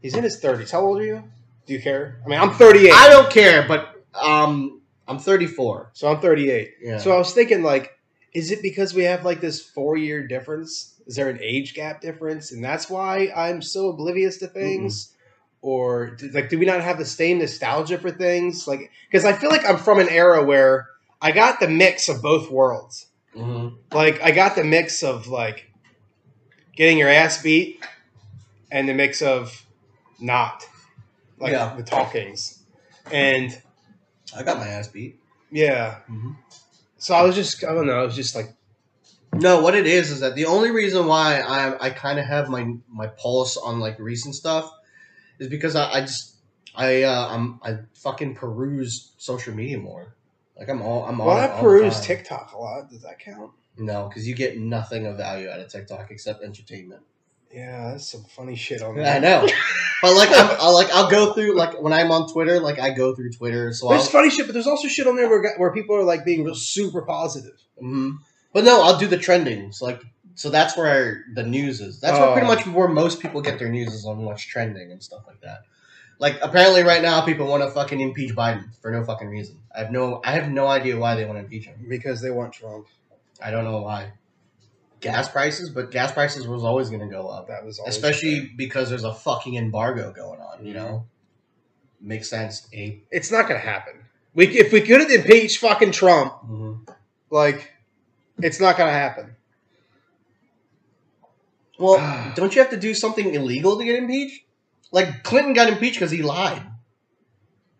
He's 0.02 0.16
in 0.16 0.24
his 0.24 0.42
30s. 0.42 0.72
How 0.72 0.80
old 0.82 1.00
are 1.00 1.06
you? 1.06 1.24
Do 1.68 1.74
you 1.74 1.82
care? 1.82 2.22
I 2.26 2.30
mean, 2.30 2.40
I'm 2.40 2.52
38. 2.52 2.92
I 2.94 3.10
don't 3.10 3.30
care, 3.30 3.68
but 3.68 4.02
um, 4.20 4.82
I'm 5.10 5.20
34. 5.20 5.92
so 5.94 6.10
I'm 6.10 6.22
38. 6.22 6.74
Yeah. 6.82 6.98
So 7.00 7.12
I 7.12 7.18
was 7.18 7.34
thinking, 7.34 7.64
like, 7.64 7.92
is 8.34 8.50
it 8.50 8.62
because 8.62 8.94
we 8.94 9.04
have 9.04 9.26
like 9.26 9.42
this 9.42 9.62
four 9.62 9.98
year 9.98 10.26
difference? 10.26 10.96
Is 11.06 11.16
there 11.18 11.30
an 11.30 11.40
age 11.42 11.74
gap 11.74 12.00
difference, 12.02 12.54
and 12.54 12.64
that's 12.64 12.90
why 12.90 13.32
I'm 13.36 13.62
so 13.62 13.90
oblivious 13.90 14.38
to 14.38 14.48
things? 14.48 15.14
Or 15.62 16.18
like, 16.34 16.50
do 16.50 16.58
we 16.58 16.66
not 16.66 16.82
have 16.82 16.98
the 16.98 17.06
same 17.06 17.40
nostalgia 17.40 17.98
for 17.98 18.12
things? 18.12 18.68
Like, 18.68 18.92
because 19.10 19.26
I 19.26 19.34
feel 19.34 19.50
like 19.50 19.66
I'm 19.66 19.78
from 19.78 20.00
an 20.00 20.08
era 20.10 20.44
where 20.44 20.88
I 21.22 21.32
got 21.32 21.60
the 21.60 21.68
mix 21.68 22.08
of 22.08 22.22
both 22.22 22.50
worlds. 22.50 23.08
Mhm. 23.36 23.76
Like, 23.94 24.22
I 24.22 24.32
got 24.32 24.56
the 24.56 24.64
mix 24.64 25.04
of 25.04 25.28
like 25.28 25.70
getting 26.76 26.98
your 26.98 27.10
ass 27.10 27.42
beat, 27.42 27.84
and 28.72 28.88
the 28.88 28.94
mix 28.94 29.22
of 29.22 29.66
not, 30.20 30.66
like 31.40 31.52
Yeah. 31.52 31.76
the 31.76 31.84
talkings, 31.84 32.64
and 33.12 33.62
I 34.36 34.44
got 34.44 34.60
my 34.60 34.68
ass 34.68 34.88
beat. 34.88 35.20
yeah. 35.52 36.00
Mhm. 36.10 36.38
So 36.98 37.16
I 37.16 37.22
was 37.24 37.36
just, 37.36 37.64
I 37.64 37.74
don't 37.74 37.86
know, 37.88 38.00
I 38.00 38.04
was 38.04 38.16
just 38.16 38.36
like. 38.36 38.54
No, 39.34 39.62
what 39.62 39.76
it 39.76 39.86
is 39.86 40.10
is 40.10 40.22
that 40.22 40.36
the 40.36 40.46
only 40.46 40.72
reason 40.72 41.06
why 41.06 41.40
I 41.40 41.88
I 41.88 41.90
kind 41.92 42.18
of 42.18 42.26
have 42.26 42.50
my 42.50 42.76
my 42.88 43.08
pulse 43.08 43.58
on 43.58 43.80
like 43.80 44.00
recent 44.00 44.36
stuff 44.36 44.72
is 45.40 45.48
because 45.48 45.76
I, 45.76 45.92
I 45.92 46.02
just 46.02 46.36
I 46.76 47.04
uh, 47.04 47.28
I'm 47.30 47.60
I 47.64 47.78
fucking 47.96 48.36
peruse 48.36 49.12
social 49.18 49.54
media 49.56 49.78
more. 49.78 50.16
Like 50.58 50.70
I'm 50.70 50.82
all 50.82 51.06
I'm 51.06 51.18
Well, 51.18 51.30
on. 51.30 51.38
I 51.38 51.48
all 51.50 51.62
peruse. 51.62 52.00
TikTok 52.02 52.54
a 52.54 52.58
lot. 52.58 52.90
Does 52.90 53.02
that 53.04 53.20
count? 53.20 53.52
No, 53.78 54.08
because 54.08 54.28
you 54.28 54.36
get 54.36 54.58
nothing 54.60 55.06
of 55.06 55.18
value 55.18 55.50
out 55.50 55.60
of 55.60 55.70
TikTok 55.72 56.12
except 56.12 56.44
entertainment. 56.44 57.02
Yeah, 57.54 57.92
that's 57.92 58.12
some 58.12 58.24
funny 58.26 58.56
shit 58.56 58.82
on 58.84 58.96
there. 58.96 59.06
I 59.08 59.18
know, 59.20 59.48
but 60.04 60.14
like 60.16 60.30
I'm, 60.30 60.56
I'll 60.60 60.76
like 60.76 60.92
I'll 60.92 61.10
go 61.10 61.34
through 61.34 61.56
like 61.56 61.82
when 61.82 61.94
I'm 61.94 62.12
on 62.12 62.32
Twitter, 62.32 62.60
like 62.60 62.78
I 62.80 62.92
go 62.92 63.16
through 63.16 63.32
Twitter. 63.32 63.74
So 63.74 63.90
There's 63.90 64.02
I'll, 64.04 64.08
funny 64.10 64.30
shit, 64.30 64.46
but 64.46 64.54
there's 64.54 64.68
also 64.68 64.88
shit 64.88 65.08
on 65.08 65.16
there 65.16 65.28
where, 65.30 65.56
where 65.58 65.72
people 65.74 65.96
are 65.96 66.04
like 66.04 66.26
being 66.26 66.44
real 66.44 66.54
super 66.56 67.02
positive. 67.02 67.58
Mhm. 67.82 68.18
But 68.54 68.66
no, 68.66 68.82
I'll 68.84 68.98
do 69.00 69.08
the 69.08 69.18
trending. 69.18 69.70
trendings. 69.70 69.82
Like, 69.82 70.02
so 70.40 70.50
that's 70.50 70.78
where 70.78 71.26
the 71.34 71.44
news 71.44 71.82
is. 71.82 72.00
That's 72.00 72.18
where 72.18 72.30
Oh. 72.30 72.32
pretty 72.32 72.48
much 72.48 72.66
where 72.66 72.88
most 72.88 73.20
people 73.20 73.42
get 73.42 73.60
their 73.60 73.68
news 73.68 73.94
is 73.94 74.06
on 74.06 74.24
what's 74.24 74.42
trending 74.42 74.90
and 74.90 75.04
stuff 75.04 75.24
like 75.28 75.42
that. 75.42 75.64
Like, 76.18 76.40
apparently, 76.42 76.82
right 76.82 77.02
now, 77.02 77.20
people 77.20 77.46
want 77.46 77.62
to 77.62 77.70
fucking 77.72 78.00
impeach 78.00 78.34
Biden 78.34 78.74
for 78.82 78.90
no 78.90 79.04
fucking 79.04 79.28
reason. 79.28 79.58
I 79.76 79.80
have 79.80 79.92
no, 79.92 80.22
I 80.24 80.32
have 80.32 80.50
no 80.50 80.68
idea 80.68 80.98
why 80.98 81.16
they 81.16 81.26
want 81.26 81.40
to 81.40 81.44
impeach 81.44 81.66
him. 81.66 81.86
Because 81.90 82.22
they 82.22 82.32
want 82.32 82.54
Trump. 82.54 82.88
I 83.44 83.52
don't 83.52 83.66
know 83.66 83.82
why. 83.82 84.14
Gas 85.02 85.28
prices, 85.28 85.70
but 85.70 85.92
gas 85.92 86.14
prices 86.14 86.48
was 86.48 86.64
always 86.64 86.88
going 86.88 87.02
to 87.02 87.14
go 87.14 87.28
up, 87.28 87.50
That 87.50 87.66
was 87.66 87.78
always 87.78 87.98
especially 87.98 88.54
because 88.56 88.88
there's 88.88 89.04
a 89.04 89.14
fucking 89.14 89.56
embargo 89.56 90.14
going 90.14 90.40
on. 90.40 90.66
You 90.66 90.74
mm-hmm. 90.74 90.86
know, 90.86 91.06
makes 92.00 92.30
sense. 92.30 92.66
A. 92.74 93.04
It's 93.12 93.30
not 93.30 93.50
gonna 93.50 93.60
happen. 93.60 94.06
We 94.34 94.48
if 94.48 94.72
we 94.72 94.80
couldn't 94.80 95.12
impeach 95.12 95.58
fucking 95.58 95.92
Trump, 95.92 96.32
mm-hmm. 96.44 96.92
like, 97.30 97.74
it's 98.42 98.62
not 98.62 98.78
gonna 98.78 98.94
happen. 98.94 99.36
Well, 101.80 102.34
don't 102.36 102.54
you 102.56 102.62
have 102.62 102.72
to 102.72 102.78
do 102.78 102.94
something 102.94 103.34
illegal 103.34 103.78
to 103.80 103.86
get 103.86 103.96
impeached? 103.96 104.46
Like 104.92 105.24
Clinton 105.24 105.54
got 105.54 105.70
impeached 105.70 105.96
because 105.96 106.12
he 106.12 106.22
lied 106.22 106.64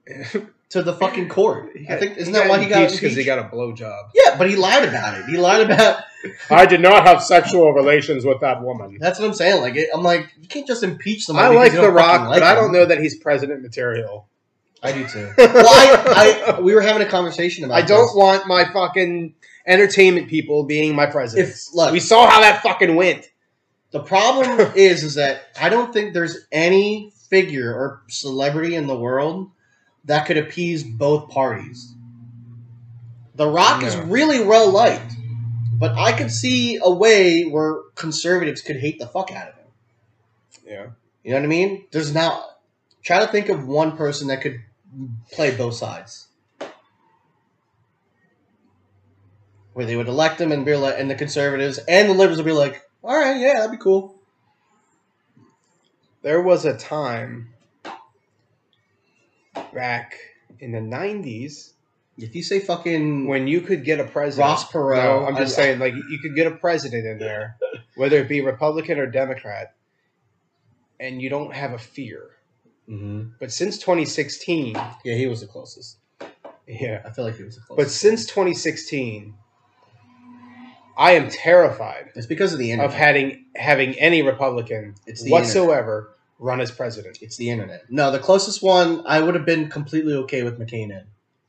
to 0.70 0.82
the 0.82 0.94
fucking 0.94 1.30
court. 1.30 1.72
I 1.90 1.96
think 1.98 2.18
isn't 2.18 2.34
that 2.34 2.50
why 2.50 2.60
he 2.60 2.70
got 2.70 2.84
impeached? 2.84 3.02
Because 3.02 3.16
he 3.16 3.24
got 3.24 3.40
a 3.40 3.44
blowjob. 3.44 4.10
yeah, 4.14 4.38
but 4.38 4.50
he 4.50 4.56
lied 4.56 4.88
about 4.88 5.18
it. 5.18 5.26
He 5.26 5.38
lied 5.38 5.62
about 5.70 6.04
I 6.50 6.66
did 6.66 6.82
not 6.82 7.08
have 7.08 7.24
sexual 7.24 7.72
relations 7.74 8.26
with 8.26 8.42
that 8.42 8.62
woman. 8.62 8.98
That's 9.00 9.20
what 9.20 9.28
I'm 9.28 9.34
saying. 9.34 9.62
Like, 9.62 9.76
it, 9.76 9.90
I'm 9.94 10.04
like, 10.04 10.32
you 10.42 10.48
can't 10.48 10.68
just 10.68 10.84
impeach 10.84 11.26
someone. 11.26 11.46
I 11.46 11.50
like 11.50 11.72
The 11.72 11.90
Rock, 11.90 12.28
like 12.28 12.42
but 12.42 12.44
I 12.44 12.56
don't 12.56 12.72
know 12.72 12.86
that 12.86 13.00
he's 13.00 13.18
president 13.18 13.62
material. 13.62 14.28
I 14.82 14.92
do 14.92 15.06
too. 15.08 15.34
well, 15.38 15.66
I, 15.68 16.54
I, 16.58 16.60
we 16.62 16.74
were 16.74 16.82
having 16.82 17.06
a 17.06 17.10
conversation 17.10 17.66
about. 17.66 17.76
I 17.76 17.82
don't 17.82 18.08
this. 18.08 18.16
want 18.16 18.48
my 18.48 18.66
fucking 18.66 19.36
entertainment 19.68 20.30
people 20.30 20.64
being 20.64 20.96
my 20.96 21.06
president. 21.06 21.50
If 21.50 21.74
look, 21.74 21.92
we 21.92 22.00
saw 22.00 22.30
how 22.30 22.42
that 22.42 22.62
fucking 22.64 22.96
went. 22.96 23.30
The 23.92 24.02
problem 24.02 24.72
is, 24.76 25.04
is 25.04 25.16
that 25.16 25.42
I 25.60 25.70
don't 25.70 25.94
think 25.94 26.14
there's 26.14 26.46
any 26.52 27.14
figure 27.30 27.74
or 27.74 28.04
celebrity 28.08 28.76
in 28.76 28.88
the 28.88 28.98
world 28.98 29.52
that 30.06 30.26
could 30.26 30.38
appease 30.38 30.84
both 30.84 31.30
parties. 31.30 31.94
The 33.36 33.48
Rock 33.48 33.84
is 33.84 33.96
really 33.96 34.44
well 34.44 34.70
liked, 34.70 35.14
but 35.74 35.98
I 35.98 36.12
could 36.12 36.32
see 36.32 36.78
a 36.82 36.92
way 36.92 37.44
where 37.44 37.84
conservatives 37.96 38.62
could 38.62 38.78
hate 38.78 39.00
the 39.00 39.08
fuck 39.08 39.32
out 39.32 39.50
of 39.50 39.56
him. 39.56 39.68
Yeah. 40.66 40.88
You 41.24 41.32
know 41.32 41.38
what 41.38 41.46
I 41.46 41.48
mean? 41.48 41.86
There's 41.92 42.14
not. 42.14 42.44
Try 43.02 43.20
to 43.20 43.32
think 43.32 43.50
of 43.50 43.66
one 43.66 43.96
person 43.96 44.28
that 44.28 44.42
could 44.42 44.60
play 45.32 45.56
both 45.56 45.76
sides. 45.76 46.28
Where 49.74 49.86
they 49.86 49.96
would 49.96 50.10
elect 50.10 50.42
him 50.42 50.52
and 50.52 50.66
be 50.66 50.76
like, 50.76 50.96
and 50.98 51.10
the 51.10 51.16
conservatives 51.16 51.78
and 51.88 52.10
the 52.10 52.14
liberals 52.14 52.38
would 52.38 52.46
be 52.46 52.52
like, 52.52 52.82
all 53.04 53.18
right, 53.18 53.40
yeah, 53.40 53.54
that'd 53.56 53.72
be 53.72 53.78
cool. 53.78 54.16
There 56.22 56.42
was 56.42 56.66
a 56.66 56.76
time 56.78 57.54
back 59.74 60.16
in 60.60 60.72
the 60.72 60.80
90s 60.80 61.74
If 62.18 62.36
you 62.36 62.44
say 62.44 62.60
fucking 62.60 63.28
when 63.28 63.48
you 63.48 63.62
could 63.62 63.86
get 63.86 64.00
a 64.02 64.04
president. 64.04 64.50
Ross 64.50 64.70
Perot, 64.70 65.04
No, 65.04 65.26
I'm 65.26 65.38
just 65.38 65.58
I- 65.58 65.62
saying, 65.64 65.80
like, 65.80 65.94
you 65.94 66.20
could 66.22 66.36
get 66.36 66.48
a 66.48 66.52
president 66.56 67.06
in 67.08 67.18
there, 67.18 67.56
whether 67.96 68.18
it 68.18 68.28
be 68.28 68.42
Republican 68.42 69.00
or 69.00 69.06
Democrat, 69.08 69.74
and 71.00 71.22
you 71.22 71.30
don't 71.30 71.54
have 71.54 71.72
a 71.72 71.78
fear. 71.78 72.32
Mhm. 72.90 73.34
But 73.40 73.54
since 73.54 73.78
2016, 73.78 74.76
yeah, 75.06 75.16
he 75.16 75.28
was 75.28 75.40
the 75.40 75.48
closest. 75.48 75.98
yeah. 76.68 77.02
I 77.06 77.12
feel 77.12 77.24
like 77.24 77.38
he 77.38 77.44
was 77.44 77.56
the 77.56 77.62
closest. 77.62 77.78
But 77.88 77.90
since 77.92 78.26
2016, 78.26 79.36
I 81.00 81.12
am 81.14 81.30
terrified 81.30 82.12
it's 82.14 82.28
because 82.28 82.52
of 82.52 82.60
the 82.60 82.72
internet. 82.72 82.92
of 82.92 82.96
having 82.98 83.46
having 83.56 83.98
any 83.98 84.22
Republican 84.22 84.96
It's 85.08 85.24
the 85.24 85.32
whatsoever 85.32 86.14
run 86.40 86.60
as 86.60 86.72
president. 86.72 87.20
it's 87.22 87.38
the 87.38 87.50
internet. 87.50 87.86
No, 87.90 88.12
the 88.12 88.20
closest 88.20 88.62
one 88.62 89.04
I 89.08 89.22
would 89.22 89.36
have 89.36 89.46
been 89.46 89.70
completely 89.70 90.14
okay 90.14 90.44
with 90.44 90.60
McCain 90.60 90.92
in. 90.92 91.04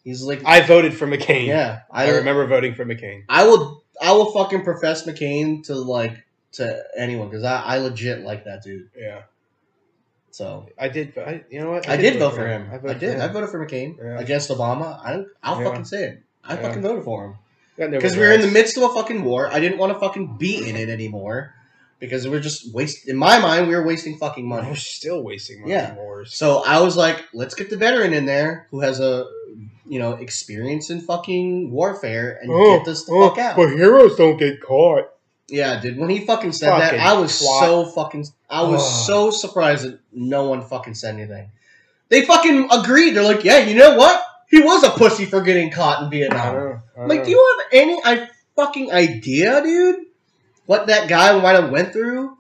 He's 0.05 0.23
like, 0.23 0.43
I 0.47 0.61
voted 0.61 0.95
for 0.95 1.07
McCain. 1.07 1.47
yeah, 1.49 1.81
I, 1.91 2.11
remember 2.11 2.47
voting 2.47 2.75
for 2.75 2.85
McCain. 2.87 3.25
I 3.29 3.45
will 3.45 3.83
I 4.01 4.13
will 4.13 4.33
fucking 4.33 4.63
profess 4.63 5.05
McCain 5.05 5.65
to 5.65 5.75
like 5.75 6.25
to 6.53 6.83
anyone 6.97 7.29
because 7.29 7.43
I, 7.45 7.61
I 7.61 7.79
legit 7.79 8.21
like 8.21 8.45
that 8.45 8.63
dude. 8.63 8.89
Yeah, 8.97 9.23
So 10.31 10.69
I 10.79 10.89
did. 10.89 11.19
I, 11.19 11.45
you 11.51 11.61
know 11.61 11.73
what? 11.73 11.89
I, 11.89 11.97
did 11.97 12.19
vote 12.21 12.35
for 12.35 12.47
him. 12.47 12.69
I, 12.73 12.79
voted 12.79 13.01
did. 13.01 13.17
for 13.19 13.23
I 13.23 13.29
voted 13.29 13.51
for 13.51 13.67
McCain 13.67 13.99
Yeah. 13.99 14.21
against 14.21 14.49
Obama. 14.49 14.99
I 15.05 15.25
I'll 15.43 15.61
Yeah. 15.61 15.69
fucking 15.69 15.85
say 15.87 16.05
it. 16.05 16.23
I 16.45 16.55
Yeah. 16.55 16.63
fucking 16.63 16.83
voted 16.83 17.05
for 17.05 17.25
him 17.27 17.35
because 17.89 18.15
we 18.17 18.23
were 18.23 18.33
in 18.33 18.41
the 18.41 18.51
midst 18.51 18.77
of 18.77 18.83
a 18.85 18.89
fucking 18.91 19.25
war. 19.25 19.49
I 19.51 19.61
didn't 19.61 19.79
want 19.79 19.93
to 19.93 19.99
fucking 19.99 20.37
be 20.37 20.69
in 20.69 20.77
it 20.77 20.89
anymore 20.89 21.55
because 21.99 22.27
we 22.29 22.37
are 22.37 22.41
just 22.41 22.73
waste. 22.75 23.09
In 23.09 23.17
my 23.17 23.39
mind, 23.39 23.69
we 23.69 23.75
were 23.75 23.85
wasting 23.87 24.17
fucking 24.19 24.47
money. 24.47 24.69
We're 24.69 24.75
still 24.77 25.23
wasting 25.23 25.61
money 25.63 25.73
Yeah. 25.73 25.91
on 25.91 25.97
wars. 25.97 26.35
So 26.35 26.63
I 26.65 26.81
was 26.81 26.97
like, 26.97 27.25
let's 27.33 27.55
get 27.55 27.71
the 27.71 27.77
veteran 27.77 28.13
in 28.13 28.27
there 28.27 28.67
who 28.71 28.81
has 28.81 29.01
a 29.01 29.27
you 29.87 29.99
know 29.99 30.13
experience 30.13 30.91
in 30.91 31.01
fucking 31.01 31.71
warfare 31.73 32.39
and 32.41 32.51
oh, 32.53 32.77
get 32.79 32.85
this 32.87 33.05
the 33.05 33.13
oh, 33.13 33.29
fuck 33.29 33.39
out. 33.39 33.59
Oh, 33.59 33.67
But 33.67 33.77
heroes 33.77 34.17
don't 34.17 34.37
get 34.37 34.61
caught. 34.63 35.07
Yeah, 35.49 35.81
dude. 35.81 35.99
When 35.99 36.09
he 36.11 36.21
fucking 36.25 36.53
said 36.53 36.71
Fucking 36.71 36.99
that, 36.99 37.07
I 37.07 37.19
was 37.19 37.33
twat. 37.33 37.61
so 37.61 37.85
fucking. 37.87 38.27
I 38.49 38.63
was 38.63 38.83
Ugh. 38.83 39.07
so 39.07 39.31
surprised 39.31 39.85
that 39.85 39.99
no 40.13 40.49
one 40.49 40.63
fucking 40.63 40.95
said 40.95 41.15
anything. 41.17 41.51
They 42.09 42.25
fucking 42.25 42.69
agreed. 42.71 43.11
They're 43.13 43.25
like, 43.25 43.45
yeah, 43.45 43.59
you 43.59 43.75
know 43.77 43.97
what? 43.97 44.23
He 44.51 44.61
was 44.61 44.83
a 44.83 44.91
pussy 44.91 45.27
for 45.27 45.41
getting 45.43 45.71
caught 45.71 46.01
in 46.03 46.07
I 46.07 46.11
Vietnam. 46.11 46.55
know. 46.55 46.81
I 46.99 47.07
Like, 47.07 47.25
do 47.25 47.31
you 47.31 47.57
have 47.59 47.67
any 47.83 48.01
I 48.05 48.29
fucking 48.57 48.93
idea, 48.93 49.63
dude? 49.63 50.07
What 50.67 50.89
that 50.89 51.09
guy 51.09 51.39
might 51.41 51.53
have 51.61 51.71
went 51.71 51.93
through? 51.93 52.37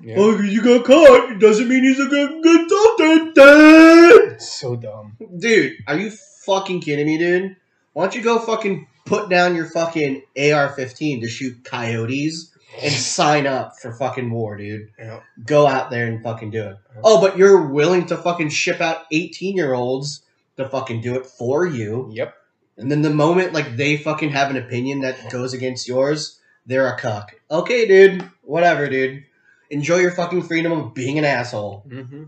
Yeah. 0.00 0.16
Oh, 0.18 0.40
you 0.40 0.62
got 0.62 0.84
caught. 0.84 1.30
It 1.32 1.38
doesn't 1.38 1.68
mean 1.68 1.84
he's 1.84 2.00
a 2.00 2.06
good 2.08 2.42
good 2.42 2.68
doctor. 2.68 4.32
It's 4.34 4.50
so 4.60 4.74
dumb. 4.74 5.16
Dude, 5.38 5.74
are 5.86 5.96
you 5.96 6.10
fucking 6.10 6.80
kidding 6.80 7.06
me, 7.06 7.18
dude? 7.18 7.56
Why 7.92 8.04
don't 8.04 8.14
you 8.14 8.22
go 8.22 8.38
fucking 8.40 8.88
put 9.06 9.28
down 9.28 9.54
your 9.54 9.66
fucking 9.66 10.22
AR-15 10.36 11.20
to 11.20 11.28
shoot 11.28 11.62
coyotes 11.64 12.50
and 12.82 12.92
sign 13.14 13.46
up 13.46 13.78
for 13.80 13.92
fucking 13.92 14.30
war, 14.30 14.56
dude? 14.56 14.88
Yeah. 14.98 15.20
Go 15.44 15.68
out 15.68 15.90
there 15.90 16.06
and 16.06 16.22
fucking 16.22 16.50
do 16.50 16.62
it. 16.62 16.76
Oh, 17.04 17.20
but 17.20 17.36
you're 17.36 17.66
willing 17.68 18.06
to 18.06 18.16
fucking 18.16 18.48
ship 18.48 18.80
out 18.80 19.08
18-year-olds 19.12 20.21
to 20.56 20.68
fucking 20.68 21.00
do 21.00 21.14
it 21.16 21.26
for 21.26 21.66
you. 21.66 22.08
Yep. 22.12 22.34
And 22.76 22.90
then 22.90 23.02
the 23.02 23.10
moment 23.10 23.52
like 23.52 23.76
they 23.76 23.96
fucking 23.96 24.30
have 24.30 24.50
an 24.50 24.56
opinion 24.56 25.00
that 25.00 25.30
goes 25.30 25.52
against 25.52 25.86
yours, 25.86 26.40
they're 26.66 26.88
a 26.88 26.98
cuck. 26.98 27.34
Okay, 27.50 27.86
dude. 27.86 28.28
Whatever, 28.42 28.88
dude. 28.88 29.24
Enjoy 29.70 29.96
your 29.96 30.10
fucking 30.10 30.42
freedom 30.42 30.72
of 30.72 30.94
being 30.94 31.18
an 31.18 31.24
asshole. 31.24 31.84
Mm-hmm. 31.88 32.24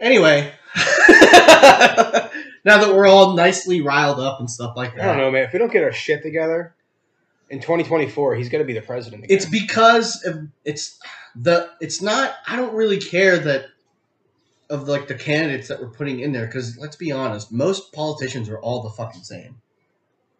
Anyway, 0.00 0.52
now 2.64 2.78
that 2.78 2.92
we're 2.92 3.06
all 3.06 3.34
nicely 3.34 3.80
riled 3.80 4.18
up 4.18 4.40
and 4.40 4.50
stuff 4.50 4.74
like 4.76 4.96
that, 4.96 5.04
I 5.04 5.06
don't 5.06 5.18
know, 5.18 5.30
man. 5.30 5.44
If 5.44 5.52
we 5.52 5.60
don't 5.60 5.72
get 5.72 5.84
our 5.84 5.92
shit 5.92 6.22
together 6.22 6.74
in 7.50 7.60
2024, 7.60 8.34
he's 8.34 8.48
going 8.48 8.62
to 8.62 8.66
be 8.66 8.72
the 8.72 8.82
president. 8.82 9.24
Again. 9.24 9.36
it's 9.36 9.46
because 9.46 10.24
of, 10.24 10.48
it's 10.64 10.98
the 11.36 11.70
it's 11.80 12.02
not. 12.02 12.34
I 12.48 12.56
don't 12.56 12.74
really 12.74 12.98
care 12.98 13.38
that 13.38 13.66
of 14.72 14.88
like 14.88 15.06
the 15.06 15.14
candidates 15.14 15.68
that 15.68 15.80
we're 15.80 15.90
putting 15.90 16.20
in 16.20 16.32
there 16.32 16.46
because 16.46 16.78
let's 16.78 16.96
be 16.96 17.12
honest, 17.12 17.52
most 17.52 17.92
politicians 17.92 18.48
are 18.48 18.58
all 18.58 18.82
the 18.82 18.90
fucking 18.90 19.22
same. 19.22 19.60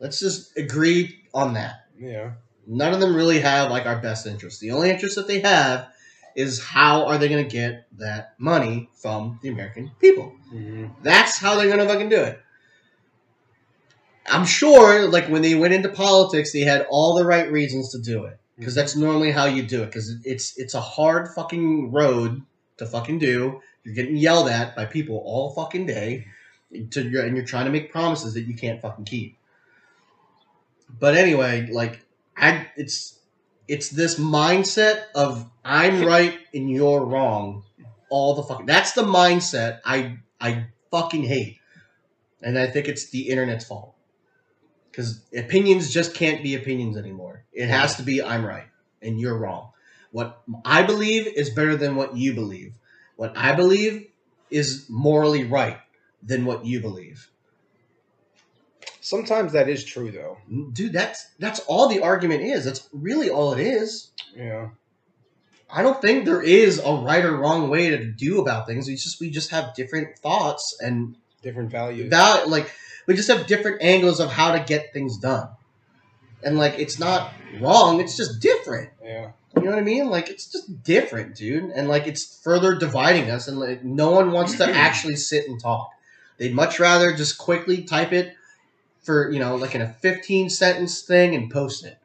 Let's 0.01 0.19
just 0.19 0.57
agree 0.57 1.21
on 1.33 1.55
that. 1.55 1.87
yeah. 1.99 2.33
None 2.67 2.95
of 2.95 3.01
them 3.01 3.15
really 3.15 3.41
have 3.41 3.71
like 3.71 3.87
our 3.87 4.01
best 4.01 4.27
interest. 4.27 4.61
The 4.61 4.71
only 4.71 4.89
interest 4.89 5.17
that 5.17 5.27
they 5.27 5.41
have 5.41 5.89
is 6.35 6.63
how 6.63 7.07
are 7.07 7.19
they 7.19 7.29
going 7.29 7.45
to 7.45 7.51
get 7.51 7.87
that 7.99 8.35
money 8.39 8.89
from 8.95 9.39
the 9.43 9.49
American 9.49 9.91
people. 10.01 10.33
Mm-hmm. 10.53 10.87
That's 11.03 11.39
how 11.39 11.57
they're 11.57 11.69
gonna 11.69 11.87
fucking 11.87 12.09
do 12.09 12.23
it. 12.23 12.41
I'm 14.27 14.47
sure, 14.47 15.09
like 15.09 15.27
when 15.27 15.43
they 15.43 15.55
went 15.55 15.75
into 15.75 15.89
politics, 15.89 16.53
they 16.53 16.61
had 16.61 16.87
all 16.89 17.17
the 17.17 17.25
right 17.25 17.51
reasons 17.51 17.91
to 17.91 17.99
do 17.99 18.25
it 18.25 18.39
because 18.57 18.75
that's 18.75 18.95
normally 18.95 19.33
how 19.33 19.47
you 19.47 19.63
do 19.63 19.83
it. 19.83 19.87
Because 19.87 20.15
it's 20.25 20.57
it's 20.57 20.75
a 20.75 20.81
hard 20.81 21.29
fucking 21.35 21.91
road 21.91 22.43
to 22.79 22.87
fucking 22.87 23.19
do. 23.19 23.61
You're 23.85 23.95
getting 23.95 24.17
yelled 24.17 24.49
at 24.49 24.77
by 24.77 24.85
people 24.85 25.23
all 25.25 25.53
fucking 25.55 25.87
day, 25.87 26.27
to, 26.91 27.01
and 27.01 27.37
you're 27.37 27.45
trying 27.45 27.67
to 27.67 27.71
make 27.71 27.93
promises 27.93 28.35
that 28.35 28.43
you 28.43 28.55
can't 28.55 28.81
fucking 28.81 29.05
keep. 29.05 29.37
But 30.99 31.17
anyway, 31.17 31.69
like 31.71 32.05
I, 32.37 32.69
it's 32.77 33.19
it's 33.69 33.89
this 33.91 34.19
mindset 34.19 35.05
of 35.15 35.51
I'm 35.65 36.05
right 36.05 36.39
and 36.55 36.71
you're 36.71 37.05
wrong 37.05 37.65
all 38.11 38.35
the 38.35 38.43
fucking. 38.43 38.67
That's 38.67 38.93
the 38.93 39.03
mindset 39.03 39.81
I 39.85 40.19
I 40.41 40.67
fucking 40.91 41.25
hate, 41.25 41.59
and 42.43 42.59
I 42.59 42.67
think 42.67 42.89
it's 42.89 43.11
the 43.11 43.29
internet's 43.29 43.65
fault 43.65 43.95
because 44.91 45.25
opinions 45.35 45.91
just 45.91 46.15
can't 46.15 46.43
be 46.43 46.55
opinions 46.55 46.97
anymore. 46.97 47.45
It 47.53 47.69
has 47.69 47.97
to 47.97 48.03
be 48.03 48.23
I'm 48.23 48.45
right 48.45 48.67
and 49.01 49.19
you're 49.19 49.37
wrong. 49.37 49.71
What 50.11 50.43
I 50.65 50.83
believe 50.83 51.27
is 51.27 51.49
better 51.51 51.77
than 51.77 51.97
what 51.97 52.15
you 52.17 52.35
believe. 52.35 52.75
What 53.23 53.37
I 53.37 53.55
believe 53.55 54.09
is 54.51 54.87
morally 54.89 55.45
right 55.45 55.79
than 56.25 56.45
what 56.45 56.67
you 56.67 56.81
believe. 56.81 57.31
Sometimes 59.01 59.53
that 59.53 59.69
is 59.69 59.85
true, 59.85 60.11
though. 60.11 60.39
Dude, 60.73 60.93
that's 60.93 61.29
that's 61.39 61.61
all 61.69 61.87
the 61.87 62.03
argument 62.03 62.43
is. 62.43 62.65
That's 62.65 62.89
really 62.93 63.31
all 63.31 63.53
it 63.53 63.61
is. 63.61 64.11
Yeah. 64.35 64.71
I 65.71 65.83
don't 65.83 66.03
think 66.03 66.25
there 66.25 66.43
is 66.43 66.81
a 66.85 66.95
right 66.95 67.25
or 67.25 67.37
wrong 67.37 67.71
way 67.71 67.91
to 67.91 68.05
do 68.05 68.41
about 68.41 68.67
things. 68.67 68.89
We 68.89 68.95
just 68.97 69.21
we 69.21 69.31
just 69.31 69.51
have 69.51 69.77
different 69.77 70.19
thoughts 70.19 70.77
and 70.81 71.15
Different 71.43 71.71
values. 71.71 72.11
val- 72.11 72.49
like 72.49 72.73
we 73.07 73.15
just 73.15 73.31
have 73.31 73.47
different 73.47 73.83
angles 73.83 74.19
of 74.19 74.33
how 74.33 74.51
to 74.51 74.65
get 74.65 74.93
things 74.93 75.19
done. 75.19 75.49
And 76.45 76.59
like 76.59 76.79
it's 76.79 76.99
not 76.99 77.33
wrong, 77.61 78.01
it's 78.01 78.17
just 78.17 78.41
different. 78.41 78.91
yeah. 79.03 79.33
You 79.55 79.65
know 79.65 79.71
what 79.71 79.81
I 79.81 79.83
mean? 79.83 80.09
Like 80.09 80.31
it's 80.31 80.47
just 80.47 80.83
different, 80.83 81.37
dude. 81.37 81.65
And 81.71 81.87
like 81.87 82.07
it's 82.07 82.41
further 82.43 82.75
dividing 82.75 83.31
us 83.31 83.49
and 83.49 83.59
like 83.59 83.85
no 83.85 84.11
one 84.11 84.33
wants 84.33 84.57
to 84.57 84.65
actually 84.75 85.17
sit 85.17 85.47
and 85.47 85.61
talk. 85.61 85.91
They'd 86.39 86.55
much 86.55 86.81
rather 86.81 87.13
just 87.13 87.39
quickly 87.39 87.83
type 87.83 88.13
it 88.13 88.35
for, 89.03 89.31
you 89.31 89.39
know, 89.39 89.57
like 89.57 89.75
in 89.75 89.83
a 89.83 89.93
15 89.93 90.49
sentence 90.49 91.03
thing 91.03 91.35
and 91.35 91.51
post 91.51 91.85
it. 91.85 91.99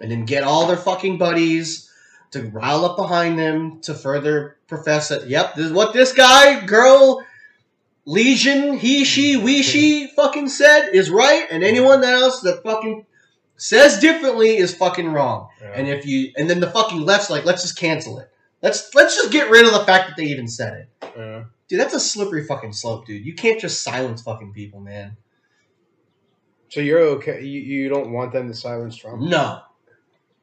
And 0.00 0.10
then 0.10 0.24
get 0.24 0.44
all 0.44 0.66
their 0.66 0.76
fucking 0.76 1.18
buddies 1.18 1.90
to 2.30 2.42
rile 2.48 2.84
up 2.84 2.96
behind 2.96 3.38
them 3.38 3.80
to 3.82 3.94
further 3.94 4.56
profess 4.66 5.08
that, 5.08 5.28
yep, 5.28 5.54
this 5.54 5.66
is 5.66 5.72
what 5.72 5.92
this 5.92 6.12
guy, 6.12 6.64
girl, 6.64 7.24
legion, 8.04 8.78
he, 8.78 9.04
she, 9.04 9.36
we, 9.36 9.62
she 9.62 10.06
fucking 10.08 10.48
said 10.48 10.90
is 10.90 11.10
right. 11.10 11.46
And 11.50 11.64
anyone 11.64 12.04
else 12.04 12.40
that 12.42 12.62
fucking 12.62 13.06
says 13.58 13.98
differently 13.98 14.56
is 14.56 14.74
fucking 14.74 15.12
wrong. 15.12 15.48
Yeah. 15.60 15.72
And 15.74 15.88
if 15.88 16.06
you 16.06 16.32
and 16.36 16.48
then 16.48 16.60
the 16.60 16.70
fucking 16.70 17.00
left's 17.00 17.28
like, 17.28 17.44
let's 17.44 17.62
just 17.62 17.76
cancel 17.76 18.18
it. 18.18 18.30
Let's 18.62 18.94
let's 18.94 19.14
just 19.14 19.30
get 19.30 19.50
rid 19.50 19.66
of 19.66 19.72
the 19.72 19.84
fact 19.84 20.08
that 20.08 20.16
they 20.16 20.24
even 20.24 20.48
said 20.48 20.74
it. 21.02 21.10
Yeah. 21.16 21.44
Dude, 21.68 21.80
that's 21.80 21.94
a 21.94 22.00
slippery 22.00 22.44
fucking 22.44 22.72
slope, 22.72 23.06
dude. 23.06 23.26
You 23.26 23.34
can't 23.34 23.60
just 23.60 23.82
silence 23.82 24.22
fucking 24.22 24.54
people, 24.54 24.80
man. 24.80 25.16
So 26.70 26.80
you're 26.80 27.00
okay. 27.00 27.42
You, 27.42 27.60
you 27.60 27.88
don't 27.88 28.12
want 28.12 28.32
them 28.32 28.48
to 28.48 28.54
silence 28.54 28.96
Trump? 28.96 29.20
No. 29.22 29.60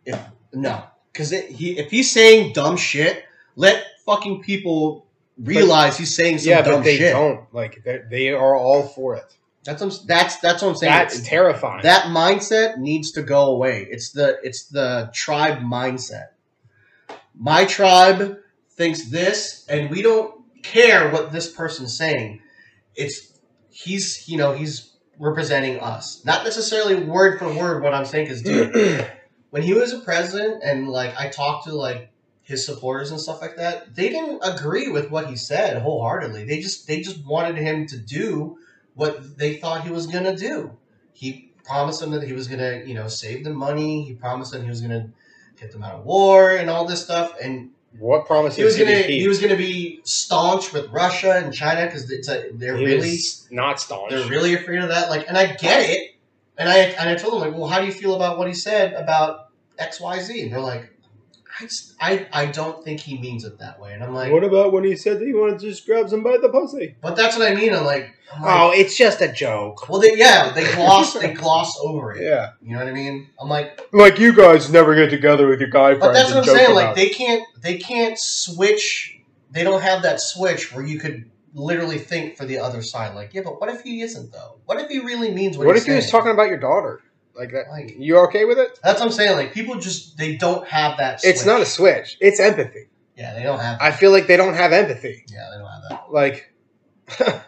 If 0.06 0.20
no. 0.54 0.84
Cause 1.14 1.32
it, 1.32 1.50
he 1.50 1.78
if 1.78 1.90
he's 1.90 2.12
saying 2.12 2.54
dumb 2.54 2.78
shit, 2.78 3.24
let 3.56 3.84
fucking 4.06 4.44
people 4.44 5.08
realize 5.38 5.98
he's 5.98 6.16
saying 6.16 6.40
some 6.40 6.50
yeah, 6.50 6.62
dumb 6.62 6.76
but 6.76 6.84
they 6.84 6.98
shit. 6.98 7.14
don't. 7.14 7.54
Like 7.54 7.84
they 7.84 8.30
are 8.32 8.56
all 8.56 8.84
for 8.84 9.16
it. 9.16 9.36
That's 9.66 9.82
what 9.82 9.92
I'm- 9.94 10.06
that's 10.08 10.38
that's 10.38 10.62
what 10.62 10.70
I'm 10.70 10.76
saying. 10.76 10.94
That's 10.94 11.22
terrifying. 11.22 11.82
that 11.84 12.06
mindset 12.06 12.78
needs 12.78 13.12
to 13.14 13.24
go 13.24 13.46
away. 13.52 13.88
It's 13.90 14.12
the 14.12 14.38
it's 14.44 14.68
the 14.68 15.10
tribe 15.14 15.60
mindset. 15.60 16.28
My 17.34 17.66
tribe 17.66 18.38
thinks 18.72 19.10
this, 19.10 19.66
and 19.68 19.90
we 19.90 20.02
don't 20.02 20.34
care 20.64 21.10
what 21.10 21.32
this 21.32 21.52
person's 21.52 21.98
saying. 21.98 22.42
It's 22.96 23.34
he's 23.70 24.28
you 24.30 24.38
know 24.38 24.54
he's 24.54 24.92
representing 25.20 25.80
us, 25.80 26.24
not 26.26 26.44
necessarily 26.44 26.96
word 26.96 27.40
for 27.40 27.52
word 27.54 27.82
what 27.84 27.94
I'm 27.94 28.06
saying. 28.06 28.26
Because 28.26 28.42
dude, 28.42 29.10
when 29.50 29.64
he 29.64 29.74
was 29.74 29.94
a 29.94 30.00
president, 30.00 30.62
and 30.64 30.90
like 30.90 31.20
I 31.20 31.30
talked 31.30 31.66
to 31.66 31.74
like 31.76 32.10
his 32.42 32.66
supporters 32.66 33.12
and 33.12 33.20
stuff 33.20 33.42
like 33.42 33.56
that, 33.58 33.96
they 33.96 34.10
didn't 34.10 34.42
agree 34.44 34.90
with 34.90 35.10
what 35.10 35.28
he 35.28 35.36
said 35.36 35.82
wholeheartedly. 35.82 36.46
They 36.46 36.60
just 36.60 36.88
they 36.88 37.02
just 37.02 37.26
wanted 37.26 37.58
him 37.58 37.88
to 37.88 37.98
do 37.98 38.58
what 38.96 39.38
they 39.38 39.58
thought 39.58 39.84
he 39.84 39.92
was 39.92 40.08
gonna 40.08 40.36
do. 40.36 40.72
He 41.14 41.52
promised 41.64 42.00
them 42.00 42.12
that 42.12 42.24
he 42.24 42.34
was 42.34 42.48
gonna, 42.48 42.84
you 42.86 42.94
know, 42.94 43.08
save 43.08 43.44
them 43.44 43.56
money. 43.56 44.04
He 44.04 44.14
promised 44.14 44.52
them 44.52 44.64
he 44.64 44.70
was 44.70 44.82
gonna 44.82 45.10
get 45.60 45.72
them 45.72 45.84
out 45.84 45.96
of 45.96 46.06
war 46.06 46.52
and 46.52 46.70
all 46.70 46.86
this 46.86 47.04
stuff. 47.04 47.34
And 47.42 47.72
what 47.98 48.26
promises 48.26 48.58
he 48.58 48.64
was 48.64 48.78
gonna 48.78 49.04
keep? 49.04 49.22
he 49.22 49.28
was 49.28 49.40
gonna 49.40 49.56
be 49.56 50.02
staunch 50.04 50.74
with 50.74 50.90
Russia 50.90 51.42
and 51.44 51.54
China 51.54 51.86
because 51.86 52.10
it's 52.12 52.28
a, 52.30 52.50
they're 52.54 52.76
He 52.78 52.86
really 52.86 53.18
not 53.52 53.80
staunch. 53.80 54.12
they're 54.12 54.28
really 54.28 54.54
afraid 54.54 54.82
of 54.82 54.90
that. 54.90 55.10
Like, 55.10 55.28
and 55.28 55.38
I 55.38 55.54
get 55.54 55.90
it. 55.90 56.12
And 56.58 56.70
I 56.70 56.78
and 56.78 57.10
I 57.10 57.16
told 57.16 57.34
them 57.34 57.42
like, 57.50 57.58
well, 57.58 57.68
how 57.70 57.80
do 57.82 57.86
you 57.86 57.92
feel 57.92 58.16
about 58.16 58.38
what 58.38 58.48
he 58.48 58.54
said 58.54 58.94
about 58.94 59.50
X 59.78 60.00
Y 60.00 60.20
Z? 60.20 60.42
And 60.42 60.52
they're 60.54 60.60
like, 60.60 60.95
I, 61.60 61.64
just- 61.64 61.94
I 62.02 62.28
I 62.34 62.46
don't 62.48 62.84
think 62.84 63.00
he 63.00 63.18
means 63.18 63.46
it 63.46 63.60
that 63.60 63.80
way. 63.80 63.94
And 63.94 64.04
I'm 64.04 64.14
like, 64.14 64.32
what 64.32 64.44
about 64.44 64.74
when 64.74 64.84
he 64.84 64.96
said 64.96 65.20
that 65.20 65.26
he 65.26 65.34
wanted 65.34 65.60
to 65.60 65.70
just 65.70 65.86
grab 65.86 66.10
somebody 66.10 66.38
by 66.38 66.42
the 66.42 66.50
pussy? 66.50 66.96
but 67.02 67.16
that's 67.16 67.38
what 67.38 67.50
I 67.50 67.56
mean. 67.56 67.74
I'm 67.74 67.86
like, 67.86 68.12
I'm 68.34 68.42
like, 68.42 68.52
Oh, 68.60 68.72
it's 68.72 68.98
just 68.98 69.22
a 69.22 69.32
joke. 69.32 69.88
well, 69.88 70.00
they, 70.02 70.16
yeah, 70.18 70.52
they 70.54 70.70
gloss 70.76 71.14
they 71.14 71.34
gloss 71.34 71.78
over 71.82 72.14
it. 72.14 72.24
Yeah, 72.24 72.50
You 72.62 72.74
know 72.74 72.80
what 72.80 72.88
I 72.88 72.92
mean? 72.94 73.30
I'm 73.40 73.48
like, 73.50 73.80
like 73.94 74.20
you 74.20 74.34
guys 74.34 74.70
never 74.72 74.96
get 74.96 75.10
together 75.10 75.48
with 75.48 75.60
your 75.62 75.70
guy 75.70 75.90
friends. 75.96 76.00
but 76.02 76.14
that's 76.14 76.30
what 76.32 76.40
I'm 76.40 76.44
joke 76.46 76.56
saying. 76.58 76.72
about 76.72 76.76
Like 76.76 76.92
it. 76.92 76.96
they 76.96 77.10
can't 77.10 77.44
they 77.62 77.78
can't 77.78 78.18
switch. 78.20 79.20
They 79.52 79.64
don't 79.64 79.82
have 79.82 80.02
that 80.04 80.20
switch 80.20 80.74
where 80.74 80.86
you 80.86 81.00
could 81.00 81.30
literally 81.54 82.00
think 82.00 82.36
for 82.36 82.44
the 82.46 82.58
other 82.60 82.82
side. 82.82 83.16
Like, 83.16 83.34
yeah, 83.34 83.42
but 83.46 83.62
what 83.62 83.70
if 83.70 83.82
he 83.82 84.02
isn't 84.02 84.34
though? 84.34 84.60
What 84.66 84.80
if 84.82 84.90
he 84.90 85.00
really 85.00 85.32
means 85.32 85.58
what? 85.58 85.68
what 85.68 85.76
he's 85.78 85.84
if 85.84 85.88
he 85.88 85.96
was 85.96 86.04
saying? 86.06 86.12
talking 86.12 86.32
about 86.32 86.50
your 86.50 86.60
daughter? 86.60 87.00
Like 87.38 87.52
that? 87.52 87.70
Like- 87.70 87.96
you 87.98 88.18
okay 88.20 88.46
with 88.46 88.58
it? 88.58 88.80
That's 88.84 89.00
what 89.00 89.08
I'm 89.08 89.12
saying. 89.12 89.36
Like 89.38 89.54
people 89.54 89.76
just 89.80 90.18
they 90.18 90.36
don't 90.38 90.68
have 90.68 90.98
that. 90.98 91.22
Switch. 91.22 91.32
It's 91.34 91.46
not 91.46 91.62
a 91.62 91.66
switch. 91.66 92.18
It's 92.22 92.40
empathy. 92.40 92.88
Yeah, 93.18 93.34
they 93.34 93.44
don't 93.44 93.60
have. 93.60 93.78
I 93.82 93.92
feel 93.92 94.12
like 94.12 94.28
they 94.28 94.38
don't 94.38 94.56
have 94.56 94.74
empathy. 94.74 95.24
yeah, 95.30 95.50
they 95.52 95.58
don't 95.58 95.70
have 95.70 95.84
that. 95.90 96.12
Like, 96.12 96.54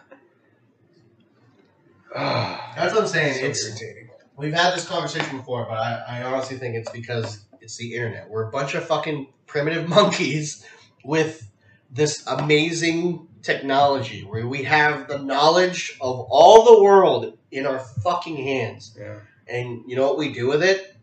That's 2.14 2.94
what 2.94 3.02
I'm 3.02 3.08
saying. 3.08 3.34
so 3.34 3.46
it's 3.46 3.64
irritating. 3.66 4.08
we've 4.36 4.52
had 4.54 4.74
this 4.74 4.86
conversation 4.88 5.36
before, 5.36 5.66
but 5.68 5.78
I, 5.78 6.04
I 6.08 6.22
honestly 6.22 6.56
think 6.56 6.74
it's 6.74 6.90
because 6.90 7.44
it's 7.60 7.76
the 7.76 7.94
internet. 7.94 8.28
We're 8.30 8.48
a 8.48 8.50
bunch 8.50 8.74
of 8.74 8.86
fucking 8.86 9.28
primitive 9.46 9.88
monkeys 9.96 10.64
with 11.04 11.50
this 11.90 12.26
amazing 12.26 13.28
technology 13.42 14.22
where 14.22 14.46
we 14.46 14.62
have 14.64 15.08
the 15.08 15.18
knowledge 15.18 15.96
of 16.00 16.26
all 16.30 16.64
the 16.76 16.82
world 16.82 17.38
in 17.50 17.66
our 17.66 17.78
fucking 17.78 18.36
hands. 18.36 18.96
Yeah. 18.98 19.16
And 19.48 19.82
you 19.86 19.96
know 19.96 20.06
what 20.06 20.18
we 20.18 20.32
do 20.32 20.46
with 20.48 20.62
it? 20.62 20.94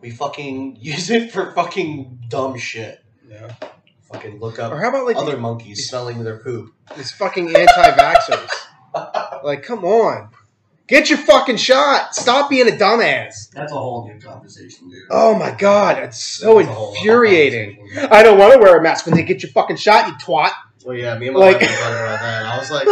We 0.00 0.10
fucking 0.10 0.76
use 0.80 1.10
it 1.10 1.32
for 1.32 1.52
fucking 1.52 2.20
dumb 2.28 2.56
shit. 2.58 3.02
Yeah. 3.28 3.52
Fucking 4.12 4.38
look 4.38 4.58
up. 4.58 4.70
Or 4.72 4.80
how 4.80 4.90
about 4.90 5.06
like 5.06 5.16
other 5.16 5.36
monkeys 5.36 5.88
smelling 5.88 6.22
their 6.22 6.38
poop. 6.38 6.72
these 6.96 7.10
fucking 7.12 7.48
anti-vaxxers? 7.56 8.48
like, 9.44 9.64
come 9.64 9.84
on, 9.84 10.28
get 10.86 11.08
your 11.10 11.18
fucking 11.18 11.56
shot. 11.56 12.14
Stop 12.14 12.48
being 12.48 12.68
a 12.68 12.72
dumbass. 12.72 13.50
That's 13.50 13.72
a 13.72 13.76
whole 13.76 14.06
new 14.06 14.20
conversation, 14.20 14.88
dude. 14.88 15.00
Oh 15.10 15.34
my 15.36 15.50
god, 15.50 15.98
it's 15.98 16.22
so 16.22 16.58
That's 16.58 16.68
a 16.68 16.72
whole 16.72 16.90
other 16.90 16.96
infuriating. 16.98 17.88
I 18.10 18.22
don't 18.22 18.38
want 18.38 18.52
to 18.52 18.58
wear 18.60 18.78
a 18.78 18.82
mask 18.82 19.06
when 19.06 19.16
they 19.16 19.24
get 19.24 19.42
your 19.42 19.50
fucking 19.50 19.76
shot, 19.76 20.06
you 20.06 20.12
twat. 20.14 20.52
Well, 20.84 20.96
yeah, 20.96 21.18
me 21.18 21.26
and 21.28 21.34
my 21.36 21.40
Like- 21.40 21.60
wife 21.62 21.70
were 21.70 21.76
talking 21.76 21.96
about 21.96 22.20
that. 22.20 22.44
I 22.46 22.58
was 22.58 22.70
like, 22.70 22.86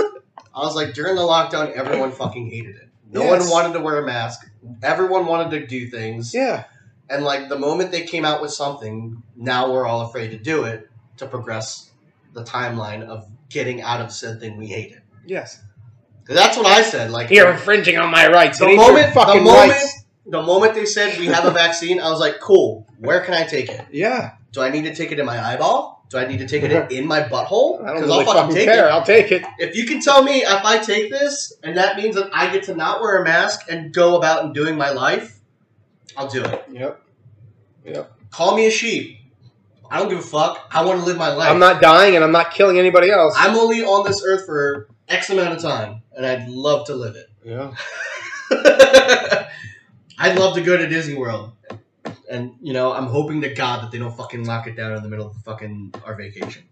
I 0.54 0.58
was 0.60 0.74
like, 0.74 0.94
during 0.94 1.14
the 1.14 1.22
lockdown, 1.22 1.72
everyone 1.72 2.10
fucking 2.10 2.50
hated 2.50 2.76
it. 2.76 2.88
No 3.12 3.22
Yes. 3.22 3.42
one 3.42 3.50
wanted 3.50 3.72
to 3.74 3.80
wear 3.84 3.98
a 3.98 4.06
mask. 4.06 4.46
Everyone 4.82 5.26
wanted 5.26 5.50
to 5.60 5.66
do 5.66 5.88
things. 5.88 6.32
Yeah. 6.34 6.64
And 7.10 7.24
like 7.24 7.48
the 7.48 7.58
moment 7.58 7.92
they 7.92 8.02
came 8.02 8.24
out 8.24 8.40
with 8.40 8.52
something, 8.52 9.22
now 9.36 9.70
we're 9.70 9.86
all 9.86 10.02
afraid 10.02 10.30
to 10.30 10.38
do 10.38 10.64
it 10.64 10.88
to 11.18 11.26
progress 11.26 11.90
the 12.32 12.42
timeline 12.42 13.02
of 13.02 13.26
getting 13.50 13.82
out 13.82 14.00
of 14.00 14.10
said 14.10 14.40
thing 14.40 14.56
we 14.56 14.66
hated. 14.66 15.02
Yes. 15.26 15.60
'Cause 16.24 16.36
that's 16.36 16.56
what 16.56 16.66
I 16.66 16.82
said. 16.82 17.10
Like 17.10 17.30
You're 17.30 17.50
infringing 17.52 17.98
on 17.98 18.10
my 18.10 18.28
rights. 18.28 18.58
the 18.58 18.64
It 18.66 18.68
ain't 18.70 18.78
moment, 18.78 19.06
the 19.08 19.12
fucking 19.20 19.44
moment, 19.44 19.72
rights. 19.72 20.04
the 20.24 20.42
moment 20.42 20.74
they 20.74 20.86
said 20.86 21.18
we 21.18 21.26
have 21.26 21.44
a 21.44 21.50
vaccine, 21.50 22.00
I 22.00 22.08
was 22.10 22.20
like, 22.20 22.40
cool. 22.40 22.86
Where 22.98 23.20
can 23.20 23.34
I 23.34 23.42
take 23.44 23.68
it? 23.68 23.84
Yeah. 23.90 24.30
Do 24.52 24.62
I 24.62 24.70
need 24.70 24.84
to 24.84 24.94
take 24.94 25.12
it 25.12 25.18
in 25.18 25.26
my 25.26 25.38
eyeball? 25.44 26.01
Do 26.12 26.18
I 26.18 26.26
need 26.26 26.38
to 26.40 26.46
take 26.46 26.62
it 26.62 26.92
in 26.96 27.06
my 27.06 27.22
butthole? 27.22 27.82
I 27.82 27.94
don't 27.94 28.02
really 28.02 28.18
I'll 28.18 28.24
fucking 28.26 28.42
fucking 28.42 28.54
take 28.54 28.68
care. 28.68 28.86
it. 28.86 28.90
I'll 28.90 29.02
take 29.02 29.32
it. 29.32 29.42
If 29.58 29.74
you 29.74 29.86
can 29.86 30.00
tell 30.00 30.22
me 30.22 30.42
if 30.42 30.64
I 30.64 30.78
take 30.78 31.10
this 31.10 31.54
and 31.62 31.76
that 31.78 31.96
means 31.96 32.16
that 32.16 32.28
I 32.34 32.52
get 32.52 32.64
to 32.64 32.74
not 32.74 33.00
wear 33.00 33.22
a 33.22 33.24
mask 33.24 33.62
and 33.70 33.94
go 33.94 34.16
about 34.16 34.44
and 34.44 34.54
doing 34.54 34.76
my 34.76 34.90
life, 34.90 35.40
I'll 36.14 36.28
do 36.28 36.44
it. 36.44 36.64
Yep. 36.70 37.02
Yep. 37.86 38.12
Call 38.30 38.54
me 38.54 38.66
a 38.66 38.70
sheep. 38.70 39.20
I 39.90 39.98
don't 39.98 40.10
give 40.10 40.18
a 40.18 40.22
fuck. 40.22 40.68
I 40.70 40.84
want 40.84 41.00
to 41.00 41.06
live 41.06 41.16
my 41.16 41.32
life. 41.32 41.50
I'm 41.50 41.58
not 41.58 41.80
dying 41.80 42.14
and 42.14 42.22
I'm 42.22 42.32
not 42.32 42.52
killing 42.52 42.78
anybody 42.78 43.10
else. 43.10 43.34
I'm 43.36 43.56
only 43.56 43.82
on 43.82 44.06
this 44.06 44.22
earth 44.26 44.44
for 44.44 44.88
X 45.08 45.30
amount 45.30 45.54
of 45.54 45.62
time, 45.62 46.02
and 46.14 46.24
I'd 46.24 46.48
love 46.48 46.86
to 46.86 46.94
live 46.94 47.16
it. 47.16 47.30
yeah. 47.44 47.74
I'd 50.18 50.38
love 50.38 50.54
to 50.54 50.60
go 50.60 50.76
to 50.76 50.86
Disney 50.88 51.14
World. 51.14 51.52
And, 52.32 52.54
you 52.60 52.72
know, 52.72 52.92
I'm 52.92 53.06
hoping 53.06 53.40
to 53.42 53.52
God 53.52 53.82
that 53.82 53.90
they 53.90 53.98
don't 53.98 54.16
fucking 54.16 54.44
lock 54.44 54.66
it 54.66 54.74
down 54.76 54.96
in 54.96 55.02
the 55.02 55.08
middle 55.08 55.26
of 55.28 55.36
fucking 55.44 55.94
our 56.04 56.14
vacation. 56.14 56.64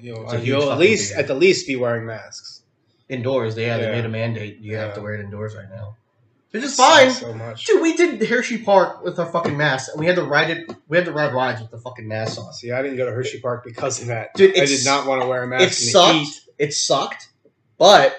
You'll, 0.00 0.30
It's 0.30 0.44
you'll 0.44 0.62
at 0.62 0.68
fucking 0.68 0.80
least 0.80 1.14
at 1.14 1.26
the 1.26 1.34
least 1.34 1.66
be 1.66 1.76
wearing 1.76 2.06
masks. 2.06 2.62
Indoors, 3.08 3.54
they 3.54 3.64
have 3.64 3.80
Yeah. 3.80 3.86
they 3.86 3.92
made 3.96 4.04
a 4.04 4.08
mandate. 4.08 4.58
You 4.60 4.76
have 4.76 4.90
Yeah. 4.90 4.94
to 4.94 5.00
wear 5.00 5.14
it 5.14 5.20
indoors 5.20 5.54
right 5.56 5.68
now. 5.70 5.96
Which 6.52 6.62
is 6.62 6.76
fine. 6.76 7.10
So 7.10 7.34
much. 7.34 7.64
Dude, 7.66 7.82
we 7.82 7.94
did 7.96 8.22
Hershey 8.28 8.58
Park 8.58 9.04
with 9.04 9.18
our 9.18 9.26
fucking 9.26 9.56
masks, 9.56 9.88
and 9.90 10.00
we 10.00 10.06
had 10.06 10.16
to 10.16 10.22
ride 10.22 10.50
it. 10.50 10.70
We 10.88 10.96
had 10.96 11.04
to 11.06 11.12
ride 11.12 11.34
rides 11.34 11.60
with 11.60 11.70
the 11.70 11.78
fucking 11.78 12.06
masks 12.08 12.38
on. 12.38 12.52
See, 12.54 12.70
I 12.72 12.80
didn't 12.82 12.96
go 12.96 13.04
to 13.06 13.12
Hershey 13.12 13.40
Park 13.40 13.64
because 13.64 14.00
of 14.00 14.06
that. 14.08 14.32
Dude, 14.34 14.50
I 14.50 14.62
it's- 14.62 14.70
did 14.78 14.84
not 14.88 15.06
want 15.06 15.20
to 15.22 15.28
wear 15.28 15.42
a 15.42 15.46
mask. 15.48 15.62
It 15.62 15.80
in 15.80 15.86
the 15.86 15.90
sucked. 15.92 16.14
heat. 16.14 16.40
It 16.58 16.72
sucked, 16.72 17.28
but 17.78 18.16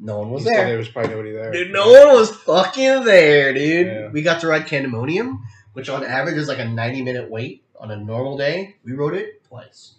no 0.00 0.18
one 0.18 0.30
was 0.30 0.44
there. 0.44 0.66
There 0.66 0.78
was 0.78 0.88
probably 0.88 1.10
nobody 1.12 1.32
there. 1.32 1.52
Dude, 1.52 1.72
no 1.72 1.92
one 1.92 2.14
was 2.18 2.30
fucking 2.30 3.04
there, 3.04 3.52
dude. 3.54 3.86
Yeah. 3.86 4.08
We 4.08 4.22
got 4.22 4.40
to 4.40 4.48
ride 4.48 4.66
Candemonium, 4.66 5.38
which 5.72 5.88
on 5.88 6.04
average 6.04 6.36
is 6.36 6.48
like 6.48 6.58
a 6.58 6.64
90 6.64 7.02
minute 7.02 7.30
wait 7.30 7.64
on 7.78 7.90
a 7.90 7.96
normal 7.96 8.36
day. 8.36 8.76
We 8.84 8.92
rode 8.92 9.14
it 9.14 9.44
twice. 9.44 9.94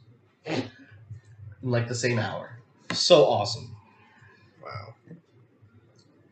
In 0.45 0.69
like 1.61 1.88
the 1.88 1.95
same 1.95 2.19
hour. 2.19 2.59
So 2.93 3.26
awesome. 3.26 3.76
Wow. 4.63 4.93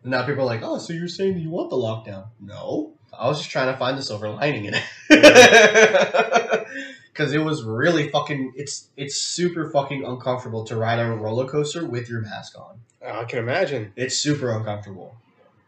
Now 0.04 0.26
people 0.26 0.44
are 0.44 0.46
like, 0.46 0.62
oh, 0.64 0.78
so 0.78 0.94
you're 0.94 1.08
saying 1.08 1.40
you 1.40 1.50
want 1.50 1.70
the 1.70 1.76
lockdown? 1.76 2.28
No. 2.40 2.94
I 3.18 3.28
was 3.28 3.40
just 3.40 3.52
trying 3.52 3.72
to 3.72 3.78
find 3.78 3.98
the 3.98 4.02
silver 4.02 4.30
lining 4.30 4.66
in 4.66 4.74
it. 4.76 6.68
Because 7.12 7.34
it 7.34 7.40
was 7.40 7.64
really 7.66 8.08
fucking, 8.10 8.54
it's 8.56 8.88
it's 8.96 9.18
super 9.18 9.70
fucking 9.70 10.06
uncomfortable 10.06 10.64
to 10.64 10.78
ride 10.78 10.98
on 10.98 11.08
a 11.08 11.16
roller 11.18 11.46
coaster 11.46 11.86
with 11.86 12.10
your 12.10 12.22
mask 12.22 12.58
on. 12.58 12.80
I 13.06 13.26
can 13.26 13.40
imagine. 13.40 13.92
It's 13.98 14.18
super 14.18 14.50
uncomfortable. 14.56 15.18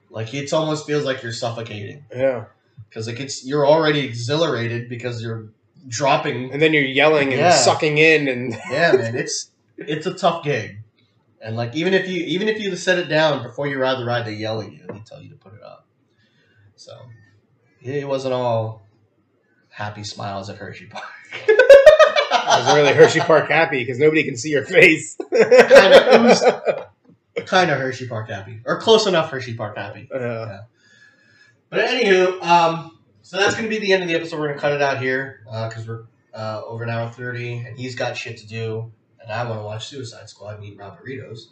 Like 0.09 0.33
it 0.33 0.53
almost 0.53 0.87
feels 0.87 1.03
like 1.03 1.21
you're 1.21 1.33
suffocating 1.33 2.05
Yeah. 2.15 2.45
Because 2.93 3.07
like 3.07 3.19
it's 3.19 3.43
you're 3.43 3.65
already 3.65 4.01
exhilarated 4.01 4.87
because 4.87 5.23
you're 5.23 5.49
dropping. 5.87 6.51
And 6.53 6.61
then 6.61 6.73
you're 6.73 6.83
yelling 6.83 7.29
and 7.33 7.39
Yeah. 7.41 7.49
sucking 7.51 7.97
in 7.97 8.27
and 8.27 8.51
Yeah, 8.69 8.91
man, 8.93 9.15
it's 9.15 9.49
it's 9.77 10.05
a 10.05 10.13
tough 10.13 10.43
gig. 10.43 10.77
And 11.41 11.55
like 11.55 11.75
even 11.75 11.93
if 11.95 12.07
you 12.07 12.23
even 12.25 12.47
if 12.47 12.59
you 12.59 12.75
set 12.75 12.99
it 12.99 13.05
down 13.09 13.41
before 13.43 13.67
you 13.67 13.79
ride 13.79 13.97
the 13.99 14.05
ride, 14.05 14.25
they 14.25 14.33
yell 14.33 14.61
at 14.61 14.71
you 14.71 14.81
and 14.87 14.95
they 14.97 15.01
tell 15.03 15.21
you 15.21 15.29
to 15.29 15.35
put 15.35 15.53
it 15.55 15.63
up. 15.63 15.87
So 16.75 16.95
it 17.81 18.07
wasn't 18.07 18.33
all 18.35 18.85
happy 19.69 20.03
smiles 20.03 20.49
at 20.49 20.57
Hershey 20.57 20.85
Park. 20.85 21.03
I 22.31 22.63
was 22.65 22.75
really 22.75 22.93
Hershey 22.93 23.21
Park 23.21 23.49
happy 23.49 23.79
because 23.83 23.97
nobody 23.97 24.23
can 24.23 24.37
see 24.37 24.49
your 24.51 24.65
face. 24.65 25.17
Kinda. 25.31 26.89
Kind 27.47 27.71
of 27.71 27.79
Hershey 27.79 28.07
Park 28.07 28.29
happy, 28.29 28.61
or 28.63 28.79
close 28.79 29.07
enough 29.07 29.31
Hershey 29.31 29.55
Park 29.55 29.75
happy. 29.75 30.07
Uh, 30.13 30.59
But 31.73 31.87
anywho, 31.87 32.39
um, 32.43 32.99
so 33.23 33.37
that's 33.37 33.55
gonna 33.55 33.67
be 33.67 33.79
the 33.79 33.93
end 33.93 34.03
of 34.03 34.07
the 34.07 34.13
episode. 34.13 34.39
We're 34.39 34.49
gonna 34.49 34.59
cut 34.59 34.73
it 34.73 34.81
out 34.83 35.01
here 35.01 35.41
because 35.43 35.87
we're 35.87 36.03
uh, 36.31 36.61
over 36.67 36.83
an 36.83 36.91
hour 36.91 37.09
thirty, 37.09 37.57
and 37.65 37.75
he's 37.75 37.95
got 37.95 38.15
shit 38.15 38.37
to 38.37 38.47
do, 38.47 38.91
and 39.19 39.31
I 39.31 39.43
want 39.49 39.59
to 39.59 39.63
watch 39.63 39.87
Suicide 39.87 40.29
Squad 40.29 40.57
and 40.57 40.65
eat 40.65 40.77
Robberitos. 40.77 41.47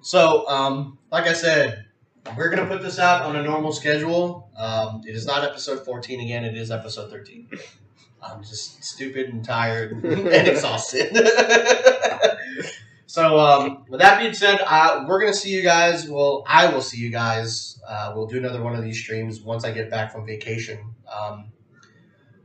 So, 0.00 0.48
um, 0.48 0.96
like 1.12 1.26
I 1.26 1.34
said, 1.34 1.84
we're 2.38 2.48
gonna 2.48 2.66
put 2.66 2.80
this 2.80 2.98
out 2.98 3.20
on 3.20 3.36
a 3.36 3.42
normal 3.42 3.72
schedule. 3.72 4.50
Um, 4.56 5.02
it 5.06 5.14
is 5.14 5.26
not 5.26 5.44
episode 5.44 5.84
fourteen 5.84 6.20
again; 6.20 6.42
it 6.46 6.56
is 6.56 6.70
episode 6.70 7.10
thirteen. 7.10 7.50
I'm 8.22 8.42
just 8.42 8.82
stupid 8.82 9.28
and 9.28 9.44
tired 9.44 9.92
and 10.04 10.48
exhausted. 10.48 11.14
so, 13.10 13.40
um, 13.40 13.84
with 13.88 13.98
that 14.00 14.20
being 14.20 14.32
said, 14.32 14.60
uh, 14.64 15.04
we're 15.08 15.18
gonna 15.18 15.32
see 15.34 15.50
you 15.50 15.62
guys. 15.62 16.08
Well, 16.08 16.44
I 16.46 16.72
will 16.72 16.80
see 16.80 16.98
you 16.98 17.10
guys. 17.10 17.80
Uh, 17.84 18.12
we'll 18.14 18.28
do 18.28 18.38
another 18.38 18.62
one 18.62 18.76
of 18.76 18.84
these 18.84 19.00
streams 19.00 19.40
once 19.40 19.64
I 19.64 19.72
get 19.72 19.90
back 19.90 20.12
from 20.12 20.24
vacation. 20.24 20.78
Um, 21.12 21.50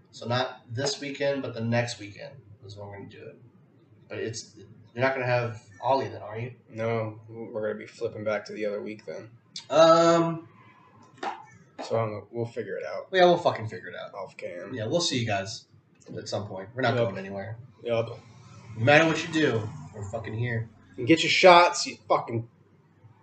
so 0.10 0.26
not 0.28 0.62
this 0.74 1.00
weekend, 1.00 1.44
but 1.44 1.54
the 1.54 1.62
next 1.62 2.00
weekend 2.00 2.34
is 2.66 2.76
when 2.78 2.88
we're 2.88 2.98
gonna 2.98 3.10
do 3.10 3.24
it. 3.28 3.38
But 4.10 4.18
it's 4.18 4.56
you're 4.58 5.04
not 5.04 5.14
gonna 5.14 5.28
have 5.28 5.62
Ollie 5.84 6.08
then, 6.08 6.24
are 6.24 6.40
you? 6.40 6.52
No, 6.70 7.20
we're 7.30 7.62
gonna 7.68 7.78
be 7.80 7.86
flipping 7.86 8.24
back 8.24 8.44
to 8.46 8.54
the 8.54 8.66
other 8.66 8.82
week 8.82 9.06
then. 9.06 9.30
Um, 9.70 10.48
So 11.84 11.98
I'm, 12.00 12.24
we'll 12.32 12.48
figure 12.48 12.78
it 12.78 12.86
out 12.86 13.08
yeah, 13.12 13.26
we'll 13.26 13.38
fucking 13.38 13.68
figure 13.68 13.90
it 13.90 13.96
out. 13.96 14.16
off 14.16 14.36
cam. 14.36 14.74
Yeah, 14.74 14.88
we'll 14.88 15.00
see 15.02 15.20
you 15.20 15.28
guys 15.28 15.66
at 16.18 16.28
some 16.28 16.48
point. 16.48 16.70
We're 16.74 16.82
not 16.82 16.96
Yep. 16.96 17.04
going 17.04 17.18
anywhere. 17.20 17.58
Yep. 17.84 18.08
No 18.78 18.84
matter 18.84 19.06
what 19.06 19.22
you 19.26 19.32
do, 19.32 19.70
we're 19.96 20.04
fucking 20.04 20.34
here. 20.34 20.70
And 20.98 21.08
get 21.08 21.24
your 21.24 21.30
shots. 21.30 21.86
You 21.86 21.98
fucking. 22.08 22.48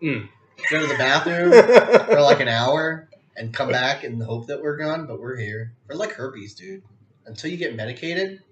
Mm. 0.03 0.29
Go 0.71 0.81
to 0.81 0.87
the 0.87 0.95
bathroom 0.95 1.53
for 2.07 2.21
like 2.21 2.41
an 2.41 2.49
hour 2.49 3.09
and 3.37 3.53
come 3.53 3.71
back 3.71 4.05
in 4.05 4.19
the 4.19 4.25
hope 4.25 4.47
that 4.47 4.63
we're 4.63 4.77
gone, 4.77 5.07
but 5.07 5.21
we're 5.21 5.37
here. 5.37 5.75
We're 5.89 5.97
like 5.97 6.13
herpes, 6.13 6.55
dude. 6.55 6.83
Until 7.25 7.51
you 7.51 7.57
get 7.57 7.77
medicated, 7.77 8.43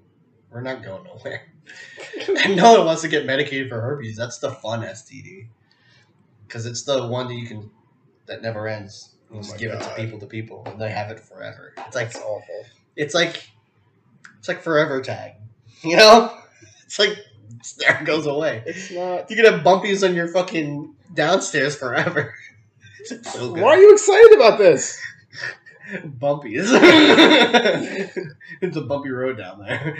we're 0.50 0.60
not 0.60 0.82
going 0.82 1.04
nowhere. 1.04 1.42
and 2.44 2.56
no 2.56 2.78
one 2.78 2.86
wants 2.86 3.02
to 3.02 3.08
get 3.08 3.26
medicated 3.26 3.68
for 3.68 3.80
herpes. 3.80 4.16
That's 4.16 4.38
the 4.38 4.50
fun 4.50 4.82
STD. 4.82 5.48
Because 6.46 6.66
it's 6.66 6.82
the 6.82 7.06
one 7.06 7.28
that 7.28 7.34
you 7.34 7.46
can, 7.46 7.70
that 8.26 8.42
never 8.42 8.66
ends. 8.66 9.14
You 9.30 9.38
Oh 9.38 9.42
just 9.42 9.58
give 9.58 9.72
it 9.72 9.80
to 9.80 9.94
people 9.94 10.18
to 10.18 10.26
people, 10.26 10.64
and 10.66 10.80
they 10.80 10.90
have 10.90 11.10
it 11.10 11.20
forever. 11.20 11.72
It's 11.86 11.94
like 11.94 12.12
That's 12.12 12.24
awful. 12.24 12.64
it's 12.96 13.14
like 13.14 13.48
it's 14.38 14.48
like 14.48 14.60
forever 14.60 15.00
tag. 15.00 15.34
You 15.82 15.96
know? 15.96 16.36
It's 16.84 16.98
like 16.98 17.16
it's 17.60 17.72
there 17.78 18.00
it 18.00 18.04
goes 18.04 18.26
away. 18.26 18.62
It's 18.66 18.90
not. 18.90 19.30
You 19.30 19.36
can 19.36 19.44
have 19.44 19.62
bumpies 19.62 20.06
on 20.06 20.14
your 20.14 20.28
fucking 20.28 20.94
downstairs 21.14 21.76
forever. 21.76 22.34
So. 23.02 23.54
Why 23.54 23.70
are 23.70 23.78
you 23.78 23.94
excited 23.94 24.34
about 24.34 24.58
this? 24.58 25.00
Bumpies. 25.90 26.68
it's 28.60 28.76
a 28.76 28.80
bumpy 28.82 29.08
road 29.08 29.38
down 29.38 29.60
there. 29.60 29.96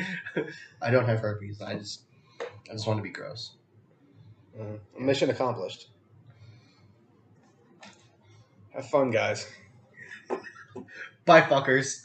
I 0.82 0.90
don't 0.90 1.06
have 1.06 1.20
herpes. 1.20 1.62
I 1.62 1.76
just 1.76 2.02
I 2.42 2.72
just 2.72 2.86
want 2.86 2.98
to 2.98 3.02
be 3.02 3.08
gross. 3.08 3.52
Uh, 4.54 4.76
mission 5.00 5.30
accomplished. 5.30 5.88
Have 8.74 8.86
fun, 8.90 9.10
guys. 9.10 9.50
Bye 11.24 11.40
fuckers. 11.40 12.04